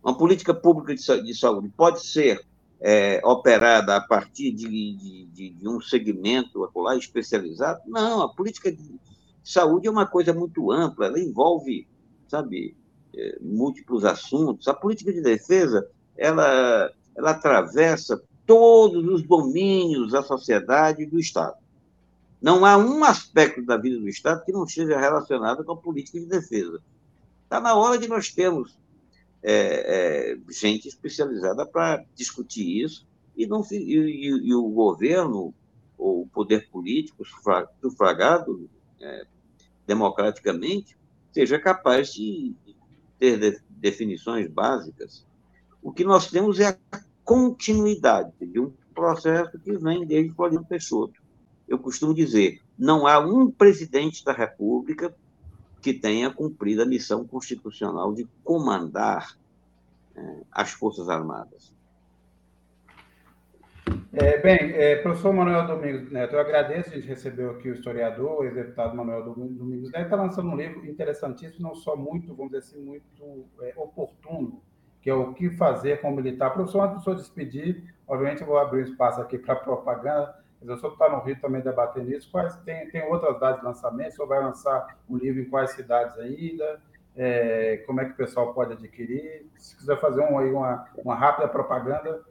Uma 0.00 0.16
política 0.16 0.54
pública 0.54 0.94
de 0.94 1.34
saúde 1.34 1.68
pode 1.76 2.06
ser 2.06 2.46
é, 2.80 3.20
operada 3.24 3.96
a 3.96 4.00
partir 4.00 4.52
de, 4.52 5.26
de, 5.26 5.50
de, 5.50 5.68
um 5.68 5.80
segmento 5.80 6.70
lá 6.76 6.96
especializado? 6.96 7.80
Não, 7.84 8.22
a 8.22 8.28
política 8.28 8.70
de 8.70 8.94
saúde 9.42 9.88
é 9.88 9.90
uma 9.90 10.06
coisa 10.06 10.32
muito 10.32 10.70
ampla, 10.70 11.06
ela 11.06 11.18
envolve, 11.18 11.84
sabe, 12.28 12.76
é, 13.12 13.38
múltiplos 13.40 14.04
assuntos. 14.04 14.68
A 14.68 14.74
política 14.74 15.12
de 15.12 15.20
defesa, 15.20 15.84
ela, 16.16 16.92
ela 17.16 17.32
atravessa 17.32 18.22
todos 18.46 19.04
os 19.04 19.22
domínios 19.22 20.12
da 20.12 20.22
sociedade 20.22 21.02
e 21.02 21.06
do 21.06 21.18
Estado. 21.18 21.56
Não 22.40 22.64
há 22.64 22.76
um 22.76 23.02
aspecto 23.04 23.64
da 23.64 23.76
vida 23.76 23.98
do 23.98 24.08
Estado 24.08 24.44
que 24.44 24.52
não 24.52 24.64
esteja 24.64 24.98
relacionado 24.98 25.64
com 25.64 25.72
a 25.72 25.76
política 25.76 26.20
de 26.20 26.26
defesa. 26.26 26.80
Está 27.44 27.60
na 27.60 27.74
hora 27.74 27.98
de 27.98 28.06
nós 28.06 28.30
termos 28.30 28.78
é, 29.42 30.32
é, 30.32 30.38
gente 30.50 30.88
especializada 30.88 31.66
para 31.66 32.04
discutir 32.14 32.84
isso 32.84 33.06
e, 33.36 33.46
não, 33.46 33.62
e, 33.70 33.76
e, 33.76 34.48
e, 34.48 34.54
o 34.54 34.68
governo, 34.68 35.54
ou 35.96 36.22
o 36.22 36.28
poder 36.28 36.68
político 36.70 37.24
sufragado 37.80 38.68
é, 39.00 39.26
democraticamente, 39.86 40.96
seja 41.32 41.58
capaz 41.58 42.12
de 42.12 42.54
ter 43.18 43.62
definições 43.68 44.48
básicas, 44.48 45.26
o 45.82 45.92
que 45.92 46.04
nós 46.04 46.30
temos 46.30 46.60
é 46.60 46.78
a 46.90 47.00
continuidade 47.24 48.32
de 48.40 48.60
um 48.60 48.72
processo 48.94 49.58
que 49.58 49.76
vem 49.76 50.04
desde 50.06 50.34
Floriano 50.34 50.66
Peixoto. 50.66 51.20
Eu 51.68 51.78
costumo 51.78 52.14
dizer, 52.14 52.60
não 52.78 53.06
há 53.06 53.18
um 53.18 53.50
presidente 53.50 54.24
da 54.24 54.32
República 54.32 55.14
que 55.80 55.92
tenha 55.92 56.30
cumprido 56.30 56.82
a 56.82 56.86
missão 56.86 57.26
constitucional 57.26 58.12
de 58.14 58.26
comandar 58.42 59.36
é, 60.16 60.36
as 60.50 60.72
Forças 60.72 61.08
Armadas. 61.08 61.76
É, 64.12 64.38
bem, 64.38 64.72
é, 64.72 64.96
professor 64.96 65.32
Manuel 65.32 65.66
Domingos 65.66 66.10
Neto, 66.10 66.34
eu 66.34 66.40
agradeço, 66.40 66.90
a 66.90 66.94
gente 66.94 67.06
recebeu 67.06 67.50
aqui 67.50 67.70
o 67.70 67.74
historiador, 67.74 68.40
o 68.40 68.44
ex-deputado 68.44 68.96
Manuel 68.96 69.22
Domingos 69.22 69.90
Neto, 69.90 70.04
está 70.04 70.16
lançando 70.16 70.48
um 70.50 70.56
livro 70.56 70.84
interessantíssimo, 70.86 71.68
não 71.68 71.74
só 71.74 71.94
muito, 71.94 72.34
vamos 72.34 72.52
dizer 72.52 72.64
assim, 72.64 72.82
muito 72.82 73.46
é, 73.60 73.74
oportuno, 73.76 74.62
que 75.00 75.10
é 75.10 75.14
o 75.14 75.32
que 75.34 75.50
fazer 75.50 76.00
com 76.00 76.10
o 76.10 76.16
militar. 76.16 76.52
Professor, 76.52 76.82
antes 76.82 76.98
de 76.98 77.04
senhor 77.04 77.16
despedir, 77.16 77.94
obviamente 78.06 78.40
eu 78.40 78.46
vou 78.46 78.58
abrir 78.58 78.80
um 78.80 78.84
espaço 78.84 79.20
aqui 79.20 79.38
para 79.38 79.56
propaganda, 79.56 80.34
mas 80.60 80.76
o 80.76 80.80
senhor 80.80 80.92
está 80.92 81.08
no 81.08 81.22
Rio 81.22 81.40
também 81.40 81.60
debatendo 81.60 82.12
isso, 82.12 82.30
quais 82.30 82.56
tem, 82.64 82.90
tem 82.90 83.02
outras 83.04 83.38
datas 83.38 83.60
de 83.60 83.66
lançamento, 83.66 84.10
o 84.10 84.12
senhor 84.16 84.28
vai 84.28 84.42
lançar 84.42 84.98
um 85.08 85.16
livro 85.16 85.40
em 85.40 85.48
quais 85.48 85.72
cidades 85.72 86.18
ainda, 86.18 86.80
é, 87.16 87.78
como 87.86 88.00
é 88.00 88.04
que 88.04 88.12
o 88.12 88.16
pessoal 88.16 88.52
pode 88.52 88.72
adquirir, 88.72 89.46
se 89.56 89.76
quiser 89.76 90.00
fazer 90.00 90.20
um, 90.22 90.38
aí 90.38 90.50
uma, 90.50 90.86
uma 91.04 91.14
rápida 91.14 91.48
propaganda, 91.48 92.22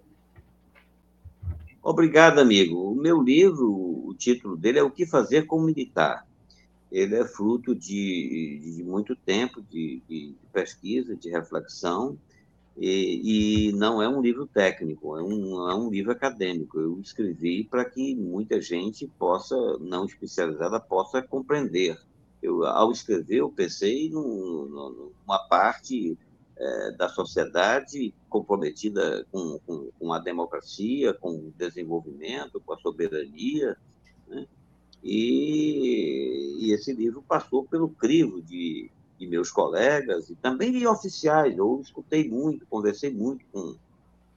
Obrigado, 1.90 2.40
amigo. 2.40 2.92
O 2.92 2.96
meu 2.96 3.24
livro, 3.24 3.72
o 3.72 4.14
título 4.14 4.58
dele 4.58 4.78
é 4.78 4.84
O 4.84 4.92
que 4.92 5.06
Fazer 5.06 5.44
com 5.44 5.56
o 5.56 5.64
Militar. 5.64 6.28
Ele 6.92 7.16
é 7.16 7.24
fruto 7.24 7.74
de, 7.74 8.76
de 8.76 8.84
muito 8.84 9.16
tempo 9.16 9.62
de, 9.62 10.02
de, 10.06 10.36
pesquisa, 10.52 11.16
de 11.16 11.30
reflexão, 11.30 12.18
e, 12.80 13.70
e, 13.70 13.72
não 13.72 14.02
é 14.02 14.08
um 14.08 14.22
livro 14.22 14.46
técnico, 14.46 15.18
é 15.18 15.24
um, 15.24 15.70
é 15.70 15.76
um 15.76 15.90
livro 15.90 16.12
acadêmico. 16.12 16.80
Eu 16.80 17.00
escrevi 17.00 17.64
para 17.64 17.84
que 17.84 18.16
muita 18.16 18.62
gente 18.62 19.08
possa, 19.18 19.56
não 19.80 20.06
especializada, 20.06 20.80
possa 20.80 21.22
compreender. 21.22 21.98
Eu, 22.42 22.64
ao 22.66 22.92
escrever, 22.92 23.38
eu 23.38 23.50
pensei 23.50 24.12
numa 24.12 25.40
parte 25.50 26.16
é, 26.56 26.92
da 26.92 27.10
sociedade 27.10 28.14
comprometida 28.30 29.26
com, 29.32 29.60
com, 29.66 29.90
com, 29.98 30.14
a 30.14 30.20
democracia, 30.20 31.16
com 31.16 31.32
o 31.32 31.54
desenvolvimento, 31.58 32.62
com 32.62 32.74
a 32.74 32.78
soberania. 32.78 33.76
Né? 34.28 34.46
E, 35.04 36.58
e, 36.60 36.72
esse 36.74 36.94
livro 36.94 37.24
passou 37.28 37.64
pelo 37.64 37.90
crivo 37.90 38.40
de, 38.40 38.92
de, 39.18 39.28
meus 39.28 39.52
colegas 39.52 40.30
e 40.30 40.36
também 40.36 40.72
de 40.72 40.86
oficiais. 40.88 41.58
Eu 41.58 41.80
escutei 41.82 42.30
muito, 42.30 42.66
conversei 42.68 43.12
muito 43.12 43.46
com, 43.52 43.76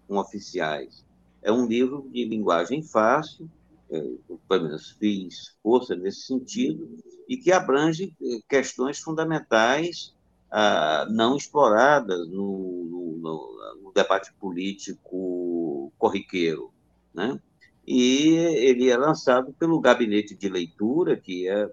com 0.07 0.17
oficiais. 0.17 1.05
É 1.43 1.51
um 1.51 1.67
livro 1.67 2.09
de 2.13 2.25
linguagem 2.25 2.83
fácil, 2.83 3.49
é, 3.91 4.01
pelo 4.49 4.65
menos 4.65 4.91
fiz 4.91 5.57
força 5.63 5.97
nesse 5.97 6.23
sentido, 6.23 6.99
e 7.29 7.37
que 7.37 7.53
abrange 7.53 8.15
é, 8.23 8.41
questões 8.49 8.99
fundamentais 8.99 10.15
ah, 10.51 11.07
não 11.09 11.37
exploradas 11.37 12.29
no, 12.29 13.19
no, 13.21 13.81
no, 13.83 13.93
debate 13.95 14.33
político 14.35 15.93
corriqueiro. 15.97 16.73
Né? 17.15 17.41
E 17.87 18.35
ele 18.35 18.91
é 18.91 18.97
lançado 18.97 19.53
pelo 19.53 19.81
Gabinete 19.81 20.35
de 20.35 20.49
Leitura, 20.49 21.17
que 21.17 21.49
é 21.49 21.71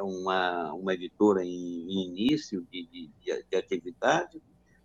uma, 0.00 0.72
uma 0.74 0.94
editora 0.94 1.44
em, 1.44 1.48
em 1.48 2.06
início 2.08 2.66
de, 2.70 2.86
de, 2.86 3.10
de 3.50 3.56
atividade, 3.56 4.40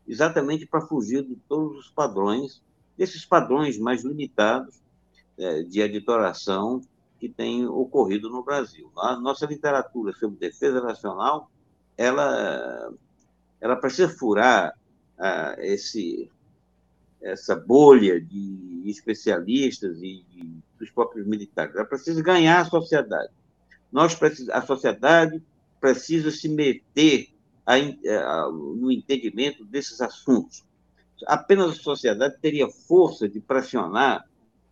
exatamente 0.07 0.65
para 0.65 0.81
fugir 0.81 1.23
de 1.23 1.35
todos 1.47 1.77
os 1.77 1.89
padrões, 1.89 2.61
desses 2.97 3.25
padrões 3.25 3.77
mais 3.77 4.03
limitados 4.03 4.81
é, 5.37 5.63
de 5.63 5.81
editoração 5.81 6.81
que 7.19 7.29
tem 7.29 7.67
ocorrido 7.67 8.29
no 8.29 8.43
Brasil. 8.43 8.91
A 8.97 9.15
nossa 9.15 9.45
literatura 9.45 10.13
sobre 10.13 10.37
defesa 10.37 10.81
nacional 10.81 11.49
ela, 11.99 12.93
ela 13.59 13.75
precisa 13.75 14.07
furar 14.07 14.73
ah, 15.17 15.55
esse, 15.59 16.31
essa 17.21 17.57
bolha 17.57 18.21
de 18.21 18.83
especialistas 18.85 20.01
e 20.01 20.23
dos 20.79 20.89
próprios 20.91 21.27
militares. 21.27 21.75
Ela 21.75 21.83
precisa 21.83 22.23
ganhar 22.23 22.61
a 22.61 22.65
sociedade. 22.65 23.33
Nós 23.91 24.17
a 24.51 24.61
sociedade 24.61 25.41
precisa 25.79 26.31
se 26.31 26.47
meter 26.47 27.29
a, 27.65 27.75
a, 27.75 28.51
no 28.51 28.91
entendimento 28.91 29.63
desses 29.65 30.01
assuntos. 30.01 30.63
Apenas 31.25 31.71
a 31.71 31.81
sociedade 31.81 32.37
teria 32.41 32.69
força 32.69 33.27
de 33.27 33.39
pressionar 33.39 34.25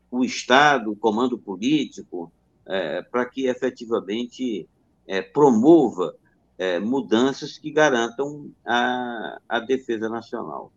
o 0.09 0.23
Estado, 0.23 0.91
o 0.91 0.95
comando 0.95 1.37
político, 1.37 2.31
é, 2.65 3.01
para 3.01 3.25
que 3.25 3.47
efetivamente 3.47 4.67
é, 5.05 5.21
promova 5.21 6.15
é, 6.57 6.79
mudanças 6.79 7.57
que 7.57 7.71
garantam 7.71 8.49
a, 8.65 9.39
a 9.47 9.59
defesa 9.59 10.09
nacional. 10.09 10.71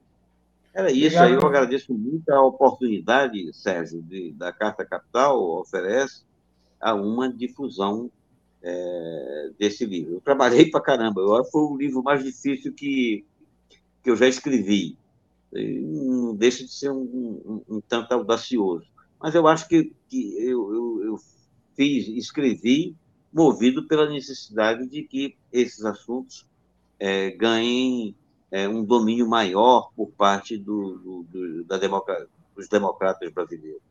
Era 0.73 0.91
isso 0.91 1.17
Obrigado. 1.17 1.27
aí, 1.27 1.33
eu 1.35 1.47
agradeço 1.47 1.93
muito 1.93 2.29
a 2.31 2.43
oportunidade, 2.43 3.53
Sérgio, 3.53 4.03
de, 4.03 4.33
da 4.33 4.53
Carta 4.53 4.85
Capital 4.85 5.41
oferece 5.59 6.23
a 6.81 6.95
uma 6.95 7.33
difusão 7.33 8.11
é, 8.63 9.51
desse 9.59 9.85
livro. 9.85 10.15
Eu 10.15 10.21
trabalhei 10.21 10.71
para 10.71 10.81
caramba, 10.81 11.21
eu, 11.21 11.45
foi 11.45 11.63
o 11.63 11.77
livro 11.77 12.03
mais 12.03 12.23
difícil 12.23 12.73
que, 12.73 13.25
que 14.03 14.11
eu 14.11 14.17
já 14.17 14.29
escrevi. 14.29 14.97
Não 15.53 16.35
deixa 16.37 16.65
de 16.65 16.73
ser 16.73 16.91
um, 16.91 17.03
um, 17.69 17.77
um 17.77 17.81
tanto 17.81 18.13
audacioso. 18.13 18.87
Mas 19.21 19.35
eu 19.35 19.47
acho 19.47 19.69
que, 19.69 19.93
que 20.09 20.37
eu, 20.39 20.73
eu, 20.73 21.05
eu 21.05 21.17
fiz, 21.77 22.09
escrevi 22.09 22.97
movido 23.33 23.87
pela 23.87 24.09
necessidade 24.09 24.87
de 24.87 25.03
que 25.03 25.37
esses 25.53 25.85
assuntos 25.85 26.47
é, 26.99 27.31
ganhem 27.31 28.15
é, 28.51 28.69
um 28.69 28.85
domínio 28.85 29.29
maior 29.29 29.91
por 29.95 30.11
parte 30.11 30.57
do, 30.57 30.99
do, 30.99 31.23
do, 31.25 31.65
da 31.65 31.79
democracia, 31.79 32.29
dos 32.55 32.69
democratas 32.69 33.33
brasileiros. 33.33 33.83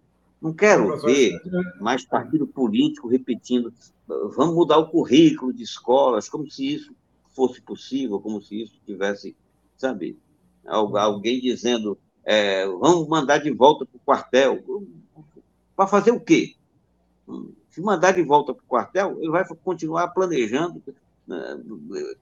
Não 0.42 0.54
quero 0.54 1.00
ver 1.02 1.42
mais 1.80 2.06
partido 2.06 2.48
político 2.48 3.08
repetindo 3.08 3.74
vamos 4.08 4.56
mudar 4.56 4.78
o 4.78 4.90
currículo 4.90 5.54
de 5.54 5.64
escolas, 5.64 6.30
como 6.30 6.50
se 6.50 6.74
isso 6.74 6.96
fosse 7.36 7.62
possível, 7.62 8.20
como 8.20 8.42
se 8.42 8.64
isso 8.64 8.80
tivesse, 8.86 9.36
sabe, 9.78 10.18
alguém 10.66 11.40
dizendo 11.40 11.98
é, 12.24 12.66
vamos 12.68 13.08
mandar 13.08 13.40
de 13.40 13.52
volta 13.52 13.86
para 13.86 13.98
o 13.98 14.00
quartel. 14.00 14.64
Para 15.76 15.88
fazer 15.88 16.12
o 16.12 16.20
quê? 16.20 16.56
Se 17.70 17.82
mandar 17.82 18.12
de 18.12 18.22
volta 18.22 18.54
para 18.54 18.64
o 18.64 18.68
quartel, 18.68 19.18
ele 19.20 19.32
vai 19.32 19.46
continuar 19.64 20.10
planejando, 20.10 20.82
né, 21.26 21.60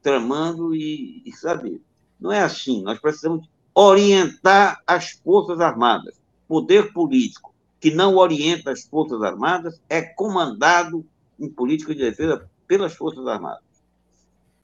tramando 0.01 0.76
e, 0.76 1.24
e, 1.26 1.32
sabe? 1.32 1.82
Não 2.20 2.32
é 2.32 2.41
assim. 2.41 2.84
Nós 2.84 2.99
precisamos 2.99 3.49
orientar 3.74 4.82
as 4.86 5.11
Forças 5.11 5.59
Armadas. 5.59 6.20
Poder 6.47 6.93
político 6.93 7.53
que 7.80 7.91
não 7.91 8.15
orienta 8.15 8.71
as 8.71 8.84
Forças 8.84 9.21
Armadas 9.21 9.82
é 9.89 10.01
comandado 10.01 11.05
em 11.39 11.49
política 11.49 11.93
de 11.93 12.01
defesa 12.01 12.49
pelas 12.67 12.95
Forças 12.95 13.25
Armadas. 13.28 13.63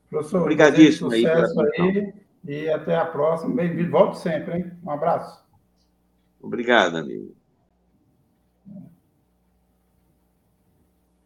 Professor, 0.10 0.42
Obrigadíssimo 0.42 1.12
aí, 1.12 1.26
aí 1.26 2.14
e 2.46 2.70
até 2.70 2.96
a 2.96 3.06
próxima. 3.06 3.56
Bem-vindo. 3.56 3.92
Volte 3.92 4.20
sempre, 4.20 4.58
hein? 4.58 4.72
Um 4.84 4.92
abraço. 4.92 5.44
Obrigado, 6.42 6.98
amigo. 6.98 7.34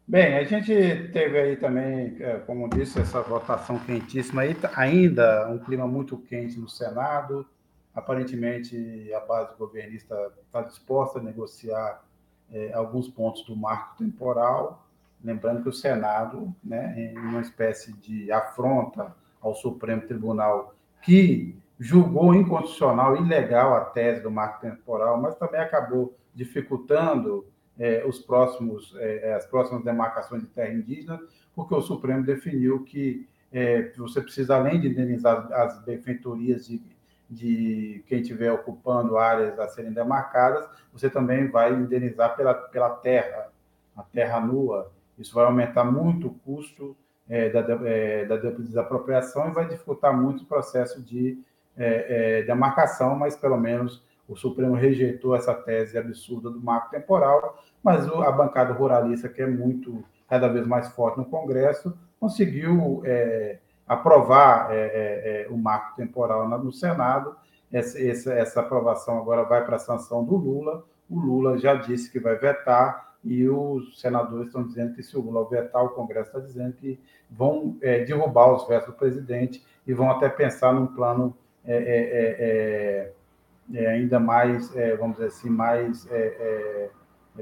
Bem, 0.06 0.38
a 0.38 0.44
gente 0.44 0.72
teve 1.12 1.38
aí 1.38 1.56
também, 1.56 2.16
é, 2.20 2.38
como 2.46 2.70
disse, 2.70 2.98
essa 2.98 3.20
votação 3.20 3.78
quentíssima 3.80 4.40
aí, 4.40 4.54
tá 4.54 4.70
ainda 4.74 5.50
um 5.50 5.58
clima 5.58 5.86
muito 5.86 6.16
quente 6.16 6.58
no 6.58 6.68
Senado. 6.68 7.46
Aparentemente, 7.98 9.12
a 9.12 9.18
base 9.18 9.56
governista 9.58 10.32
está 10.46 10.62
disposta 10.62 11.18
a 11.18 11.22
negociar 11.22 12.00
é, 12.48 12.72
alguns 12.72 13.08
pontos 13.08 13.44
do 13.44 13.56
marco 13.56 13.98
temporal. 13.98 14.86
Lembrando 15.22 15.64
que 15.64 15.68
o 15.68 15.72
Senado, 15.72 16.54
né, 16.62 16.94
em 16.96 17.18
uma 17.18 17.40
espécie 17.40 17.92
de 17.94 18.30
afronta 18.30 19.12
ao 19.40 19.52
Supremo 19.56 20.02
Tribunal, 20.02 20.76
que 21.02 21.58
julgou 21.76 22.32
inconstitucional, 22.36 23.16
ilegal 23.16 23.74
a 23.74 23.86
tese 23.86 24.22
do 24.22 24.30
marco 24.30 24.60
temporal, 24.60 25.20
mas 25.20 25.34
também 25.34 25.60
acabou 25.60 26.16
dificultando 26.32 27.46
é, 27.76 28.04
os 28.06 28.20
próximos, 28.20 28.94
é, 29.00 29.34
as 29.34 29.44
próximas 29.44 29.82
demarcações 29.82 30.42
de 30.42 30.48
terra 30.48 30.72
indígena, 30.72 31.20
porque 31.52 31.74
o 31.74 31.82
Supremo 31.82 32.24
definiu 32.24 32.84
que 32.84 33.28
você 33.96 34.20
precisa, 34.20 34.56
além 34.56 34.78
de 34.78 34.88
indenizar 34.88 35.50
as 35.52 35.82
benfeitorias 35.82 36.66
de, 36.66 36.82
de 37.28 38.02
quem 38.06 38.20
estiver 38.20 38.50
ocupando 38.52 39.18
áreas 39.18 39.58
a 39.58 39.68
serem 39.68 39.92
demarcadas, 39.92 40.66
você 40.92 41.10
também 41.10 41.48
vai 41.48 41.74
indenizar 41.74 42.36
pela, 42.36 42.54
pela 42.54 42.90
terra, 42.90 43.48
a 43.96 44.02
terra 44.02 44.40
nua. 44.40 44.90
Isso 45.18 45.34
vai 45.34 45.44
aumentar 45.44 45.84
muito 45.84 46.28
o 46.28 46.34
custo 46.34 46.96
é, 47.28 47.50
da, 47.50 47.60
é, 47.86 48.24
da 48.24 48.36
desapropriação 48.36 49.48
e 49.48 49.52
vai 49.52 49.68
dificultar 49.68 50.16
muito 50.16 50.44
o 50.44 50.46
processo 50.46 51.02
de 51.02 51.38
é, 51.76 52.38
é, 52.38 52.42
demarcação, 52.42 53.14
mas 53.14 53.36
pelo 53.36 53.58
menos 53.58 54.02
o 54.26 54.34
Supremo 54.34 54.74
rejeitou 54.74 55.34
essa 55.34 55.54
tese 55.54 55.96
absurda 55.96 56.50
do 56.50 56.60
marco 56.60 56.90
temporal, 56.90 57.62
mas 57.82 58.06
a 58.06 58.32
bancada 58.32 58.72
ruralista, 58.72 59.28
que 59.28 59.40
é 59.40 59.46
muito, 59.46 60.04
cada 60.28 60.48
vez 60.48 60.66
mais 60.66 60.88
forte 60.88 61.18
no 61.18 61.24
Congresso, 61.24 61.96
conseguiu 62.20 63.02
é, 63.04 63.58
aprovar 63.88 64.70
é, 64.70 64.76
é, 64.76 65.42
é 65.42 65.48
o 65.50 65.56
marco 65.56 65.96
temporal 65.96 66.46
no 66.48 66.72
Senado. 66.72 67.34
Essa, 67.72 68.00
essa, 68.00 68.32
essa 68.34 68.60
aprovação 68.60 69.18
agora 69.18 69.44
vai 69.44 69.64
para 69.64 69.76
a 69.76 69.80
sanção 69.80 70.24
do 70.24 70.36
Lula. 70.36 70.84
O 71.08 71.18
Lula 71.18 71.58
já 71.58 71.74
disse 71.74 72.10
que 72.10 72.20
vai 72.20 72.36
vetar, 72.36 73.08
e 73.24 73.48
os 73.48 74.00
senadores 74.00 74.46
estão 74.46 74.62
dizendo 74.62 74.94
que 74.94 75.02
se 75.02 75.16
o 75.16 75.20
Lula 75.20 75.48
vetar, 75.48 75.84
o 75.84 75.90
Congresso 75.90 76.28
está 76.28 76.40
dizendo 76.40 76.72
que 76.74 77.00
vão 77.30 77.76
é, 77.82 78.04
derrubar 78.04 78.54
os 78.54 78.66
vetos 78.66 78.88
do 78.88 78.94
presidente 78.94 79.64
e 79.86 79.92
vão 79.92 80.10
até 80.10 80.28
pensar 80.28 80.72
num 80.72 80.86
plano 80.86 81.36
é, 81.64 83.12
é, 83.74 83.86
ainda 83.86 84.18
mais, 84.18 84.72
vamos 84.98 85.16
dizer 85.16 85.28
assim, 85.28 85.50
mais 85.50 86.08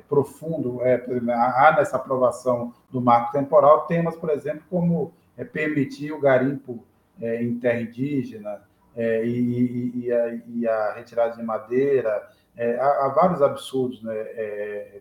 profundo. 0.09 0.80
há 0.82 1.74
nessa 1.76 1.97
aprovação 1.97 2.74
do 2.90 3.01
marco 3.01 3.32
temporal 3.32 3.86
temas, 3.86 4.16
por 4.16 4.30
exemplo, 4.30 4.62
como 4.68 5.12
permitir 5.45 6.12
o 6.12 6.20
garimpo 6.20 6.84
em 7.20 7.59
terra 7.59 7.80
indígena 7.80 8.62
e, 8.97 9.28
e, 9.28 9.93
e, 10.05 10.12
a, 10.12 10.34
e, 10.49 10.68
a, 10.68 10.93
retirada 10.95 11.37
de 11.37 11.43
madeira. 11.43 12.28
Há, 12.59 13.07
há, 13.07 13.09
vários 13.09 13.43
absurdos, 13.43 14.03
né? 14.03 15.01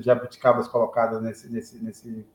jabuticabas 0.00 0.66
colocadas 0.66 1.22
nesse, 1.22 1.52
nesse, 1.52 1.84
nesse, 1.84 2.26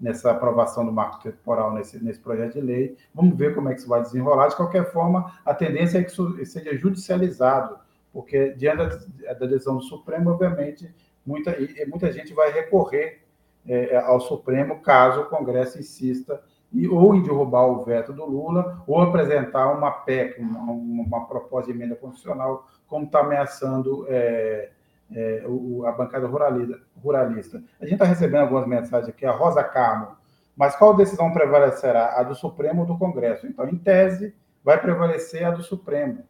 nessa 0.00 0.30
aprovação 0.30 0.84
do 0.84 0.90
marco 0.90 1.22
temporal 1.22 1.74
nesse, 1.74 2.02
nesse 2.02 2.18
projeto 2.18 2.54
de 2.54 2.60
lei. 2.60 2.96
Vamos 3.14 3.36
ver 3.36 3.54
como 3.54 3.68
é 3.68 3.74
que 3.74 3.80
isso 3.80 3.88
vai 3.88 4.00
desenrolar. 4.00 4.48
De 4.48 4.56
qualquer 4.56 4.90
forma, 4.90 5.38
a 5.44 5.54
tendência 5.54 5.98
é 5.98 6.02
que 6.02 6.10
isso 6.10 6.44
seja 6.46 6.76
judicializado, 6.76 7.78
porque 8.12 8.54
diante 8.54 8.78
da, 8.78 9.34
da 9.34 9.46
decisão 9.46 9.76
do 9.76 9.82
Supremo, 9.82 10.30
obviamente, 10.30 10.92
muita, 11.24 11.54
muita 11.86 12.10
gente 12.10 12.32
vai 12.32 12.50
recorrer 12.50 13.22
é, 13.66 13.96
ao 13.98 14.20
Supremo 14.20 14.80
caso 14.80 15.22
o 15.22 15.26
Congresso 15.26 15.78
insista 15.78 16.42
e, 16.72 16.88
ou 16.88 17.14
em 17.14 17.22
derrubar 17.22 17.66
o 17.66 17.84
veto 17.84 18.12
do 18.12 18.24
Lula, 18.24 18.82
ou 18.86 19.00
apresentar 19.00 19.72
uma 19.72 19.90
PEC, 19.90 20.40
uma, 20.40 20.72
uma 20.72 21.26
proposta 21.26 21.70
de 21.70 21.76
emenda 21.76 21.96
constitucional, 21.96 22.66
como 22.86 23.06
está 23.06 23.20
ameaçando 23.20 24.06
é, 24.08 24.70
é, 25.12 25.44
o, 25.46 25.84
a 25.86 25.92
bancada 25.92 26.26
ruralista, 26.26 26.80
ruralista. 27.02 27.62
A 27.80 27.84
gente 27.84 27.94
está 27.94 28.04
recebendo 28.04 28.42
algumas 28.42 28.66
mensagens 28.66 29.08
aqui, 29.08 29.26
a 29.26 29.32
Rosa 29.32 29.64
Carmo, 29.64 30.16
mas 30.56 30.76
qual 30.76 30.94
decisão 30.94 31.32
prevalecerá? 31.32 32.18
A 32.18 32.22
do 32.22 32.34
Supremo 32.34 32.82
ou 32.82 32.86
do 32.86 32.98
Congresso? 32.98 33.46
Então, 33.46 33.68
em 33.68 33.76
tese, 33.76 34.34
vai 34.62 34.80
prevalecer 34.80 35.44
a 35.44 35.50
do 35.50 35.62
Supremo. 35.62 36.22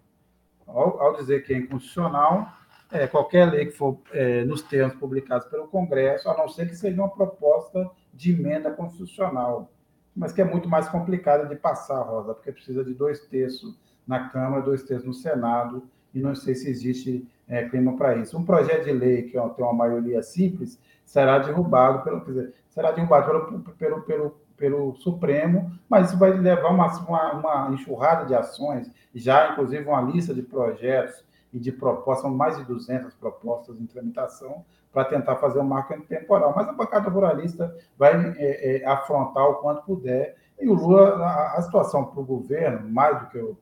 Ao, 0.67 1.01
ao 1.03 1.17
dizer 1.17 1.45
que 1.45 1.53
é 1.53 1.59
inconstitucional, 1.59 2.47
é, 2.91 3.07
qualquer 3.07 3.51
lei 3.51 3.67
que 3.67 3.73
for 3.73 3.99
é, 4.13 4.45
nos 4.45 4.63
termos 4.63 4.95
publicados 4.97 5.47
pelo 5.47 5.69
Congresso, 5.69 6.29
a 6.29 6.37
não 6.37 6.49
ser 6.49 6.69
que 6.69 6.75
seja 6.75 7.01
uma 7.01 7.09
proposta 7.09 7.91
de 8.13 8.33
emenda 8.33 8.71
constitucional, 8.71 9.71
mas 10.15 10.33
que 10.33 10.41
é 10.41 10.45
muito 10.45 10.69
mais 10.69 10.89
complicada 10.89 11.47
de 11.47 11.55
passar, 11.57 12.03
Rosa, 12.03 12.35
porque 12.35 12.53
precisa 12.53 12.85
de 12.85 12.93
dois 12.93 13.21
terços 13.27 13.79
na 14.07 14.29
Câmara, 14.29 14.63
dois 14.63 14.83
terços 14.83 15.07
no 15.07 15.15
Senado, 15.15 15.85
e 16.13 16.21
não 16.21 16.35
sei 16.35 16.55
se 16.55 16.69
existe 16.69 17.27
é, 17.49 17.69
clima 17.69 17.97
para 17.97 18.17
isso. 18.17 18.37
Um 18.37 18.45
projeto 18.45 18.85
de 18.85 18.93
lei 18.93 19.23
que 19.23 19.33
tem 19.33 19.65
uma 19.65 19.73
maioria 19.73 20.23
simples 20.23 20.79
será 21.05 21.39
derrubado 21.39 22.03
pelo, 22.03 22.25
dizer, 22.25 22.53
será 22.69 22.91
derrubado 22.91 23.27
pelo, 23.27 23.75
pelo, 23.75 24.03
pelo, 24.03 24.41
pelo 24.57 24.95
Supremo, 24.97 25.73
mas 25.89 26.09
isso 26.09 26.19
vai 26.19 26.33
levar 26.33 26.71
uma, 26.71 26.87
uma, 27.05 27.33
uma 27.33 27.75
enxurrada 27.75 28.27
de 28.27 28.35
ações, 28.35 28.91
já 29.15 29.53
inclusive 29.53 29.85
uma 29.89 30.03
lista 30.03 30.35
de 30.35 30.43
projetos 30.43 31.25
e 31.53 31.59
de 31.59 31.73
propostas, 31.73 32.23
são 32.23 32.31
mais 32.35 32.57
de 32.57 32.65
200 32.65 33.15
propostas 33.15 33.81
em 33.81 33.87
tramitação, 33.87 34.65
para 34.93 35.05
tentar 35.05 35.37
fazer 35.37 35.61
um 35.61 35.65
marco 35.65 35.99
temporal. 36.03 36.53
Mas 36.55 36.69
a 36.69 36.73
bancada 36.73 37.09
ruralista 37.09 37.77
vai 37.97 38.13
é, 38.39 38.83
é, 38.83 38.87
afrontar 38.87 39.45
o 39.49 39.57
quanto 39.57 39.83
puder. 39.83 40.37
E 40.61 40.69
o 40.69 40.75
Lula, 40.75 41.17
a, 41.25 41.59
a 41.59 41.63
situação 41.63 42.05
para 42.05 42.21
o 42.21 42.25
governo, 42.25 42.89
mais 42.89 43.21
do 43.21 43.27
que 43.29 43.39
o, 43.39 43.57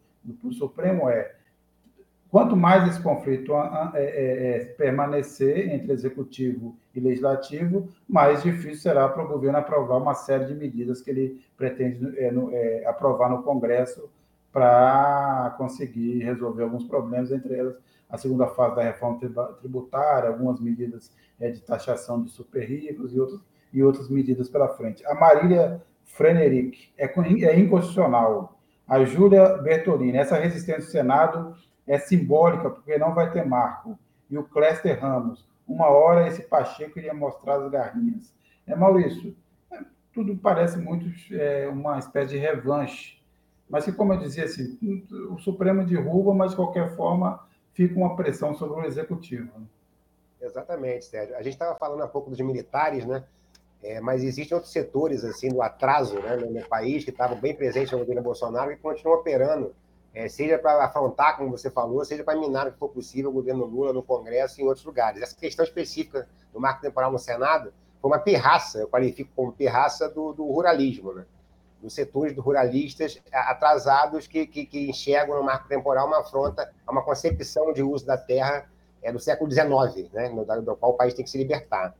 o 0.44 0.52
Supremo, 0.52 1.08
é 1.08 1.34
Quanto 2.30 2.54
mais 2.54 2.86
esse 2.86 3.02
conflito 3.02 3.54
é, 3.54 4.04
é, 4.04 4.56
é, 4.56 4.64
permanecer 4.76 5.72
entre 5.72 5.92
executivo 5.92 6.76
e 6.94 7.00
legislativo, 7.00 7.88
mais 8.06 8.42
difícil 8.42 8.82
será 8.82 9.08
para 9.08 9.24
o 9.24 9.28
governo 9.28 9.56
aprovar 9.56 9.96
uma 9.96 10.14
série 10.14 10.44
de 10.44 10.54
medidas 10.54 11.00
que 11.00 11.10
ele 11.10 11.40
pretende 11.56 11.98
no, 12.30 12.50
aprovar 12.86 13.30
no 13.30 13.42
Congresso 13.42 14.10
para 14.52 15.54
conseguir 15.58 16.22
resolver 16.22 16.62
alguns 16.62 16.84
problemas, 16.84 17.30
entre 17.30 17.54
elas 17.54 17.76
a 18.08 18.16
segunda 18.16 18.46
fase 18.46 18.76
da 18.76 18.82
reforma 18.82 19.18
tributária, 19.60 20.30
algumas 20.30 20.58
medidas 20.60 21.12
é, 21.38 21.50
de 21.50 21.60
taxação 21.60 22.22
de 22.22 22.30
super 22.30 22.64
ricos 22.64 23.14
e, 23.14 23.20
outros, 23.20 23.40
e 23.72 23.82
outras 23.82 24.08
medidas 24.08 24.48
pela 24.48 24.68
frente. 24.68 25.04
A 25.06 25.14
Marília 25.14 25.82
Frenerick 26.04 26.90
é, 26.96 27.04
é 27.04 27.58
inconstitucional. 27.58 28.58
A 28.86 29.04
Júlia 29.04 29.58
Bertolini, 29.58 30.16
essa 30.16 30.38
resistência 30.38 30.82
do 30.82 30.90
Senado 30.90 31.54
é 31.86 31.98
simbólica, 31.98 32.70
porque 32.70 32.96
não 32.96 33.14
vai 33.14 33.30
ter 33.30 33.44
marco. 33.44 33.98
E 34.30 34.38
o 34.38 34.44
Cléster 34.44 34.98
Ramos, 34.98 35.46
uma 35.66 35.88
hora 35.88 36.26
esse 36.26 36.42
Pacheco 36.42 36.98
iria 36.98 37.12
mostrar 37.12 37.56
as 37.56 37.70
garrinhas. 37.70 38.34
É, 38.66 38.74
Maurício, 38.74 39.36
é, 39.70 39.80
tudo 40.12 40.36
parece 40.36 40.78
muito 40.78 41.06
é, 41.34 41.68
uma 41.68 41.98
espécie 41.98 42.30
de 42.34 42.38
revanche. 42.38 43.17
Mas 43.68 43.84
que, 43.84 43.92
como 43.92 44.14
eu 44.14 44.18
dizia, 44.18 44.44
assim, 44.44 44.78
o 45.30 45.38
Supremo 45.38 45.84
derruba, 45.84 46.32
mas 46.34 46.50
de 46.50 46.56
qualquer 46.56 46.94
forma 46.96 47.46
fica 47.72 47.96
uma 47.96 48.16
pressão 48.16 48.54
sobre 48.54 48.80
o 48.80 48.84
Executivo. 48.84 49.50
Exatamente, 50.40 51.04
Sérgio. 51.04 51.36
A 51.36 51.42
gente 51.42 51.54
estava 51.54 51.78
falando 51.78 52.02
há 52.02 52.08
pouco 52.08 52.30
dos 52.30 52.40
militares, 52.40 53.04
né? 53.04 53.24
É, 53.82 54.00
mas 54.00 54.24
existem 54.24 54.54
outros 54.54 54.72
setores 54.72 55.24
assim 55.24 55.50
do 55.50 55.62
atraso 55.62 56.18
né, 56.18 56.36
no, 56.36 56.68
país 56.68 57.04
que 57.04 57.10
estavam 57.10 57.40
bem 57.40 57.54
presentes 57.54 57.92
no 57.92 57.98
governo 57.98 58.22
Bolsonaro 58.22 58.72
e 58.72 58.76
continuam 58.76 59.20
operando 59.20 59.72
é, 60.12 60.28
seja 60.28 60.58
para 60.58 60.84
afrontar, 60.84 61.36
como 61.36 61.50
você 61.50 61.70
falou, 61.70 62.04
seja 62.04 62.24
para 62.24 62.36
minar 62.36 62.66
o 62.66 62.72
que 62.72 62.78
for 62.78 62.88
possível 62.88 63.30
o 63.30 63.32
governo 63.32 63.64
Lula 63.64 63.92
no 63.92 64.02
Congresso 64.02 64.60
e 64.60 64.64
em 64.64 64.66
outros 64.66 64.84
lugares. 64.84 65.22
Essa 65.22 65.36
questão 65.36 65.64
específica 65.64 66.28
do 66.52 66.60
marco 66.60 66.80
temporal 66.80 67.12
no 67.12 67.18
Senado 67.20 67.72
foi 68.00 68.10
uma 68.10 68.18
pirraça, 68.18 68.78
eu 68.78 68.88
qualifico 68.88 69.30
como 69.36 69.52
pirraça 69.52 70.08
do, 70.08 70.32
do 70.32 70.44
ruralismo, 70.44 71.12
né? 71.12 71.24
Dos 71.80 71.94
setores 71.94 72.34
do 72.34 72.40
ruralistas 72.40 73.20
atrasados 73.32 74.26
que, 74.26 74.46
que, 74.46 74.66
que, 74.66 74.90
enxergam 74.90 75.36
no 75.36 75.42
marco 75.42 75.68
temporal 75.68 76.06
uma 76.06 76.20
afronta 76.20 76.70
a 76.86 76.92
uma 76.92 77.02
concepção 77.02 77.72
de 77.72 77.82
uso 77.82 78.04
da 78.04 78.16
terra 78.16 78.68
é, 79.02 79.12
do 79.12 79.20
século 79.20 79.50
XIX, 79.50 80.10
né? 80.12 80.28
no, 80.28 80.44
do 80.62 80.76
qual 80.76 80.92
o 80.92 80.96
país 80.96 81.14
tem 81.14 81.24
que 81.24 81.30
se 81.30 81.38
libertar. 81.38 81.94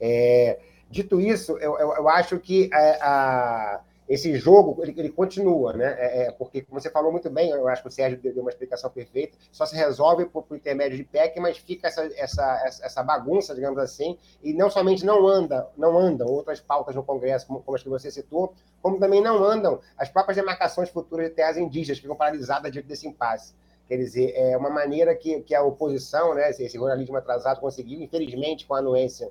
É, 0.00 0.58
dito 0.90 1.20
isso, 1.20 1.52
eu, 1.58 1.78
eu, 1.78 1.94
eu 1.94 2.08
acho 2.08 2.38
que 2.38 2.70
é, 2.72 3.00
a, 3.00 3.76
a 3.76 3.80
esse 4.08 4.36
jogo 4.36 4.82
ele, 4.82 4.94
ele 4.96 5.10
continua, 5.10 5.72
né? 5.72 5.96
É, 5.98 6.22
é, 6.22 6.30
porque, 6.32 6.62
como 6.62 6.80
você 6.80 6.90
falou 6.90 7.10
muito 7.10 7.28
bem, 7.28 7.50
eu 7.50 7.66
acho 7.66 7.82
que 7.82 7.88
o 7.88 7.90
Sérgio 7.90 8.18
deu 8.18 8.40
uma 8.40 8.50
explicação 8.50 8.88
perfeita, 8.90 9.36
só 9.50 9.66
se 9.66 9.74
resolve 9.74 10.26
por, 10.26 10.44
por 10.44 10.56
intermédio 10.56 10.96
de 10.96 11.04
PEC, 11.04 11.40
mas 11.40 11.58
fica 11.58 11.88
essa, 11.88 12.08
essa, 12.16 12.64
essa 12.82 13.02
bagunça, 13.02 13.54
digamos 13.54 13.78
assim, 13.78 14.16
e 14.42 14.52
não 14.52 14.70
somente 14.70 15.04
não 15.04 15.26
anda, 15.26 15.68
não 15.76 15.98
andam 15.98 16.28
outras 16.28 16.60
pautas 16.60 16.94
no 16.94 17.02
Congresso, 17.02 17.46
como, 17.46 17.62
como 17.62 17.76
as 17.76 17.82
que 17.82 17.88
você 17.88 18.10
citou, 18.10 18.54
como 18.80 18.98
também 19.00 19.20
não 19.20 19.42
andam 19.42 19.80
as 19.98 20.08
próprias 20.08 20.36
demarcações 20.36 20.88
futuras 20.88 21.28
de 21.28 21.34
terras 21.34 21.56
indígenas, 21.56 21.98
que 21.98 22.02
ficam 22.02 22.16
paralisadas 22.16 22.70
diante 22.70 22.86
desse 22.86 23.08
impasse. 23.08 23.54
Quer 23.88 23.96
dizer, 23.98 24.32
é 24.34 24.56
uma 24.56 24.70
maneira 24.70 25.14
que, 25.14 25.40
que 25.42 25.54
a 25.54 25.62
oposição, 25.62 26.34
né, 26.34 26.50
esse, 26.50 26.76
ruralismo 26.76 27.16
atrasado 27.16 27.60
conseguiu, 27.60 28.00
infelizmente, 28.00 28.66
com 28.66 28.74
a 28.74 28.78
anuência 28.78 29.30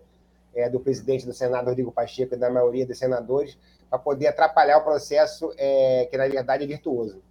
é, 0.54 0.70
do 0.70 0.80
presidente 0.80 1.26
do 1.26 1.34
Senado, 1.34 1.68
Rodrigo 1.68 1.92
Pacheco, 1.92 2.36
e 2.36 2.38
da 2.38 2.50
maioria 2.50 2.86
dos 2.86 2.98
senadores, 2.98 3.58
para 3.96 4.00
poder 4.00 4.28
atrapalhar 4.28 4.78
o 4.78 4.84
processo 4.84 5.52
é, 5.58 6.08
que, 6.10 6.18
na 6.18 6.28
verdade, 6.28 6.64
é 6.64 6.68
virtuoso. 6.68 7.22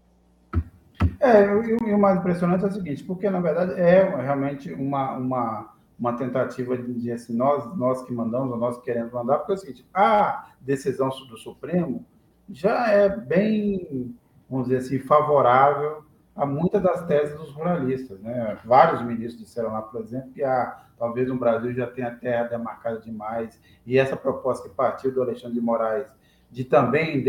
É, 1.20 1.44
e 1.44 1.92
o 1.92 1.98
mais 1.98 2.18
impressionante 2.18 2.64
é 2.64 2.68
o 2.68 2.72
seguinte, 2.72 3.04
porque, 3.04 3.28
na 3.28 3.40
verdade, 3.40 3.78
é 3.78 4.02
realmente 4.16 4.72
uma, 4.72 5.12
uma, 5.16 5.74
uma 5.98 6.16
tentativa 6.16 6.76
de 6.76 7.12
assim, 7.12 7.36
nós, 7.36 7.76
nós 7.76 8.02
que 8.02 8.12
mandamos, 8.12 8.50
ou 8.50 8.56
nós 8.56 8.78
que 8.78 8.84
queremos 8.84 9.12
mandar, 9.12 9.38
porque 9.38 9.52
é 9.52 9.54
o 9.54 9.58
seguinte, 9.58 9.86
a 9.92 10.48
decisão 10.60 11.08
do 11.08 11.36
Supremo 11.36 12.04
já 12.50 12.88
é 12.88 13.08
bem, 13.08 14.14
vamos 14.48 14.68
dizer 14.68 14.78
assim, 14.78 14.98
favorável 14.98 16.04
a 16.34 16.44
muitas 16.44 16.82
das 16.82 17.06
teses 17.06 17.36
dos 17.36 17.52
ruralistas. 17.52 18.18
Né? 18.20 18.58
Vários 18.64 19.02
ministros 19.02 19.38
disseram 19.38 19.72
lá, 19.72 19.82
por 19.82 20.00
exemplo, 20.00 20.30
que 20.32 20.42
ah, 20.42 20.82
talvez 20.98 21.28
no 21.28 21.38
Brasil 21.38 21.72
já 21.74 21.86
tenha 21.86 22.10
terra 22.10 22.44
demarcada 22.44 23.00
demais, 23.00 23.60
e 23.86 23.98
essa 23.98 24.16
proposta 24.16 24.68
que 24.68 24.74
partiu 24.74 25.12
do 25.12 25.22
Alexandre 25.22 25.54
de 25.54 25.60
Moraes 25.60 26.06
de 26.54 26.64
também 26.64 27.20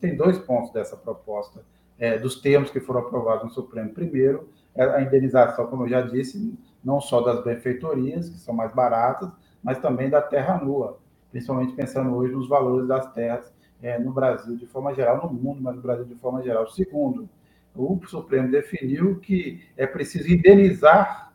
tem 0.00 0.16
dois 0.16 0.36
pontos 0.38 0.72
dessa 0.72 0.96
proposta, 0.96 1.64
é, 1.96 2.18
dos 2.18 2.40
termos 2.40 2.68
que 2.68 2.80
foram 2.80 3.00
aprovados 3.00 3.44
no 3.44 3.50
Supremo. 3.50 3.90
Primeiro, 3.90 4.48
é 4.74 4.82
a 4.82 5.00
indenização, 5.00 5.68
como 5.68 5.84
eu 5.84 5.88
já 5.88 6.00
disse, 6.00 6.58
não 6.82 7.00
só 7.00 7.20
das 7.20 7.44
benfeitorias, 7.44 8.28
que 8.28 8.38
são 8.38 8.52
mais 8.52 8.74
baratas, 8.74 9.30
mas 9.62 9.78
também 9.78 10.10
da 10.10 10.20
terra 10.20 10.58
nua, 10.58 10.98
principalmente 11.30 11.74
pensando 11.74 12.12
hoje 12.12 12.34
nos 12.34 12.48
valores 12.48 12.88
das 12.88 13.06
terras 13.12 13.52
é, 13.80 14.00
no 14.00 14.12
Brasil 14.12 14.56
de 14.56 14.66
forma 14.66 14.92
geral, 14.92 15.22
no 15.22 15.32
mundo, 15.32 15.62
mas 15.62 15.76
no 15.76 15.82
Brasil 15.82 16.04
de 16.04 16.16
forma 16.16 16.42
geral. 16.42 16.68
Segundo, 16.68 17.28
o 17.76 18.00
Supremo 18.06 18.50
definiu 18.50 19.20
que 19.20 19.62
é 19.76 19.86
preciso 19.86 20.28
indenizar 20.28 21.32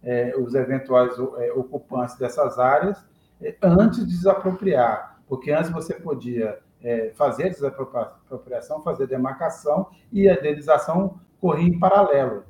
é, 0.00 0.32
os 0.36 0.54
eventuais 0.54 1.18
é, 1.38 1.52
ocupantes 1.54 2.16
dessas 2.16 2.56
áreas 2.56 3.04
é, 3.42 3.56
antes 3.60 4.06
de 4.06 4.06
desapropriar, 4.06 5.18
porque 5.26 5.50
antes 5.50 5.70
você 5.70 5.94
podia 5.94 6.62
é, 6.84 7.10
fazer 7.16 7.48
desapropriação, 7.48 8.82
fazer 8.82 9.06
demarcação 9.06 9.88
e 10.12 10.28
a 10.28 10.34
indenização 10.34 11.18
corria 11.40 11.66
em 11.66 11.78
paralelo. 11.78 12.44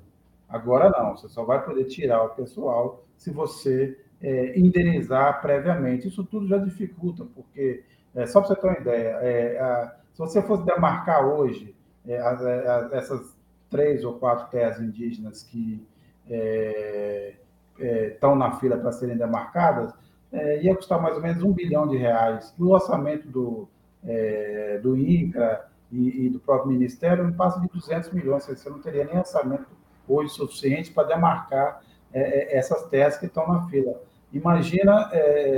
Agora 0.48 0.90
não, 0.90 1.16
você 1.16 1.28
só 1.28 1.44
vai 1.44 1.64
poder 1.64 1.84
tirar 1.84 2.22
o 2.24 2.30
pessoal 2.30 3.04
se 3.16 3.30
você 3.30 3.96
é, 4.20 4.58
indenizar 4.58 5.40
previamente. 5.40 6.08
Isso 6.08 6.24
tudo 6.24 6.48
já 6.48 6.58
dificulta, 6.58 7.24
porque, 7.24 7.84
é, 8.14 8.26
só 8.26 8.40
para 8.40 8.48
você 8.48 8.60
ter 8.60 8.66
uma 8.66 8.78
ideia, 8.78 9.64
a, 9.64 9.94
se 10.12 10.18
você 10.18 10.42
fosse 10.42 10.64
demarcar 10.64 11.26
hoje 11.26 11.74
é, 12.06 12.18
a, 12.18 12.30
a, 12.30 12.88
essas 12.92 13.36
três 13.70 14.04
ou 14.04 14.14
quatro 14.14 14.48
terras 14.50 14.80
indígenas 14.80 15.42
que 15.42 15.86
é, 16.28 17.34
é, 17.78 18.06
estão 18.08 18.36
na 18.36 18.52
fila 18.52 18.76
para 18.76 18.92
serem 18.92 19.16
demarcadas, 19.16 19.92
é, 20.32 20.62
ia 20.62 20.74
custar 20.74 21.00
mais 21.00 21.16
ou 21.16 21.22
menos 21.22 21.42
um 21.42 21.52
bilhão 21.52 21.86
de 21.86 21.96
reais. 21.96 22.54
E 22.58 22.62
o 22.62 22.70
orçamento 22.70 23.28
do, 23.28 23.68
é, 24.04 24.78
do 24.82 24.96
INCRA 24.96 25.66
e, 25.90 26.26
e, 26.26 26.30
do 26.30 26.38
próprio 26.40 26.72
Ministério 26.72 27.24
não 27.24 27.32
passa 27.32 27.60
de 27.60 27.68
200 27.68 28.12
milhões. 28.12 28.46
Você 28.46 28.68
não 28.68 28.80
teria 28.80 29.04
nem 29.04 29.18
orçamento 29.18 29.66
hoje 30.08 30.30
suficiente 30.34 30.90
para 30.90 31.08
demarcar 31.08 31.82
é, 32.12 32.56
essas 32.56 32.84
terras 32.88 33.16
que 33.16 33.26
estão 33.26 33.46
na 33.46 33.66
fila. 33.68 34.00
Imagina, 34.32 35.10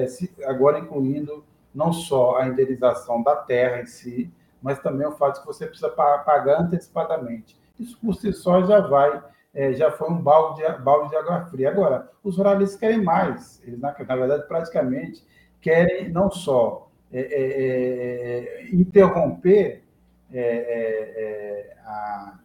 se, 0.06 0.30
agora 0.44 0.78
incluindo 0.78 1.42
não 1.74 1.92
só 1.92 2.38
a 2.38 2.46
indenização 2.46 3.22
da 3.22 3.36
terra 3.36 3.80
em 3.80 3.86
si, 3.86 4.30
mas 4.62 4.78
também 4.80 5.06
o 5.06 5.12
fato 5.12 5.34
de 5.34 5.40
que 5.40 5.46
você 5.46 5.66
precisa 5.66 5.90
pagar 5.90 6.60
antecipadamente. 6.60 7.56
Isso 7.78 7.98
por 8.00 8.14
si 8.14 8.32
só 8.32 8.64
já 8.64 8.80
vai, 8.80 9.22
é, 9.54 9.72
já 9.74 9.90
foi 9.90 10.08
um 10.10 10.18
balde 10.18 10.62
de, 10.62 10.78
balde 10.82 11.10
de 11.10 11.16
água 11.16 11.44
fria. 11.46 11.70
Agora, 11.70 12.10
os 12.24 12.36
ruralistas 12.36 12.78
querem 12.78 13.02
mais. 13.02 13.62
Eles, 13.64 13.78
na, 13.78 13.94
na 13.96 14.16
verdade, 14.16 14.48
praticamente 14.48 15.24
querem 15.60 16.08
não 16.08 16.30
só 16.30 16.85
é, 17.12 17.20
é, 17.20 18.64
é 18.64 18.74
interromper 18.74 19.84
é, 20.32 20.40
é, 20.40 21.76
a, 21.84 22.38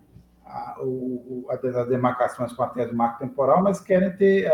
a, 0.45 0.77
o, 0.81 1.47
as 1.49 1.87
demarcações 1.87 2.53
com 2.53 2.63
a 2.63 2.67
tese 2.67 2.91
de 2.91 2.95
marco 2.95 3.19
temporal, 3.19 3.63
mas 3.63 3.79
querem 3.79 4.15
ter 4.15 4.49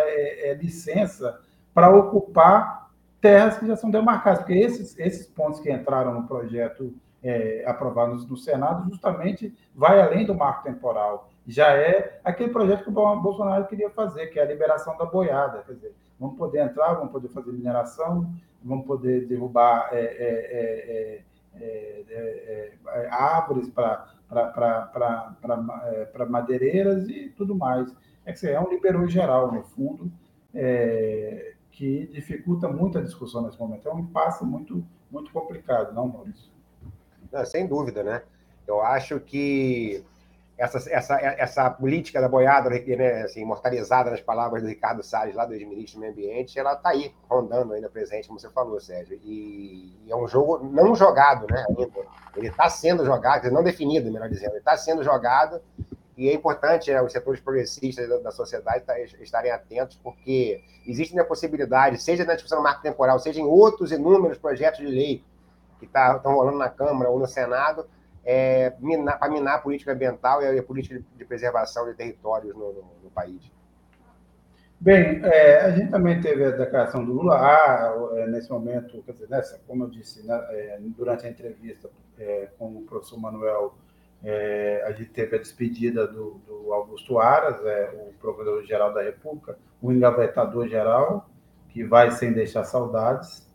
licença 0.59 1.39
para 1.73 1.89
ocupar 1.89 2.89
terras 3.19 3.57
que 3.57 3.67
já 3.67 3.75
são 3.75 3.89
demarcadas, 3.89 4.39
porque 4.39 4.53
esses, 4.53 4.97
esses 4.97 5.27
pontos 5.27 5.59
que 5.59 5.71
entraram 5.71 6.13
no 6.13 6.27
projeto 6.27 6.93
é, 7.23 7.63
aprovados 7.65 8.27
no 8.27 8.37
Senado, 8.37 8.89
justamente 8.89 9.53
vai 9.75 9.99
além 9.99 10.25
do 10.25 10.35
marco 10.35 10.63
temporal. 10.63 11.29
Já 11.45 11.71
é 11.73 12.19
aquele 12.23 12.51
projeto 12.51 12.83
que 12.83 12.89
o 12.89 13.21
Bolsonaro 13.21 13.65
queria 13.65 13.89
fazer, 13.89 14.27
que 14.27 14.39
é 14.39 14.43
a 14.43 14.45
liberação 14.45 14.97
da 14.97 15.05
boiada. 15.05 15.63
Quer 15.65 15.73
dizer, 15.73 15.95
vamos 16.19 16.37
poder 16.37 16.59
entrar, 16.59 16.93
vamos 16.93 17.11
poder 17.11 17.29
fazer 17.29 17.51
mineração, 17.51 18.31
vamos 18.63 18.85
poder 18.85 19.25
derrubar 19.27 19.89
é, 19.91 19.99
é, 19.99 21.23
é, 21.59 22.73
é 22.87 23.07
árvores 23.09 23.69
para 23.69 24.07
madeireiras 26.29 27.07
e 27.09 27.29
tudo 27.29 27.55
mais. 27.55 27.93
É 28.25 28.33
que 28.33 28.45
é 28.47 28.59
um 28.59 28.69
liberou 28.69 29.07
geral, 29.07 29.51
no 29.51 29.63
fundo, 29.63 30.11
que 31.71 32.07
dificulta 32.07 32.67
muito 32.67 32.97
a 32.97 33.01
discussão 33.01 33.43
nesse 33.43 33.59
momento. 33.59 33.87
É 33.87 33.93
um 33.93 33.99
impasse 33.99 34.43
muito, 34.43 34.85
muito 35.09 35.31
complicado, 35.31 35.93
não, 35.93 36.07
Maurício? 36.07 36.51
Não, 37.31 37.45
sem 37.45 37.67
dúvida, 37.67 38.03
né? 38.03 38.21
Eu 38.67 38.81
acho 38.81 39.19
que 39.19 40.03
essa, 40.57 40.89
essa, 40.89 41.15
essa 41.21 41.69
política 41.69 42.19
da 42.19 42.27
boiada, 42.27 42.69
né, 42.69 43.21
assim, 43.21 43.41
imortalizada 43.41 44.09
nas 44.09 44.21
palavras 44.21 44.63
do 44.63 44.67
Ricardo 44.67 45.03
Salles, 45.03 45.35
lá 45.35 45.45
do 45.45 45.53
ex-ministro 45.53 45.99
do 45.99 46.01
Meio 46.01 46.13
Ambiente, 46.13 46.57
ela 46.57 46.73
está 46.73 46.89
aí, 46.89 47.13
rondando 47.29 47.73
ainda 47.73 47.89
presente, 47.89 48.27
como 48.27 48.39
você 48.39 48.49
falou, 48.49 48.79
Sérgio. 48.79 49.19
E, 49.23 49.95
e 50.05 50.11
é 50.11 50.15
um 50.15 50.27
jogo 50.27 50.57
não 50.59 50.95
jogado, 50.95 51.45
né, 51.51 51.63
ainda. 51.69 51.87
Ele 52.35 52.47
está 52.47 52.69
sendo 52.69 53.05
jogado, 53.05 53.51
não 53.51 53.63
definido, 53.63 54.11
melhor 54.11 54.29
dizendo, 54.29 54.51
ele 54.51 54.59
está 54.59 54.75
sendo 54.75 55.03
jogado 55.03 55.61
e 56.17 56.27
é 56.27 56.33
importante 56.33 56.91
né, 56.91 56.99
os 56.99 57.11
setores 57.11 57.39
progressistas 57.39 58.09
da, 58.09 58.17
da 58.17 58.31
sociedade 58.31 58.83
tá, 58.83 58.99
estarem 58.99 59.51
atentos, 59.51 59.99
porque 60.03 60.63
existe 60.87 61.17
a 61.19 61.23
possibilidade, 61.23 62.01
seja 62.01 62.25
na 62.25 62.33
discussão 62.33 62.57
do 62.57 62.63
marco 62.63 62.81
temporal, 62.81 63.19
seja 63.19 63.39
em 63.39 63.45
outros 63.45 63.91
inúmeros 63.91 64.39
projetos 64.39 64.79
de 64.79 64.87
lei 64.87 65.23
que 65.79 65.85
tá, 65.85 66.15
estão 66.17 66.33
rolando 66.33 66.57
na 66.57 66.69
Câmara 66.69 67.11
ou 67.11 67.19
no 67.19 67.27
Senado, 67.27 67.87
é, 68.27 68.71
para 68.71 69.29
minar 69.29 69.55
a 69.55 69.57
política 69.59 69.93
ambiental 69.93 70.43
e 70.43 70.59
a 70.59 70.61
política 70.61 71.01
de 71.15 71.23
preservação 71.23 71.85
de 71.85 71.93
territórios 71.93 72.53
no, 72.53 72.73
no, 72.73 72.83
no 73.05 73.09
país. 73.09 73.49
Bem, 74.77 75.21
é, 75.23 75.61
a 75.61 75.71
gente 75.71 75.89
também 75.89 76.19
teve 76.19 76.43
a 76.43 76.51
declaração 76.51 77.05
do 77.05 77.13
Lula. 77.13 77.37
Ah, 77.37 77.95
é, 78.17 78.27
nesse 78.27 78.49
momento, 78.49 79.01
quer 79.03 79.13
dizer, 79.13 79.29
nessa, 79.29 79.61
como 79.65 79.85
eu 79.85 79.89
disse 79.89 80.27
né, 80.27 80.35
é, 80.49 80.77
durante 80.97 81.25
a 81.25 81.29
entrevista 81.29 81.89
é, 82.19 82.49
com 82.59 82.75
o 82.75 82.81
professor 82.81 83.17
Manuel, 83.17 83.75
é, 84.21 84.83
a 84.85 84.91
gente 84.91 85.11
teve 85.11 85.37
a 85.37 85.39
despedida 85.39 86.05
do, 86.05 86.41
do 86.45 86.73
Augusto 86.73 87.19
Aras, 87.19 87.65
é, 87.65 87.89
o 87.93 88.13
Procurador-Geral 88.19 88.93
da 88.93 89.03
República, 89.03 89.57
o 89.81 89.89
engavetador-geral, 89.89 91.29
que 91.69 91.81
vai 91.85 92.11
sem 92.11 92.33
deixar 92.33 92.65
saudades 92.65 93.46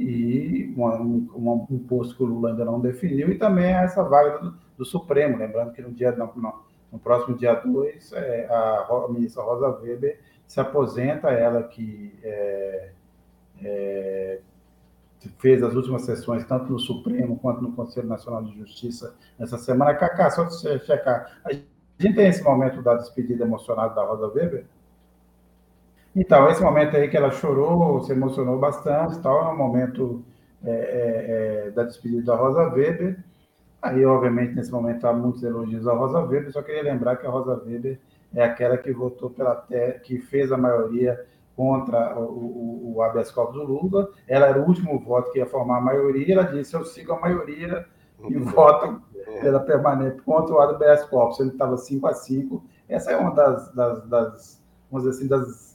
e 0.00 0.74
um, 0.78 1.28
um, 1.36 1.66
um, 1.70 1.78
posto 1.78 2.16
que 2.16 2.22
o 2.22 2.26
Lula 2.26 2.50
ainda 2.50 2.64
não 2.64 2.80
definiu, 2.80 3.30
e 3.30 3.36
também 3.36 3.66
essa 3.66 4.02
vaga 4.02 4.38
do, 4.38 4.54
do 4.78 4.84
Supremo. 4.84 5.36
Lembrando 5.36 5.72
que 5.72 5.82
no, 5.82 5.92
dia, 5.92 6.10
no, 6.12 6.32
no 6.90 6.98
próximo 6.98 7.36
dia 7.36 7.54
2, 7.54 8.12
é, 8.14 8.46
a, 8.48 8.86
a, 8.88 9.08
ministra 9.10 9.42
Rosa 9.42 9.68
Weber 9.68 10.18
se 10.46 10.58
aposenta, 10.58 11.28
ela 11.28 11.62
que 11.64 12.18
é, 12.22 12.92
é, 13.62 14.40
fez 15.38 15.62
as 15.62 15.74
últimas 15.74 16.02
sessões, 16.02 16.46
tanto 16.46 16.72
no 16.72 16.78
Supremo 16.78 17.38
quanto 17.38 17.60
no 17.60 17.72
Conselho 17.72 18.08
Nacional 18.08 18.42
de 18.42 18.56
Justiça, 18.58 19.14
nessa 19.38 19.58
semana. 19.58 19.94
Cacá, 19.94 20.30
só 20.30 20.48
checar. 20.48 21.40
A 21.44 21.52
gente 21.52 22.16
tem 22.16 22.28
esse 22.28 22.42
momento 22.42 22.80
da 22.80 22.94
despedida 22.94 23.44
emocionada 23.44 23.94
da 23.94 24.02
Rosa 24.02 24.28
Weber? 24.28 24.64
Então, 26.20 26.50
esse 26.50 26.62
momento 26.62 26.94
aí 26.94 27.08
que 27.08 27.16
ela 27.16 27.30
chorou, 27.30 28.02
se 28.02 28.12
emocionou 28.12 28.58
bastante, 28.58 29.18
tal, 29.22 29.42
é 29.42 29.54
um 29.54 29.56
momento 29.56 30.22
é, 30.62 30.70
é, 30.70 31.66
é, 31.68 31.70
da 31.70 31.82
despedida 31.82 32.24
da 32.24 32.36
Rosa 32.36 32.64
Weber. 32.74 33.24
Aí, 33.80 34.04
obviamente, 34.04 34.54
nesse 34.54 34.70
momento 34.70 35.06
há 35.06 35.14
muitos 35.14 35.42
elogios 35.42 35.88
à 35.88 35.94
Rosa 35.94 36.20
Weber, 36.20 36.52
só 36.52 36.60
queria 36.60 36.82
lembrar 36.82 37.16
que 37.16 37.26
a 37.26 37.30
Rosa 37.30 37.62
Weber 37.64 37.98
é 38.34 38.44
aquela 38.44 38.76
que 38.76 38.92
votou 38.92 39.30
pela 39.30 39.66
que 40.02 40.18
fez 40.18 40.52
a 40.52 40.58
maioria 40.58 41.24
contra 41.56 42.14
o, 42.20 42.24
o, 42.24 42.92
o 42.96 43.02
habeas 43.02 43.30
corpus 43.30 43.56
do 43.56 43.64
Lula. 43.64 44.10
Ela 44.28 44.48
era 44.48 44.60
o 44.60 44.66
último 44.66 44.98
voto 44.98 45.32
que 45.32 45.38
ia 45.38 45.46
formar 45.46 45.78
a 45.78 45.80
maioria. 45.80 46.34
Ela 46.34 46.44
disse: 46.44 46.76
Eu 46.76 46.84
sigo 46.84 47.14
a 47.14 47.20
maioria 47.20 47.86
e 48.28 48.36
voto 48.36 49.00
pela 49.40 49.60
permanente 49.60 50.20
contra 50.20 50.54
o 50.54 50.60
habeas 50.60 51.02
corpus. 51.06 51.40
Ele 51.40 51.48
estava 51.48 51.78
5 51.78 52.06
a 52.06 52.12
5. 52.12 52.62
Essa 52.90 53.12
é 53.12 53.16
uma 53.16 53.34
das, 53.34 53.72
das, 53.72 54.06
das 54.06 54.62
vamos 54.90 55.08
dizer 55.08 55.16
assim, 55.16 55.26
das 55.26 55.69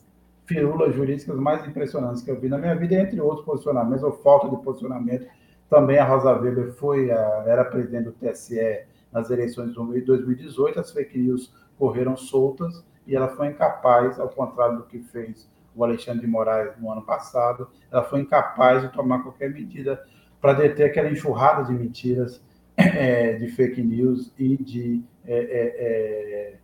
firulas 0.45 0.95
jurídicas 0.95 1.35
mais 1.37 1.65
impressionantes 1.67 2.21
que 2.21 2.29
eu 2.29 2.39
vi 2.39 2.47
na 2.47 2.57
minha 2.57 2.75
vida, 2.75 2.95
entre 2.95 3.19
outros 3.19 3.45
posicionamentos, 3.45 4.03
ou 4.03 4.11
falta 4.11 4.49
de 4.49 4.57
posicionamento. 4.63 5.27
Também 5.69 5.97
a 5.97 6.05
Rosa 6.05 6.31
Weber 6.33 6.73
foi 6.73 7.11
a, 7.11 7.43
era 7.47 7.65
presidente 7.65 8.05
do 8.05 8.11
TSE 8.11 8.85
nas 9.11 9.29
eleições 9.29 9.73
de 9.73 10.01
2018, 10.01 10.79
as 10.79 10.91
fake 10.91 11.17
news 11.17 11.53
correram 11.77 12.15
soltas 12.15 12.83
e 13.07 13.15
ela 13.15 13.29
foi 13.29 13.47
incapaz, 13.47 14.19
ao 14.19 14.29
contrário 14.29 14.77
do 14.77 14.83
que 14.83 14.99
fez 14.99 15.49
o 15.75 15.83
Alexandre 15.83 16.21
de 16.21 16.27
Moraes 16.27 16.77
no 16.79 16.91
ano 16.91 17.01
passado, 17.01 17.67
ela 17.91 18.03
foi 18.03 18.21
incapaz 18.21 18.81
de 18.81 18.89
tomar 18.93 19.23
qualquer 19.23 19.49
medida 19.51 20.01
para 20.39 20.53
deter 20.53 20.87
aquela 20.87 21.09
enxurrada 21.09 21.63
de 21.63 21.73
mentiras, 21.73 22.41
é, 22.77 23.33
de 23.33 23.47
fake 23.47 23.81
news 23.81 24.33
e 24.37 24.57
de 24.57 25.03
é, 25.25 25.37
é, 25.37 26.57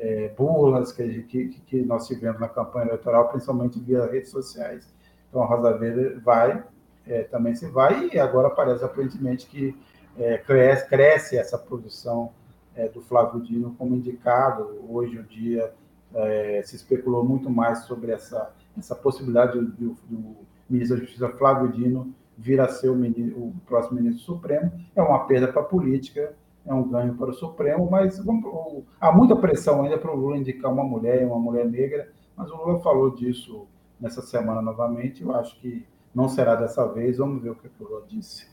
é, 0.00 0.34
burlas 0.36 0.92
que, 0.92 1.22
que, 1.22 1.48
que, 1.48 1.82
nós 1.82 2.06
tivemos 2.06 2.40
na 2.40 2.48
campanha 2.48 2.86
eleitoral, 2.86 3.28
principalmente 3.28 3.80
via 3.80 4.06
redes 4.06 4.30
sociais. 4.30 4.92
Então, 5.28 5.42
a 5.42 5.46
Rosa 5.46 5.76
Verde 5.76 6.20
vai, 6.20 6.62
é, 7.06 7.22
também 7.24 7.54
se 7.54 7.66
vai, 7.66 8.08
e 8.12 8.18
agora 8.18 8.50
parece 8.50 8.84
aparentemente 8.84 9.46
que 9.46 9.76
é, 10.16 10.38
cresce, 10.38 10.88
cresce, 10.88 11.36
essa 11.36 11.58
posição 11.58 12.30
é, 12.76 12.88
do 12.88 13.00
Flávio 13.00 13.40
Dino 13.40 13.74
como 13.76 13.94
indicado. 13.94 14.84
Hoje, 14.88 15.18
o 15.18 15.22
dia, 15.24 15.72
é, 16.14 16.62
se 16.64 16.76
especulou 16.76 17.24
muito 17.24 17.50
mais 17.50 17.80
sobre 17.84 18.12
essa, 18.12 18.52
essa 18.78 18.94
possibilidade 18.94 19.58
do, 19.58 19.66
do, 19.66 19.96
do 20.08 20.36
ministro 20.68 20.96
da 20.96 21.04
Justiça, 21.04 21.28
Flávio 21.30 21.72
Dino, 21.72 22.14
vir 22.36 22.60
a 22.60 22.68
ser 22.68 22.88
o, 22.88 22.94
ministro, 22.94 23.38
o 23.38 23.54
próximo 23.66 24.00
ministro 24.00 24.24
supremo. 24.24 24.72
É 24.94 25.02
uma 25.02 25.26
perda 25.26 25.48
para 25.48 25.62
a 25.62 25.64
política, 25.64 26.34
é 26.66 26.72
um 26.72 26.88
ganho 26.88 27.14
para 27.14 27.30
o 27.30 27.34
Supremo, 27.34 27.88
mas 27.90 28.18
vamos, 28.18 28.84
há 29.00 29.12
muita 29.12 29.36
pressão 29.36 29.82
ainda 29.82 29.98
para 29.98 30.12
o 30.12 30.16
Lula 30.16 30.38
indicar 30.38 30.72
uma 30.72 30.84
mulher, 30.84 31.26
uma 31.26 31.38
mulher 31.38 31.66
negra, 31.66 32.08
mas 32.36 32.50
o 32.50 32.56
Lula 32.56 32.80
falou 32.80 33.14
disso 33.14 33.66
nessa 34.00 34.22
semana 34.22 34.62
novamente, 34.62 35.22
eu 35.22 35.34
acho 35.34 35.58
que 35.60 35.86
não 36.14 36.28
será 36.28 36.54
dessa 36.54 36.86
vez, 36.86 37.18
vamos 37.18 37.42
ver 37.42 37.50
o 37.50 37.54
que 37.54 37.66
o 37.66 37.84
Lula 37.84 38.04
disse. 38.08 38.46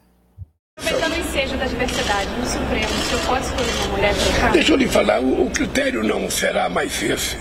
Aproveitando 0.77 1.13
o 1.13 1.19
ensejo 1.19 1.57
da 1.57 1.65
diversidade 1.65 2.29
no 2.39 2.45
Supremo, 2.45 2.85
o 2.85 3.05
senhor 3.05 3.25
pode 3.27 3.45
escolher 3.45 3.85
uma 3.85 3.97
mulher 3.97 4.13
para 4.39 4.51
Deixa 4.51 4.73
eu 4.73 4.77
lhe 4.77 4.87
falar, 4.87 5.21
o, 5.21 5.45
o 5.45 5.51
critério 5.51 6.03
não 6.03 6.29
será 6.29 6.69
mais 6.69 7.01
esse. 7.03 7.37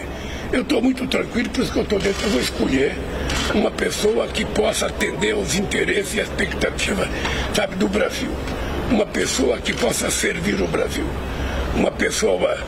Eu 0.52 0.62
estou 0.62 0.82
muito 0.82 1.06
tranquilo, 1.06 1.48
por 1.50 1.62
isso 1.62 1.72
que 1.72 1.78
eu 1.78 1.84
estou 1.84 1.98
dentro, 2.00 2.26
eu 2.26 2.30
vou 2.30 2.40
escolher 2.40 2.92
uma 3.54 3.70
pessoa 3.70 4.26
que 4.28 4.44
possa 4.44 4.86
atender 4.86 5.32
aos 5.32 5.54
interesses 5.54 6.14
e 6.14 6.20
expectativas, 6.20 7.08
sabe, 7.54 7.76
do 7.76 7.88
Brasil. 7.88 8.30
Uma 8.90 9.06
pessoa 9.06 9.58
que 9.58 9.72
possa 9.72 10.10
servir 10.10 10.60
o 10.60 10.66
Brasil. 10.66 11.06
Uma 11.76 11.92
pessoa, 11.92 12.58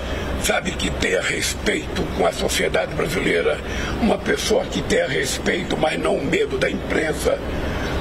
sabe, 0.42 0.70
que 0.70 0.88
tenha 0.88 1.20
respeito 1.20 2.02
com 2.16 2.24
a 2.24 2.32
sociedade 2.32 2.94
brasileira. 2.94 3.58
Uma 4.00 4.16
pessoa 4.16 4.64
que 4.64 4.80
tenha 4.82 5.08
respeito, 5.08 5.76
mas 5.76 5.98
não 5.98 6.20
medo 6.24 6.58
da 6.58 6.70
imprensa 6.70 7.38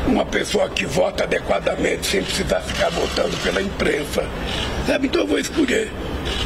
uma 0.07 0.25
pessoa 0.25 0.69
que 0.69 0.85
vota 0.85 1.23
adequadamente 1.23 2.07
sem 2.07 2.23
precisar 2.23 2.59
ficar 2.61 2.89
votando 2.89 3.35
pela 3.37 3.61
imprensa. 3.61 4.25
Sabe? 4.87 5.07
Então 5.07 5.21
eu 5.21 5.27
vou 5.27 5.39
escolher. 5.39 5.91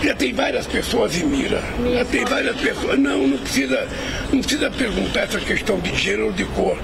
Já 0.03 0.15
tem 0.15 0.33
várias 0.33 0.67
pessoas 0.67 1.15
em 1.15 1.25
mira. 1.25 1.61
Já 1.93 2.05
tem 2.05 2.25
várias 2.25 2.55
pessoas. 2.57 2.99
Não, 2.99 3.27
não 3.27 3.37
precisa, 3.37 3.87
não 4.31 4.39
precisa 4.41 4.69
perguntar 4.71 5.21
essa 5.21 5.39
questão 5.39 5.79
de 5.79 5.95
gênero 5.95 6.27
ou 6.27 6.31
de 6.31 6.45
cor. 6.45 6.77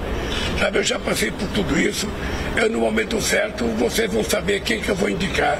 Sabe, 0.58 0.78
eu 0.78 0.82
já 0.82 0.98
passei 0.98 1.30
por 1.30 1.48
tudo 1.48 1.78
isso. 1.78 2.06
Eu, 2.56 2.70
no 2.70 2.80
momento 2.80 3.20
certo, 3.20 3.64
vocês 3.76 4.12
vão 4.12 4.22
saber 4.22 4.60
quem 4.60 4.80
que 4.80 4.88
eu 4.88 4.94
vou 4.94 5.08
indicar. 5.08 5.58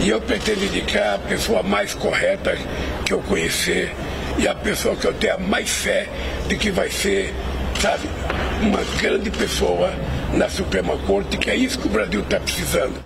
E 0.00 0.08
eu 0.08 0.20
pretendo 0.20 0.64
indicar 0.64 1.14
a 1.14 1.18
pessoa 1.18 1.62
mais 1.62 1.94
correta 1.94 2.56
que 3.04 3.12
eu 3.12 3.20
conhecer 3.22 3.92
e 4.38 4.48
a 4.48 4.54
pessoa 4.54 4.96
que 4.96 5.06
eu 5.06 5.14
tenha 5.14 5.38
mais 5.38 5.70
fé 5.70 6.08
de 6.48 6.56
que 6.56 6.70
vai 6.70 6.90
ser, 6.90 7.32
sabe, 7.80 8.08
uma 8.62 8.80
grande 9.00 9.30
pessoa 9.30 9.90
na 10.34 10.48
Suprema 10.48 10.96
Corte, 11.06 11.36
que 11.36 11.50
é 11.50 11.54
isso 11.54 11.78
que 11.78 11.86
o 11.86 11.90
Brasil 11.90 12.20
está 12.20 12.40
precisando. 12.40 13.02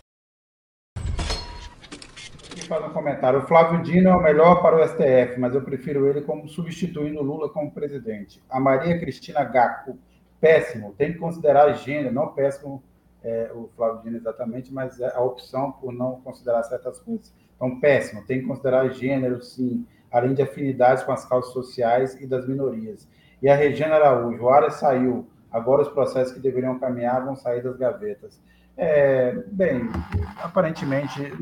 Fazer 2.68 2.86
um 2.86 2.90
comentário. 2.90 3.40
O 3.40 3.46
Flávio 3.46 3.82
Dino 3.82 4.08
é 4.08 4.16
o 4.16 4.22
melhor 4.22 4.60
para 4.60 4.76
o 4.76 4.88
STF, 4.88 5.38
mas 5.38 5.54
eu 5.54 5.62
prefiro 5.62 6.08
ele 6.08 6.22
como 6.22 6.48
substituindo 6.48 7.22
Lula 7.22 7.48
como 7.48 7.70
presidente. 7.70 8.42
A 8.50 8.58
Maria 8.58 8.98
Cristina 8.98 9.44
Gaco, 9.44 9.96
péssimo. 10.40 10.94
Tem 10.96 11.12
que 11.12 11.18
considerar 11.18 11.72
gênero, 11.74 12.14
não 12.14 12.28
péssimo 12.28 12.82
é, 13.22 13.50
o 13.54 13.68
Flávio 13.76 14.02
Dino 14.02 14.16
exatamente, 14.16 14.72
mas 14.72 15.00
é 15.00 15.14
a 15.14 15.20
opção 15.20 15.72
por 15.72 15.92
não 15.92 16.20
considerar 16.20 16.62
certas 16.64 17.00
coisas. 17.00 17.34
Então, 17.56 17.80
péssimo. 17.80 18.24
Tem 18.26 18.40
que 18.40 18.46
considerar 18.46 18.88
gênero, 18.90 19.42
sim, 19.42 19.86
além 20.10 20.34
de 20.34 20.42
afinidades 20.42 21.02
com 21.02 21.12
as 21.12 21.24
causas 21.24 21.52
sociais 21.52 22.20
e 22.20 22.26
das 22.26 22.46
minorias. 22.46 23.08
E 23.42 23.48
a 23.48 23.54
Regina 23.54 23.96
Araújo, 23.96 24.42
o 24.42 24.48
Aras 24.48 24.74
saiu 24.74 25.26
Agora 25.56 25.80
os 25.80 25.88
processos 25.88 26.34
que 26.34 26.40
deveriam 26.40 26.78
caminhar 26.78 27.24
vão 27.24 27.34
sair 27.34 27.62
das 27.62 27.78
gavetas. 27.78 28.38
É, 28.76 29.32
bem, 29.46 29.88
aparentemente, 30.36 31.32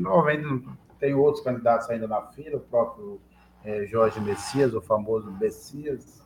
tem 0.99 1.13
outros 1.13 1.43
candidatos 1.43 1.89
ainda 1.89 2.07
na 2.07 2.21
fila, 2.27 2.55
o 2.55 2.61
próprio 2.61 3.19
é, 3.65 3.85
Jorge 3.85 4.21
Messias, 4.21 4.73
o 4.73 4.79
famoso 4.79 5.29
Messias, 5.33 6.24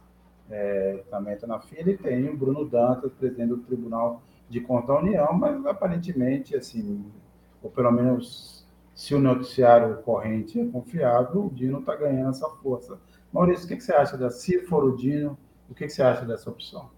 é, 0.50 1.04
também 1.10 1.34
está 1.34 1.48
na 1.48 1.60
fila, 1.60 1.90
e 1.92 1.98
tem 1.98 2.30
o 2.30 2.38
Bruno 2.38 2.66
Dantas, 2.66 3.12
presidente 3.14 3.50
do 3.50 3.58
Tribunal 3.58 4.22
de 4.50 4.60
Contas 4.62 4.88
da 4.88 5.00
União, 5.00 5.34
mas 5.34 5.66
aparentemente, 5.66 6.56
assim, 6.56 7.06
ou 7.62 7.70
pelo 7.70 7.92
menos 7.92 8.66
se 8.96 9.14
o 9.16 9.20
noticiário 9.20 9.98
corrente 10.04 10.60
é 10.60 10.66
confiável, 10.66 11.46
o 11.46 11.50
Dino 11.50 11.80
está 11.80 11.96
ganhando 11.96 12.32
essa 12.32 12.50
força. 12.50 12.98
Maurício, 13.32 13.66
o 13.66 13.68
que, 13.68 13.78
que 13.78 13.84
você 13.84 13.94
acha 13.94 14.18
dessa? 14.18 14.38
Se 14.38 14.60
for 14.62 14.84
o 14.84 14.96
Dino, 14.96 15.38
o 15.70 15.74
que, 15.74 15.86
que 15.86 15.94
você 15.94 16.02
acha 16.02 16.26
dessa 16.26 16.50
opção? 16.50 16.90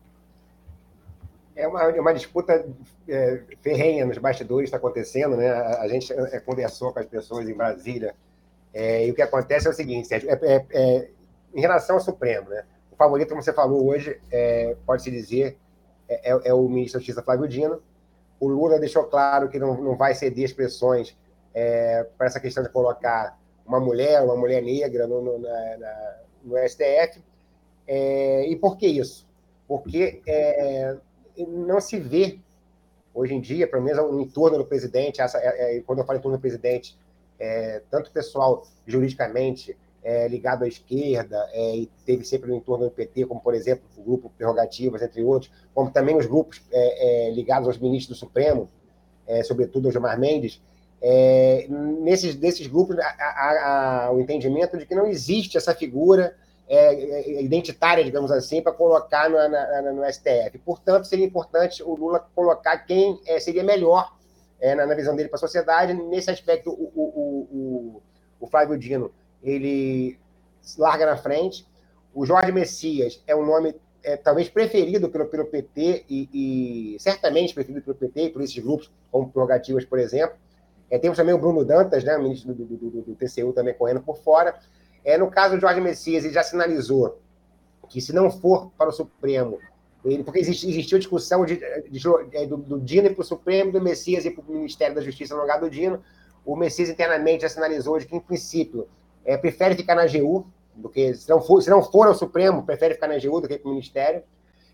é 1.55 1.67
uma, 1.67 1.83
é 1.83 2.01
uma 2.01 2.13
disputa 2.13 2.65
é, 3.07 3.43
ferrenha 3.61 4.05
nos 4.05 4.17
bastidores, 4.17 4.67
está 4.67 4.77
acontecendo, 4.77 5.37
né? 5.37 5.49
A, 5.49 5.81
a 5.81 5.87
gente 5.87 6.11
é, 6.11 6.39
conversou 6.39 6.91
com 6.91 6.99
as 6.99 7.05
pessoas 7.05 7.47
em 7.47 7.53
Brasília, 7.53 8.15
é, 8.73 9.05
e 9.05 9.11
o 9.11 9.13
que 9.13 9.21
acontece 9.21 9.67
é 9.67 9.69
o 9.69 9.73
seguinte, 9.73 10.07
Sérgio, 10.07 10.29
é, 10.29 10.65
é, 10.71 11.09
em 11.53 11.61
relação 11.61 11.97
ao 11.97 12.01
Supremo, 12.01 12.49
né? 12.49 12.63
Favorito, 13.03 13.29
como 13.29 13.41
você 13.41 13.53
falou 13.53 13.87
hoje, 13.87 14.19
pode-se 14.85 15.09
dizer, 15.09 15.57
é, 16.07 16.53
o 16.53 16.67
ministro 16.67 16.99
da 16.99 16.99
Justiça 16.99 17.23
Flávio 17.23 17.47
Dino. 17.47 17.81
O 18.39 18.47
Lula 18.47 18.79
deixou 18.79 19.05
claro 19.05 19.49
que 19.49 19.57
não, 19.57 19.81
não 19.81 19.95
vai 19.95 20.13
ceder 20.13 20.45
expressões 20.45 21.17
para 22.17 22.27
essa 22.27 22.39
questão 22.39 22.63
de 22.63 22.69
colocar 22.69 23.39
uma 23.65 23.79
mulher, 23.79 24.21
uma 24.21 24.35
mulher 24.35 24.61
negra 24.61 25.07
no, 25.07 25.21
no, 25.21 25.39
na, 25.39 25.77
na, 25.77 26.15
no 26.43 26.57
STF. 26.67 27.23
e 27.87 28.55
por 28.61 28.77
que 28.77 28.87
isso? 28.87 29.27
Porque 29.67 30.21
não 31.47 31.79
se 31.79 31.99
vê 31.99 32.39
hoje 33.13 33.33
em 33.33 33.41
dia, 33.41 33.67
pelo 33.67 33.83
menos 33.83 34.11
no 34.11 34.21
entorno 34.21 34.57
do 34.57 34.65
presidente, 34.65 35.21
essa, 35.21 35.37
é, 35.39 35.77
é, 35.77 35.81
quando 35.81 35.99
eu 35.99 36.05
falo 36.05 36.19
em 36.19 36.21
torno 36.21 36.37
do 36.37 36.41
presidente, 36.41 36.97
é, 37.39 37.81
tanto 37.89 38.11
pessoal 38.11 38.63
juridicamente 38.85 39.77
é, 40.03 40.27
ligado 40.27 40.63
à 40.63 40.67
esquerda, 40.67 41.47
é, 41.51 41.75
e 41.75 41.91
teve 42.05 42.23
sempre 42.23 42.49
no 42.49 42.55
entorno 42.55 42.85
do 42.85 42.91
PT, 42.91 43.25
como, 43.25 43.39
por 43.39 43.53
exemplo, 43.53 43.83
o 43.97 44.03
grupo 44.03 44.31
Prerrogativas, 44.37 45.01
entre 45.01 45.23
outros, 45.23 45.51
como 45.73 45.91
também 45.91 46.15
os 46.15 46.25
grupos 46.25 46.61
é, 46.71 47.31
ligados 47.31 47.67
aos 47.67 47.77
ministros 47.77 48.17
do 48.17 48.19
Supremo, 48.19 48.69
sobretudo 49.45 49.87
ao 49.87 49.91
Gilmar 49.93 50.19
Mendes, 50.19 50.61
nesses 51.69 52.35
desses 52.35 52.67
grupos, 52.67 52.97
há, 52.99 54.07
há 54.07 54.11
o 54.11 54.19
entendimento 54.19 54.77
de 54.77 54.85
que 54.85 54.93
não 54.93 55.07
existe 55.07 55.55
essa 55.57 55.73
figura 55.73 56.35
é, 56.73 56.93
é, 56.93 57.43
identitária, 57.43 58.01
digamos 58.01 58.31
assim, 58.31 58.61
para 58.61 58.71
colocar 58.71 59.29
no, 59.29 59.35
na, 59.49 59.91
no, 59.91 60.09
STF. 60.09 60.57
Portanto, 60.63 61.03
seria 61.03 61.25
importante 61.25 61.83
o 61.83 61.93
Lula 61.95 62.25
colocar 62.33 62.77
quem 62.85 63.19
é, 63.27 63.41
seria 63.41 63.61
melhor, 63.61 64.15
é, 64.57 64.73
na, 64.73 64.85
na, 64.85 64.95
visão 64.95 65.13
dele, 65.13 65.27
para 65.27 65.35
a 65.35 65.39
sociedade. 65.39 65.93
Nesse 65.93 66.31
aspecto, 66.31 66.69
o, 66.71 66.89
o, 66.95 67.47
o, 67.51 68.01
o, 68.39 68.47
Flávio 68.47 68.77
Dino 68.77 69.11
ele 69.43 70.19
larga 70.77 71.05
na 71.05 71.17
frente. 71.17 71.65
O 72.13 72.25
Jorge 72.25 72.51
Messias 72.51 73.23
é 73.25 73.35
um 73.35 73.45
nome 73.45 73.75
é, 74.03 74.17
talvez 74.17 74.49
preferido 74.49 75.09
pelo, 75.09 75.25
pelo 75.27 75.45
PT 75.45 76.05
e, 76.09 76.95
e, 76.95 76.99
certamente 76.99 77.53
preferido 77.53 77.83
pelo 77.83 77.95
PT 77.95 78.23
e 78.23 78.29
por 78.29 78.41
esses 78.41 78.57
grupos, 78.57 78.91
como 79.11 79.29
Prerrogativas, 79.29 79.85
por 79.85 79.99
exemplo. 79.99 80.35
É, 80.89 80.97
temos 80.99 81.17
também 81.17 81.33
o 81.33 81.37
Bruno 81.37 81.63
Dantas, 81.63 82.03
né, 82.03 82.17
ministro 82.17 82.53
do, 82.53 82.65
do, 82.65 82.77
do, 82.77 83.01
do 83.01 83.15
TCU, 83.15 83.53
também 83.53 83.73
correndo 83.73 84.01
por 84.01 84.17
fora. 84.17 84.59
É, 85.05 85.17
no 85.17 85.29
caso 85.31 85.55
do 85.55 85.61
Jorge 85.61 85.79
Messias, 85.79 86.25
ele 86.25 86.33
já 86.33 86.43
sinalizou 86.43 87.19
que 87.87 88.01
se 88.01 88.13
não 88.13 88.31
for 88.31 88.71
para 88.77 88.89
o 88.89 88.91
Supremo, 88.91 89.59
ele, 90.03 90.23
porque 90.23 90.39
existe, 90.39 90.67
existiu 90.69 90.97
discussão 90.97 91.45
de, 91.45 91.57
de, 91.57 91.99
de, 91.99 92.47
do, 92.47 92.57
do 92.57 92.79
Dino 92.79 93.13
para 93.13 93.21
o 93.21 93.25
Supremo, 93.25 93.71
do 93.71 93.81
Messias 93.81 94.25
ir 94.25 94.31
para 94.31 94.43
o 94.43 94.51
Ministério 94.51 94.95
da 94.95 95.01
Justiça 95.01 95.35
no 95.35 95.41
lugar 95.41 95.59
do 95.59 95.69
Dino. 95.69 96.01
O 96.43 96.55
Messias 96.55 96.89
internamente 96.89 97.43
já 97.43 97.49
sinalizou 97.49 97.99
de 97.99 98.07
que, 98.07 98.15
em 98.15 98.19
princípio, 98.19 98.87
é, 99.26 99.38
prefere 99.38 99.76
ficar 99.76 99.95
na 99.95 100.03
AGU, 100.03 100.45
do 100.76 100.89
que, 100.89 101.13
se 101.13 101.30
não, 101.30 101.41
for, 101.41 101.61
se 101.61 101.69
não 101.69 101.84
for 101.84 102.07
ao 102.07 102.15
Supremo, 102.15 102.65
prefere 102.65 102.95
ficar 102.95 103.07
na 103.07 103.15
AGU 103.15 103.41
do 103.41 103.47
que 103.47 103.57
para 103.57 103.69
o 103.69 103.74
Ministério. 103.74 104.24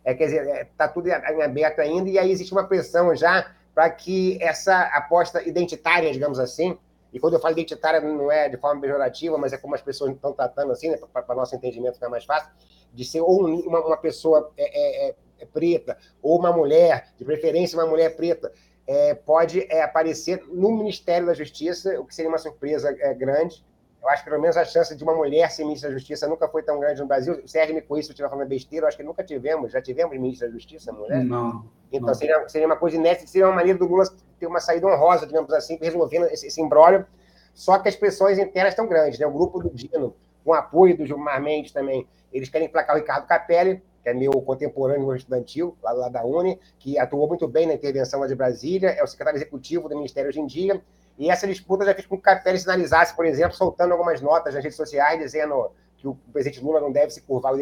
É, 0.04 0.14
quer 0.14 0.26
dizer, 0.26 0.68
está 0.72 0.86
é, 0.86 0.88
tudo 0.88 1.08
em 1.08 1.12
aberto 1.12 1.80
ainda, 1.80 2.10
e 2.10 2.18
aí 2.18 2.32
existe 2.32 2.54
uma 2.54 2.66
pressão 2.66 3.16
já 3.16 3.52
para 3.74 3.90
que 3.90 4.42
essa 4.42 4.84
aposta 4.94 5.42
identitária, 5.48 6.12
digamos 6.12 6.40
assim, 6.40 6.78
e 7.12 7.20
quando 7.20 7.34
eu 7.34 7.40
falo 7.40 7.54
identitária, 7.54 8.02
não 8.02 8.32
é 8.32 8.50
de 8.50 8.58
forma 8.58 8.82
pejorativa, 8.82 9.38
mas 9.38 9.54
é 9.54 9.58
como 9.58 9.76
as 9.76 9.82
pessoas 9.82 10.12
estão 10.14 10.34
tratando 10.34 10.72
assim, 10.72 10.90
né, 10.90 10.98
para 11.12 11.36
nosso 11.36 11.56
entendimento 11.56 11.96
ficar 11.96 12.10
mais 12.10 12.26
fácil, 12.26 12.52
de 12.94 13.06
ser 13.06 13.22
ou 13.22 13.46
uma, 13.46 13.80
uma 13.86 13.98
pessoa 13.98 14.52
é, 14.58 15.08
é, 15.08 15.16
é, 15.40 15.46
preta, 15.46 15.98
ou 16.22 16.38
uma 16.38 16.52
mulher, 16.52 17.08
de 17.18 17.26
preferência 17.26 17.78
uma 17.78 17.88
mulher 17.88 18.16
preta, 18.16 18.52
é, 18.86 19.14
pode 19.14 19.68
é, 19.70 19.82
aparecer 19.82 20.44
no 20.48 20.72
Ministério 20.72 21.28
da 21.28 21.34
Justiça, 21.34 22.00
o 22.00 22.06
que 22.06 22.16
seria 22.16 22.30
uma 22.30 22.38
surpresa 22.38 22.96
é, 23.00 23.14
grande. 23.14 23.66
Eu 24.02 24.10
acho 24.10 24.24
que 24.24 24.30
pelo 24.30 24.42
menos 24.42 24.56
a 24.56 24.64
chance 24.64 24.96
de 24.96 25.04
uma 25.04 25.14
mulher 25.14 25.50
ser 25.52 25.64
ministra 25.64 25.90
da 25.90 25.98
Justiça 25.98 26.28
nunca 26.28 26.48
foi 26.48 26.64
tão 26.64 26.80
grande 26.80 27.02
no 27.02 27.08
Brasil. 27.08 27.42
O 27.44 27.48
Sérgio 27.48 27.76
me 27.76 27.82
conhece 27.82 28.08
se 28.08 28.12
eu 28.12 28.14
estiver 28.14 28.30
falando 28.30 28.48
besteira, 28.48 28.86
eu 28.86 28.88
acho 28.88 28.98
que 28.98 29.04
nunca 29.04 29.24
tivemos. 29.24 29.72
Já 29.72 29.82
tivemos 29.82 30.18
ministra 30.18 30.48
da 30.48 30.54
Justiça, 30.54 30.92
mulher? 30.92 31.24
Não. 31.24 31.66
Então, 31.92 32.14
Seria, 32.14 32.48
seria 32.48 32.68
uma 32.68 32.76
coisa 32.76 32.96
inédita, 32.96 33.28
seria 33.28 33.48
uma 33.48 33.56
maneira 33.56 33.78
do 33.78 33.86
Lula 33.86 34.06
ter 34.40 34.48
uma 34.48 34.60
saída 34.60 34.88
honrosa, 34.88 35.26
digamos 35.26 35.52
assim, 35.54 35.78
resolvendo 35.82 36.26
esse, 36.26 36.48
esse 36.48 36.62
imbróglio. 36.62 37.06
Só 37.54 37.80
que 37.80 37.90
as 37.90 37.96
pressões 37.96 38.38
internas 38.38 38.74
estão 38.74 38.88
grandes. 38.88 39.20
Né? 39.20 39.26
O 39.26 39.32
grupo 39.32 39.60
do 39.60 39.70
Dino, 39.70 40.16
com 40.44 40.54
apoio 40.54 40.96
do 40.96 41.06
Gilmar 41.06 41.42
Mendes 41.42 41.72
também, 41.72 42.08
eles 42.32 42.50
querem 42.50 42.68
emplacar 42.68 42.96
o 42.96 43.00
Ricardo 43.00 43.26
Capelli, 43.26 43.82
que 44.04 44.10
é 44.10 44.14
meu 44.14 44.32
contemporâneo 44.42 45.14
estudantil, 45.16 45.76
lá, 45.82 45.92
lá 45.92 46.10
da 46.10 46.24
Uni, 46.24 46.60
que 46.78 47.00
atuou 47.00 47.28
muito 47.28 47.48
bem 47.48 47.66
na 47.66 47.74
intervenção 47.74 48.20
lá 48.20 48.28
de 48.28 48.36
Brasília, 48.36 48.90
é 48.90 49.04
o 49.04 49.08
secretário 49.08 49.38
executivo 49.38 49.90
do 49.90 49.96
Ministério 49.96 50.30
hoje 50.30 50.40
em 50.40 50.46
dia. 50.46 50.82
E 51.18 51.30
essa 51.30 51.48
disputa 51.48 51.86
já 51.86 51.94
fez 51.94 52.06
com 52.06 52.16
que 52.16 52.20
o 52.20 52.24
Capelli 52.24 52.60
sinalizasse, 52.60 53.16
por 53.16 53.26
exemplo, 53.26 53.56
soltando 53.56 53.92
algumas 53.92 54.22
notas 54.22 54.54
nas 54.54 54.64
redes 54.64 54.78
sociais, 54.78 55.20
dizendo 55.20 55.72
que 55.98 56.08
o 56.08 56.16
presidente 56.32 56.64
Lula 56.64 56.80
não 56.80 56.92
deve 56.92 57.12
se 57.12 57.22
curvar 57.22 57.54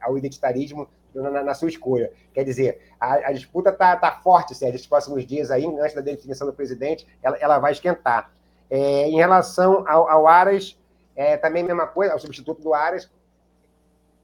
ao 0.00 0.16
identitarismo 0.18 0.88
na, 1.12 1.42
na, 1.42 1.54
sua 1.54 1.68
escolha. 1.68 2.12
Quer 2.32 2.44
dizer, 2.44 2.80
a, 3.00 3.14
a 3.14 3.32
disputa 3.32 3.70
está 3.70 3.96
tá 3.96 4.12
forte, 4.20 4.54
Sérgio, 4.54 4.78
nos 4.78 4.86
próximos 4.86 5.26
dias 5.26 5.50
aí, 5.50 5.66
antes 5.66 5.94
da 5.94 6.00
definição 6.00 6.46
do 6.46 6.52
presidente, 6.52 7.06
ela, 7.20 7.36
ela 7.38 7.58
vai 7.58 7.72
esquentar. 7.72 8.30
É, 8.70 9.08
em 9.08 9.16
relação 9.16 9.84
ao, 9.88 10.08
ao 10.08 10.26
Aras, 10.28 10.78
é, 11.16 11.36
também 11.36 11.64
a 11.64 11.66
mesma 11.66 11.86
coisa, 11.86 12.14
o 12.14 12.18
substituto 12.18 12.62
do 12.62 12.74
Aras, 12.74 13.10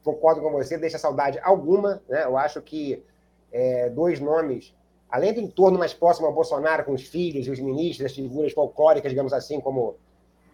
concordo 0.05 0.40
com 0.40 0.50
você, 0.52 0.78
deixa 0.78 0.98
saudade 0.98 1.40
alguma, 1.42 2.00
né? 2.09 2.24
Eu 2.24 2.36
acho 2.36 2.61
que 2.61 3.02
é, 3.50 3.88
dois 3.88 4.20
nomes 4.20 4.74
além 5.14 5.32
do 5.32 5.40
entorno 5.40 5.78
mais 5.78 5.94
próximo 5.94 6.26
ao 6.26 6.32
Bolsonaro, 6.32 6.84
com 6.84 6.92
os 6.92 7.02
filhos 7.02 7.46
e 7.46 7.50
os 7.50 7.60
ministros, 7.60 8.04
as 8.04 8.16
figuras 8.16 8.52
folclóricas, 8.52 9.12
digamos 9.12 9.32
assim, 9.32 9.60
como 9.60 9.94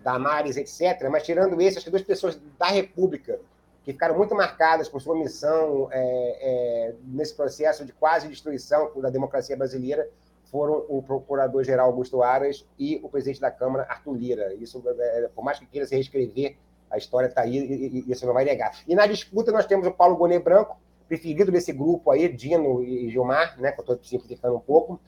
Damares, 0.04 0.58
etc., 0.58 1.08
mas 1.10 1.22
tirando 1.22 1.58
esse, 1.62 1.78
acho 1.78 1.86
que 1.86 1.90
duas 1.90 2.02
pessoas 2.02 2.38
da 2.58 2.66
República 2.66 3.40
que 3.82 3.94
ficaram 3.94 4.14
muito 4.18 4.34
marcadas 4.34 4.86
por 4.86 5.00
sua 5.00 5.16
missão 5.16 5.88
é, 5.90 6.02
é, 6.02 6.94
nesse 7.06 7.34
processo 7.34 7.86
de 7.86 7.92
quase 7.94 8.28
destruição 8.28 8.92
da 9.00 9.08
democracia 9.08 9.56
brasileira 9.56 10.06
foram 10.50 10.84
o 10.90 11.02
procurador-geral 11.02 11.86
Augusto 11.86 12.22
Aras 12.22 12.66
e 12.78 13.00
o 13.02 13.08
presidente 13.08 13.40
da 13.40 13.50
Câmara, 13.50 13.86
Arthur 13.88 14.14
Lira. 14.14 14.54
Isso, 14.56 14.82
é, 14.86 15.30
por 15.34 15.42
mais 15.42 15.58
que 15.58 15.64
queira 15.64 15.86
se 15.86 15.94
reescrever, 15.94 16.58
a 16.90 16.98
história 16.98 17.28
está 17.28 17.40
aí 17.40 17.56
e, 17.56 18.04
e, 18.06 18.12
isso 18.12 18.26
não 18.26 18.34
vai 18.34 18.44
negar. 18.44 18.72
E 18.86 18.94
na 18.94 19.06
disputa 19.06 19.50
nós 19.50 19.64
temos 19.64 19.86
o 19.86 19.90
Paulo 19.90 20.16
Gonet 20.16 20.44
Branco, 20.44 20.76
preferido 21.10 21.50
desse 21.50 21.72
grupo 21.72 22.12
aí, 22.12 22.28
Dino 22.28 22.84
e 22.84 23.10
Gilmar, 23.10 23.60
né, 23.60 23.72
que 23.72 23.80
eu 23.80 23.82
estou 23.82 23.98
simplificando 24.00 24.54
um 24.54 24.60
pouco, 24.60 25.00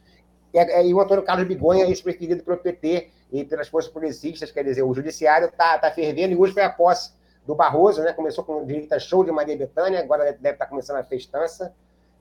e, 0.53 0.59
e 0.59 0.93
o 0.93 1.01
Antônio 1.01 1.23
Carlos 1.23 1.47
Bigonha, 1.47 1.87
ex-preferido 1.87 2.43
pelo 2.43 2.57
PT 2.57 3.09
e 3.31 3.45
pelas 3.45 3.69
forças 3.69 3.91
progressistas, 3.91 4.51
quer 4.51 4.65
dizer, 4.65 4.83
o 4.83 4.93
judiciário 4.93 5.47
está 5.47 5.79
tá 5.79 5.93
fervendo 5.93 6.35
e 6.35 6.37
hoje 6.37 6.53
foi 6.53 6.65
a 6.65 6.71
posse 6.71 7.13
do 7.47 7.55
Barroso, 7.55 8.03
né? 8.03 8.13
Começou 8.13 8.43
com 8.43 8.63
o 8.63 8.67
direito 8.67 8.99
show 8.99 9.25
de 9.25 9.31
Maria 9.31 9.57
Bethânia, 9.57 10.01
agora 10.01 10.25
deve 10.25 10.51
estar 10.51 10.65
tá 10.65 10.67
começando 10.67 10.97
a 10.97 11.05
festança. 11.05 11.73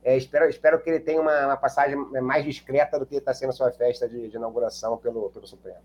É, 0.03 0.15
espero, 0.15 0.47
espero 0.47 0.79
que 0.79 0.89
ele 0.89 0.99
tenha 0.99 1.19
uma, 1.19 1.47
uma, 1.47 1.57
passagem 1.57 1.95
mais 2.21 2.45
discreta 2.45 2.97
do 2.97 3.05
que 3.05 3.15
está 3.15 3.34
sendo 3.34 3.49
a 3.49 3.53
sua 3.53 3.71
festa 3.71 4.07
de, 4.07 4.29
de, 4.29 4.36
inauguração 4.36 4.97
pelo, 4.97 5.29
pelo 5.29 5.45
Supremo. 5.45 5.77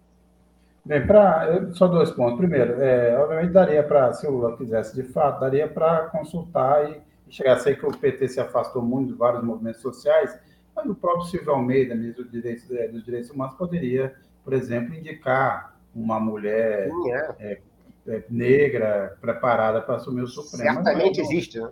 Bem, 0.84 1.06
pra, 1.06 1.68
só 1.72 1.86
dois 1.86 2.10
pontos. 2.10 2.38
Primeiro, 2.38 2.80
é, 2.80 3.18
obviamente 3.18 3.52
daria 3.52 3.82
para, 3.82 4.12
se 4.12 4.26
o 4.26 4.30
Lula 4.30 4.56
quisesse 4.56 4.94
de 4.94 5.02
fato, 5.02 5.40
daria 5.40 5.68
para 5.68 6.06
consultar 6.06 6.90
e 6.90 7.05
chegar. 7.28 7.58
Sei 7.58 7.74
que 7.74 7.86
o 7.86 7.96
PT 7.96 8.28
se 8.28 8.40
afastou 8.40 8.82
muito 8.82 9.12
de 9.12 9.18
vários 9.18 9.42
movimentos 9.42 9.80
sociais, 9.80 10.38
mas 10.74 10.86
o 10.86 10.94
próprio 10.94 11.24
Silvio 11.24 11.52
Almeida, 11.52 11.94
ministro 11.94 12.24
dos 12.24 12.32
Direitos, 12.32 12.70
é, 12.70 12.88
dos 12.88 13.04
Direitos 13.04 13.30
Humanos, 13.30 13.56
poderia, 13.56 14.14
por 14.44 14.52
exemplo, 14.52 14.94
indicar 14.94 15.76
uma 15.94 16.20
mulher 16.20 16.90
Sim, 16.90 17.12
é. 17.12 17.36
É, 17.38 17.60
é, 18.08 18.24
negra 18.28 19.16
preparada 19.20 19.80
para 19.80 19.96
assumir 19.96 20.22
o 20.22 20.28
Supremo. 20.28 20.74
Certamente 20.74 21.18
não, 21.18 21.24
existe, 21.24 21.60
né? 21.60 21.70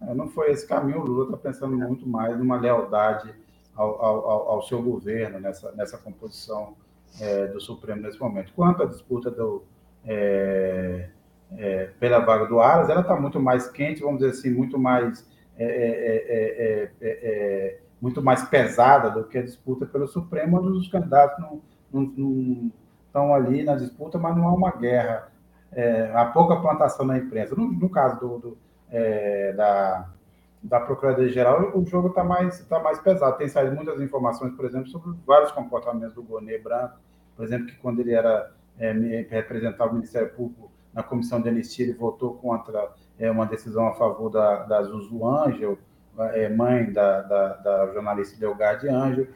É, 0.00 0.14
não 0.14 0.28
foi 0.28 0.50
esse 0.50 0.66
caminho. 0.66 1.00
O 1.00 1.04
Lula 1.04 1.24
está 1.24 1.36
pensando 1.36 1.76
muito 1.76 2.08
mais 2.08 2.38
numa 2.38 2.58
lealdade 2.58 3.34
ao, 3.74 4.04
ao, 4.04 4.48
ao, 4.50 4.62
seu 4.62 4.82
governo 4.82 5.38
nessa, 5.38 5.70
nessa 5.72 5.98
composição 5.98 6.74
é, 7.20 7.46
do 7.46 7.60
Supremo 7.60 8.02
nesse 8.02 8.18
momento. 8.18 8.52
Quanto 8.54 8.82
à 8.82 8.86
disputa 8.86 9.30
do, 9.30 9.62
é, 10.04 11.10
é, 11.56 11.90
pela 11.98 12.18
vaga 12.20 12.46
do 12.46 12.60
Aras, 12.60 12.88
ela 12.88 13.00
está 13.00 13.16
muito 13.16 13.40
mais 13.40 13.68
quente, 13.68 14.02
vamos 14.02 14.18
dizer 14.20 14.32
assim, 14.32 14.50
muito 14.50 14.78
mais 14.78 15.26
é, 15.58 16.88
muito 18.00 18.22
mais 18.22 18.44
pesada 18.44 19.10
do 19.10 19.24
que 19.24 19.38
a 19.38 19.42
disputa 19.42 19.84
pelo 19.84 20.06
Supremo, 20.06 20.58
onde 20.58 20.78
os 20.78 20.88
candidatos 20.88 21.38
não, 21.40 21.60
não, 21.92 22.12
não 22.16 22.70
estão 23.06 23.34
ali 23.34 23.64
na 23.64 23.74
disputa, 23.74 24.18
mas 24.18 24.36
não 24.36 24.46
há 24.46 24.54
uma 24.54 24.70
guerra 24.70 25.28
é, 25.72 26.10
há 26.14 26.24
pouca 26.26 26.56
plantação 26.56 27.04
na 27.06 27.18
imprensa. 27.18 27.54
No, 27.54 27.70
no 27.70 27.90
caso 27.90 28.20
do, 28.20 28.38
do 28.38 28.58
é, 28.90 29.52
da, 29.52 30.08
da 30.62 30.80
Procuradoria-Geral, 30.80 31.76
o 31.76 31.84
jogo 31.84 32.08
está 32.08 32.24
mais, 32.24 32.64
tá 32.66 32.78
mais 32.78 32.98
pesado. 32.98 33.36
Tem 33.36 33.48
saído 33.48 33.74
muitas 33.74 34.00
informações, 34.00 34.54
por 34.54 34.64
exemplo, 34.64 34.88
sobre 34.88 35.16
vários 35.26 35.52
comportamentos 35.52 36.14
do 36.14 36.22
Gonê 36.22 36.58
Branco, 36.58 36.98
por 37.36 37.44
exemplo, 37.44 37.66
que 37.66 37.76
quando 37.76 38.00
ele 38.00 38.12
era 38.12 38.50
é, 38.78 39.26
representar 39.28 39.86
o 39.86 39.94
Ministério 39.94 40.30
Público 40.30 40.70
na 40.92 41.02
comissão 41.02 41.40
de 41.40 41.48
anistia, 41.48 41.84
ele 41.84 41.94
votou 41.94 42.34
contra 42.34 42.92
é, 43.18 43.30
uma 43.30 43.46
decisão 43.46 43.86
a 43.86 43.94
favor 43.94 44.30
da, 44.30 44.64
da 44.64 44.82
Zuzu 44.82 45.26
Ângel, 45.26 45.78
é, 46.32 46.48
mãe 46.48 46.92
da, 46.92 47.22
da, 47.22 47.48
da 47.54 47.92
jornalista 47.92 48.38
Delgade 48.38 48.88
Ângel. 48.88 49.26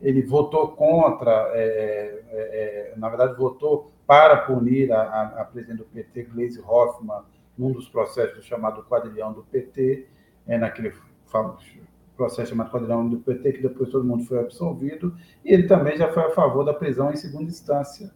Ele 0.00 0.22
votou 0.22 0.68
contra, 0.68 1.50
é, 1.54 2.24
é, 2.30 2.92
é, 2.92 2.94
na 2.96 3.08
verdade, 3.08 3.36
votou 3.36 3.92
para 4.06 4.38
punir 4.38 4.92
a, 4.92 5.02
a, 5.02 5.22
a 5.42 5.44
presidente 5.44 5.78
do 5.78 5.84
PT, 5.84 6.24
Gleisi 6.24 6.60
Hoffmann, 6.60 7.22
num 7.56 7.72
dos 7.72 7.88
processos 7.88 8.44
chamado 8.44 8.82
quadrilhão 8.84 9.32
do 9.32 9.42
PT, 9.44 10.08
é, 10.46 10.58
naquele 10.58 10.92
processo 12.16 12.50
chamado 12.50 12.70
quadrilhão 12.70 13.08
do 13.08 13.18
PT, 13.18 13.52
que 13.52 13.62
depois 13.62 13.90
todo 13.90 14.04
mundo 14.04 14.24
foi 14.24 14.40
absolvido, 14.40 15.14
e 15.44 15.52
ele 15.52 15.68
também 15.68 15.96
já 15.96 16.12
foi 16.12 16.24
a 16.24 16.30
favor 16.30 16.64
da 16.64 16.74
prisão 16.74 17.12
em 17.12 17.16
segunda 17.16 17.44
instância. 17.44 18.10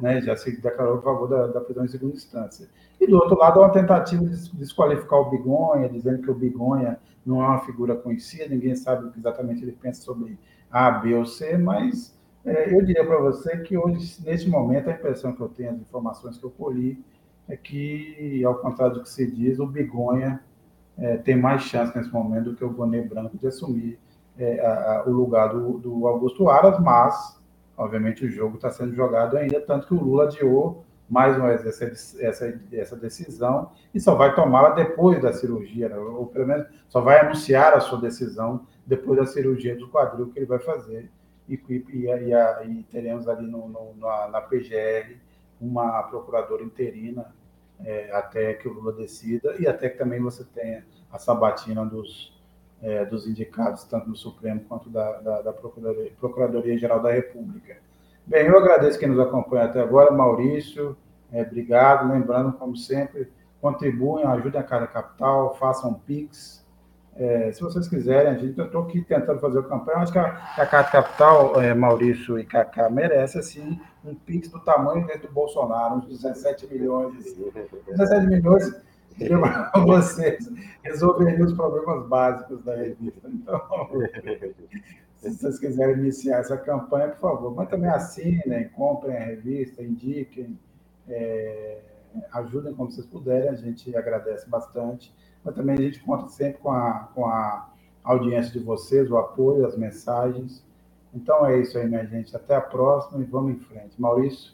Né, 0.00 0.20
já 0.20 0.36
se 0.36 0.60
declarou 0.60 0.98
a 0.98 1.02
favor 1.02 1.28
da, 1.28 1.46
da, 1.46 1.60
prisão 1.60 1.84
em 1.84 1.88
segunda 1.88 2.14
instância. 2.14 2.68
E 3.00 3.06
do 3.06 3.16
outro 3.16 3.36
lado, 3.36 3.60
há 3.60 3.66
uma 3.66 3.72
tentativa 3.72 4.24
de 4.24 4.56
desqualificar 4.56 5.20
o 5.20 5.30
Bigonha, 5.30 5.88
dizendo 5.88 6.22
que 6.22 6.30
o 6.30 6.34
Bigonha 6.34 6.98
não 7.24 7.42
é 7.42 7.46
uma 7.46 7.60
figura 7.60 7.94
conhecida, 7.94 8.48
ninguém 8.48 8.74
sabe 8.74 9.06
o 9.06 9.10
que 9.10 9.18
exatamente 9.18 9.62
ele 9.62 9.72
pensa 9.72 10.02
sobre 10.02 10.38
A, 10.70 10.90
B 10.90 11.14
ou 11.14 11.24
C, 11.24 11.56
mas 11.56 12.18
é, 12.44 12.74
eu 12.74 12.84
diria 12.84 13.04
para 13.04 13.18
você 13.18 13.58
que 13.58 13.76
hoje, 13.76 14.22
nesse 14.24 14.48
momento, 14.48 14.88
a 14.88 14.92
impressão 14.92 15.32
que 15.32 15.40
eu 15.40 15.48
tenho, 15.48 15.72
as 15.72 15.80
informações 15.80 16.38
que 16.38 16.44
eu 16.44 16.50
colhi, 16.50 17.02
é 17.48 17.56
que, 17.56 18.42
ao 18.44 18.54
contrário 18.56 18.94
do 18.94 19.02
que 19.02 19.10
se 19.10 19.30
diz, 19.30 19.58
o 19.58 19.66
Bigonha 19.66 20.40
é, 20.96 21.16
tem 21.16 21.36
mais 21.36 21.62
chance 21.62 21.96
nesse 21.96 22.10
momento 22.12 22.50
do 22.50 22.56
que 22.56 22.64
o 22.64 22.70
Bonet 22.70 23.08
Branco 23.08 23.36
de 23.36 23.46
assumir 23.46 23.98
é, 24.38 24.60
a, 24.60 25.00
a, 25.00 25.04
o 25.06 25.12
lugar 25.12 25.48
do, 25.48 25.78
do, 25.78 26.06
Augusto 26.06 26.48
Aras, 26.48 26.78
mas, 26.78 27.39
obviamente, 27.80 28.26
o 28.26 28.30
jogo 28.30 28.56
está 28.56 28.70
sendo 28.70 28.94
jogado 28.94 29.38
ainda, 29.38 29.58
tanto 29.58 29.86
que 29.86 29.94
o 29.94 30.00
Lula 30.00 30.24
adiou 30.24 30.84
mais 31.08 31.34
uma 31.36 31.48
vez 31.48 31.66
essa, 31.66 32.22
essa, 32.22 32.60
essa 32.70 32.94
decisão 32.94 33.72
e 33.92 33.98
só 33.98 34.14
vai 34.14 34.34
tomá-la 34.34 34.70
depois 34.70 35.20
da 35.20 35.32
cirurgia, 35.32 35.88
né? 35.88 35.96
ou 35.96 36.26
pelo 36.26 36.46
menos 36.46 36.68
só 36.88 37.00
vai 37.00 37.18
anunciar 37.20 37.72
a 37.72 37.80
sua 37.80 37.98
decisão 37.98 38.66
depois 38.86 39.18
da 39.18 39.26
cirurgia 39.26 39.74
do 39.76 39.88
quadril 39.88 40.28
que 40.30 40.38
ele 40.38 40.46
vai 40.46 40.58
fazer 40.58 41.10
e, 41.48 41.54
e, 41.68 41.84
e, 41.88 42.70
e 42.70 42.82
teremos 42.84 43.26
ali 43.26 43.46
no, 43.46 43.66
no, 43.66 43.96
na, 43.96 44.28
na, 44.28 44.40
PGR 44.42 45.16
uma 45.58 46.02
procuradora 46.04 46.62
interina 46.62 47.34
é, 47.82 48.12
até 48.12 48.54
que 48.54 48.68
o 48.68 48.72
Lula 48.74 48.92
decida 48.92 49.56
e 49.58 49.66
até 49.66 49.88
que 49.88 49.96
também 49.96 50.20
você 50.20 50.44
tenha 50.44 50.84
a 51.10 51.18
sabatina 51.18 51.84
dos, 51.84 52.39
é, 52.82 53.04
dos 53.04 53.26
indicados, 53.26 53.84
tanto 53.84 54.08
no 54.08 54.16
Supremo 54.16 54.60
quanto 54.68 54.88
da, 54.88 55.20
da, 55.20 55.42
da 55.42 55.52
Procuradoria-Geral 55.52 56.16
Procuradoria 56.18 56.88
da 56.98 57.12
República. 57.12 57.76
Bem, 58.26 58.46
eu 58.46 58.56
agradeço 58.56 58.98
quem 58.98 59.08
nos 59.08 59.18
acompanha 59.18 59.64
até 59.64 59.80
agora, 59.80 60.10
Maurício, 60.10 60.96
é, 61.32 61.42
obrigado. 61.42 62.10
Lembrando, 62.10 62.52
como 62.52 62.76
sempre, 62.76 63.30
contribuem, 63.60 64.24
ajudem 64.24 64.60
a 64.60 64.64
Cara 64.64 64.86
Capital, 64.86 65.54
façam 65.56 65.94
PIX, 65.94 66.60
é, 67.16 67.52
se 67.52 67.60
vocês 67.60 67.88
quiserem, 67.88 68.32
a 68.32 68.38
gente, 68.38 68.58
eu 68.58 68.64
estou 68.64 68.82
aqui 68.82 69.02
tentando 69.02 69.40
fazer 69.40 69.58
o 69.58 69.64
campanha, 69.64 69.98
acho 69.98 70.12
que 70.12 70.18
a, 70.18 70.26
a 70.56 70.66
Carta 70.66 70.90
Capital, 70.90 71.60
é, 71.60 71.74
Maurício 71.74 72.38
e 72.38 72.44
Cacá, 72.44 72.88
merece, 72.88 73.38
assim, 73.38 73.78
um 74.04 74.14
PIX 74.14 74.48
do 74.48 74.60
tamanho 74.60 75.06
do 75.20 75.30
Bolsonaro, 75.30 75.96
uns 75.96 76.06
17 76.06 76.66
milhões. 76.72 77.36
17 77.86 78.26
milhões 78.26 78.74
para 79.72 79.84
vocês 79.84 80.50
resolveriam 80.82 81.46
os 81.46 81.52
problemas 81.52 82.06
básicos 82.08 82.62
da 82.64 82.76
revista. 82.76 83.28
Então, 83.28 83.60
se 85.18 85.30
vocês 85.30 85.58
quiserem 85.58 85.96
iniciar 85.96 86.38
essa 86.38 86.56
campanha, 86.56 87.08
por 87.08 87.20
favor. 87.20 87.54
Mas 87.54 87.68
também 87.68 87.90
assinem, 87.90 88.68
comprem 88.70 89.16
a 89.16 89.20
revista, 89.20 89.82
indiquem, 89.82 90.58
é, 91.08 91.78
ajudem 92.32 92.74
como 92.74 92.90
vocês 92.90 93.06
puderem, 93.06 93.50
a 93.50 93.54
gente 93.54 93.94
agradece 93.96 94.48
bastante 94.48 95.12
mas 95.44 95.54
também 95.54 95.76
a 95.76 95.80
gente 95.80 96.00
conta 96.00 96.28
sempre 96.28 96.60
com 96.60 96.70
a, 96.70 97.08
com 97.14 97.26
a 97.26 97.70
audiência 98.04 98.52
de 98.52 98.64
vocês, 98.64 99.10
o 99.10 99.16
apoio, 99.16 99.66
as 99.66 99.76
mensagens. 99.76 100.64
Então 101.14 101.44
é 101.46 101.60
isso 101.60 101.78
aí, 101.78 101.88
minha 101.88 102.04
gente. 102.06 102.34
Até 102.36 102.54
a 102.54 102.60
próxima 102.60 103.22
e 103.22 103.24
vamos 103.24 103.52
em 103.52 103.58
frente. 103.58 104.00
Maurício. 104.00 104.52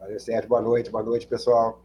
Valeu, 0.00 0.18
Sérgio. 0.18 0.48
Boa 0.48 0.62
noite, 0.62 0.90
boa 0.90 1.04
noite, 1.04 1.26
pessoal. 1.26 1.83